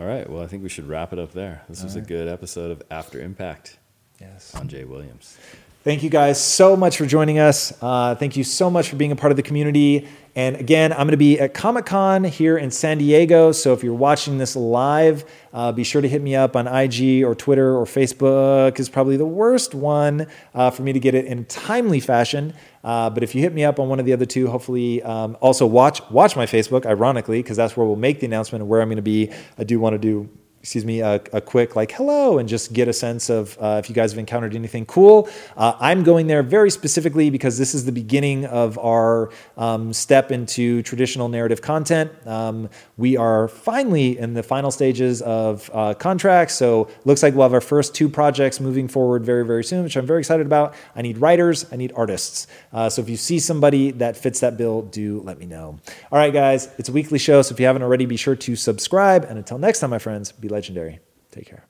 All 0.00 0.06
right. 0.06 0.26
Well, 0.30 0.42
I 0.42 0.46
think 0.46 0.62
we 0.62 0.70
should 0.70 0.88
wrap 0.88 1.12
it 1.12 1.18
up 1.18 1.32
there. 1.32 1.62
This 1.68 1.80
All 1.80 1.84
was 1.84 1.94
right. 1.94 2.02
a 2.04 2.08
good 2.08 2.26
episode 2.26 2.70
of 2.70 2.82
After 2.90 3.20
Impact. 3.20 3.78
Yes. 4.18 4.54
On 4.54 4.66
Jay 4.66 4.84
Williams. 4.84 5.36
Thank 5.82 6.02
you 6.02 6.10
guys 6.10 6.38
so 6.38 6.76
much 6.76 6.98
for 6.98 7.06
joining 7.06 7.38
us. 7.38 7.72
Uh, 7.80 8.14
thank 8.14 8.36
you 8.36 8.44
so 8.44 8.68
much 8.68 8.90
for 8.90 8.96
being 8.96 9.12
a 9.12 9.16
part 9.16 9.32
of 9.32 9.38
the 9.38 9.42
community. 9.42 10.06
And 10.36 10.56
again, 10.56 10.92
I'm 10.92 10.98
going 10.98 11.12
to 11.12 11.16
be 11.16 11.40
at 11.40 11.54
Comic 11.54 11.86
Con 11.86 12.22
here 12.22 12.58
in 12.58 12.70
San 12.70 12.98
Diego. 12.98 13.50
So 13.52 13.72
if 13.72 13.82
you're 13.82 13.94
watching 13.94 14.36
this 14.36 14.54
live, 14.54 15.24
uh, 15.54 15.72
be 15.72 15.82
sure 15.82 16.02
to 16.02 16.08
hit 16.08 16.20
me 16.20 16.36
up 16.36 16.54
on 16.54 16.66
IG 16.66 17.24
or 17.24 17.34
Twitter 17.34 17.74
or 17.74 17.86
Facebook 17.86 18.78
is 18.78 18.90
probably 18.90 19.16
the 19.16 19.24
worst 19.24 19.74
one 19.74 20.26
uh, 20.54 20.68
for 20.68 20.82
me 20.82 20.92
to 20.92 21.00
get 21.00 21.14
it 21.14 21.24
in 21.24 21.46
timely 21.46 22.00
fashion. 22.00 22.52
Uh, 22.84 23.08
but 23.08 23.22
if 23.22 23.34
you 23.34 23.40
hit 23.40 23.54
me 23.54 23.64
up 23.64 23.80
on 23.80 23.88
one 23.88 23.98
of 23.98 24.04
the 24.04 24.12
other 24.12 24.26
two, 24.26 24.48
hopefully 24.48 25.02
um, 25.02 25.34
also 25.40 25.64
watch 25.64 26.02
watch 26.10 26.36
my 26.36 26.44
Facebook. 26.44 26.84
Ironically, 26.84 27.42
because 27.42 27.56
that's 27.56 27.74
where 27.74 27.86
we'll 27.86 27.96
make 27.96 28.20
the 28.20 28.26
announcement 28.26 28.60
of 28.60 28.68
where 28.68 28.82
I'm 28.82 28.88
going 28.88 28.96
to 28.96 29.02
be. 29.02 29.32
I 29.56 29.64
do 29.64 29.80
want 29.80 29.94
to 29.94 29.98
do 29.98 30.28
excuse 30.60 30.84
me, 30.84 31.00
a, 31.00 31.14
a, 31.32 31.40
quick 31.40 31.74
like 31.74 31.90
hello 31.92 32.38
and 32.38 32.46
just 32.46 32.74
get 32.74 32.86
a 32.86 32.92
sense 32.92 33.30
of 33.30 33.56
uh, 33.60 33.80
if 33.82 33.88
you 33.88 33.94
guys 33.94 34.12
have 34.12 34.18
encountered 34.18 34.54
anything 34.54 34.84
cool. 34.84 35.28
Uh, 35.56 35.72
I'm 35.80 36.02
going 36.02 36.26
there 36.26 36.42
very 36.42 36.70
specifically 36.70 37.30
because 37.30 37.56
this 37.56 37.74
is 37.74 37.86
the 37.86 37.92
beginning 37.92 38.44
of 38.44 38.78
our 38.78 39.30
um, 39.56 39.94
step 39.94 40.30
into 40.30 40.82
traditional 40.82 41.30
narrative 41.30 41.62
content. 41.62 42.12
Um, 42.26 42.68
we 43.00 43.16
are 43.16 43.48
finally 43.48 44.18
in 44.18 44.34
the 44.34 44.42
final 44.42 44.70
stages 44.70 45.22
of 45.22 45.70
uh, 45.72 45.94
contracts, 45.94 46.54
so 46.54 46.86
looks 47.06 47.22
like 47.22 47.34
we'll 47.34 47.44
have 47.44 47.54
our 47.54 47.60
first 47.62 47.94
two 47.94 48.10
projects 48.10 48.60
moving 48.60 48.88
forward 48.88 49.24
very, 49.24 49.44
very 49.46 49.64
soon, 49.64 49.82
which 49.84 49.96
I'm 49.96 50.06
very 50.06 50.18
excited 50.18 50.44
about. 50.44 50.74
I 50.94 51.00
need 51.00 51.16
writers, 51.16 51.64
I 51.72 51.76
need 51.76 51.92
artists. 51.96 52.46
Uh, 52.74 52.90
so 52.90 53.00
if 53.00 53.08
you 53.08 53.16
see 53.16 53.38
somebody 53.38 53.90
that 53.92 54.18
fits 54.18 54.40
that 54.40 54.58
bill, 54.58 54.82
do 54.82 55.22
let 55.22 55.38
me 55.38 55.46
know. 55.46 55.78
All 56.12 56.18
right, 56.18 56.32
guys, 56.32 56.68
it's 56.76 56.90
a 56.90 56.92
weekly 56.92 57.18
show, 57.18 57.40
so 57.40 57.54
if 57.54 57.58
you 57.58 57.64
haven't 57.64 57.82
already, 57.82 58.04
be 58.04 58.18
sure 58.18 58.36
to 58.36 58.54
subscribe. 58.54 59.24
And 59.24 59.38
until 59.38 59.56
next 59.56 59.80
time, 59.80 59.88
my 59.88 59.98
friends, 59.98 60.30
be 60.32 60.50
legendary. 60.50 61.00
Take 61.32 61.46
care. 61.46 61.69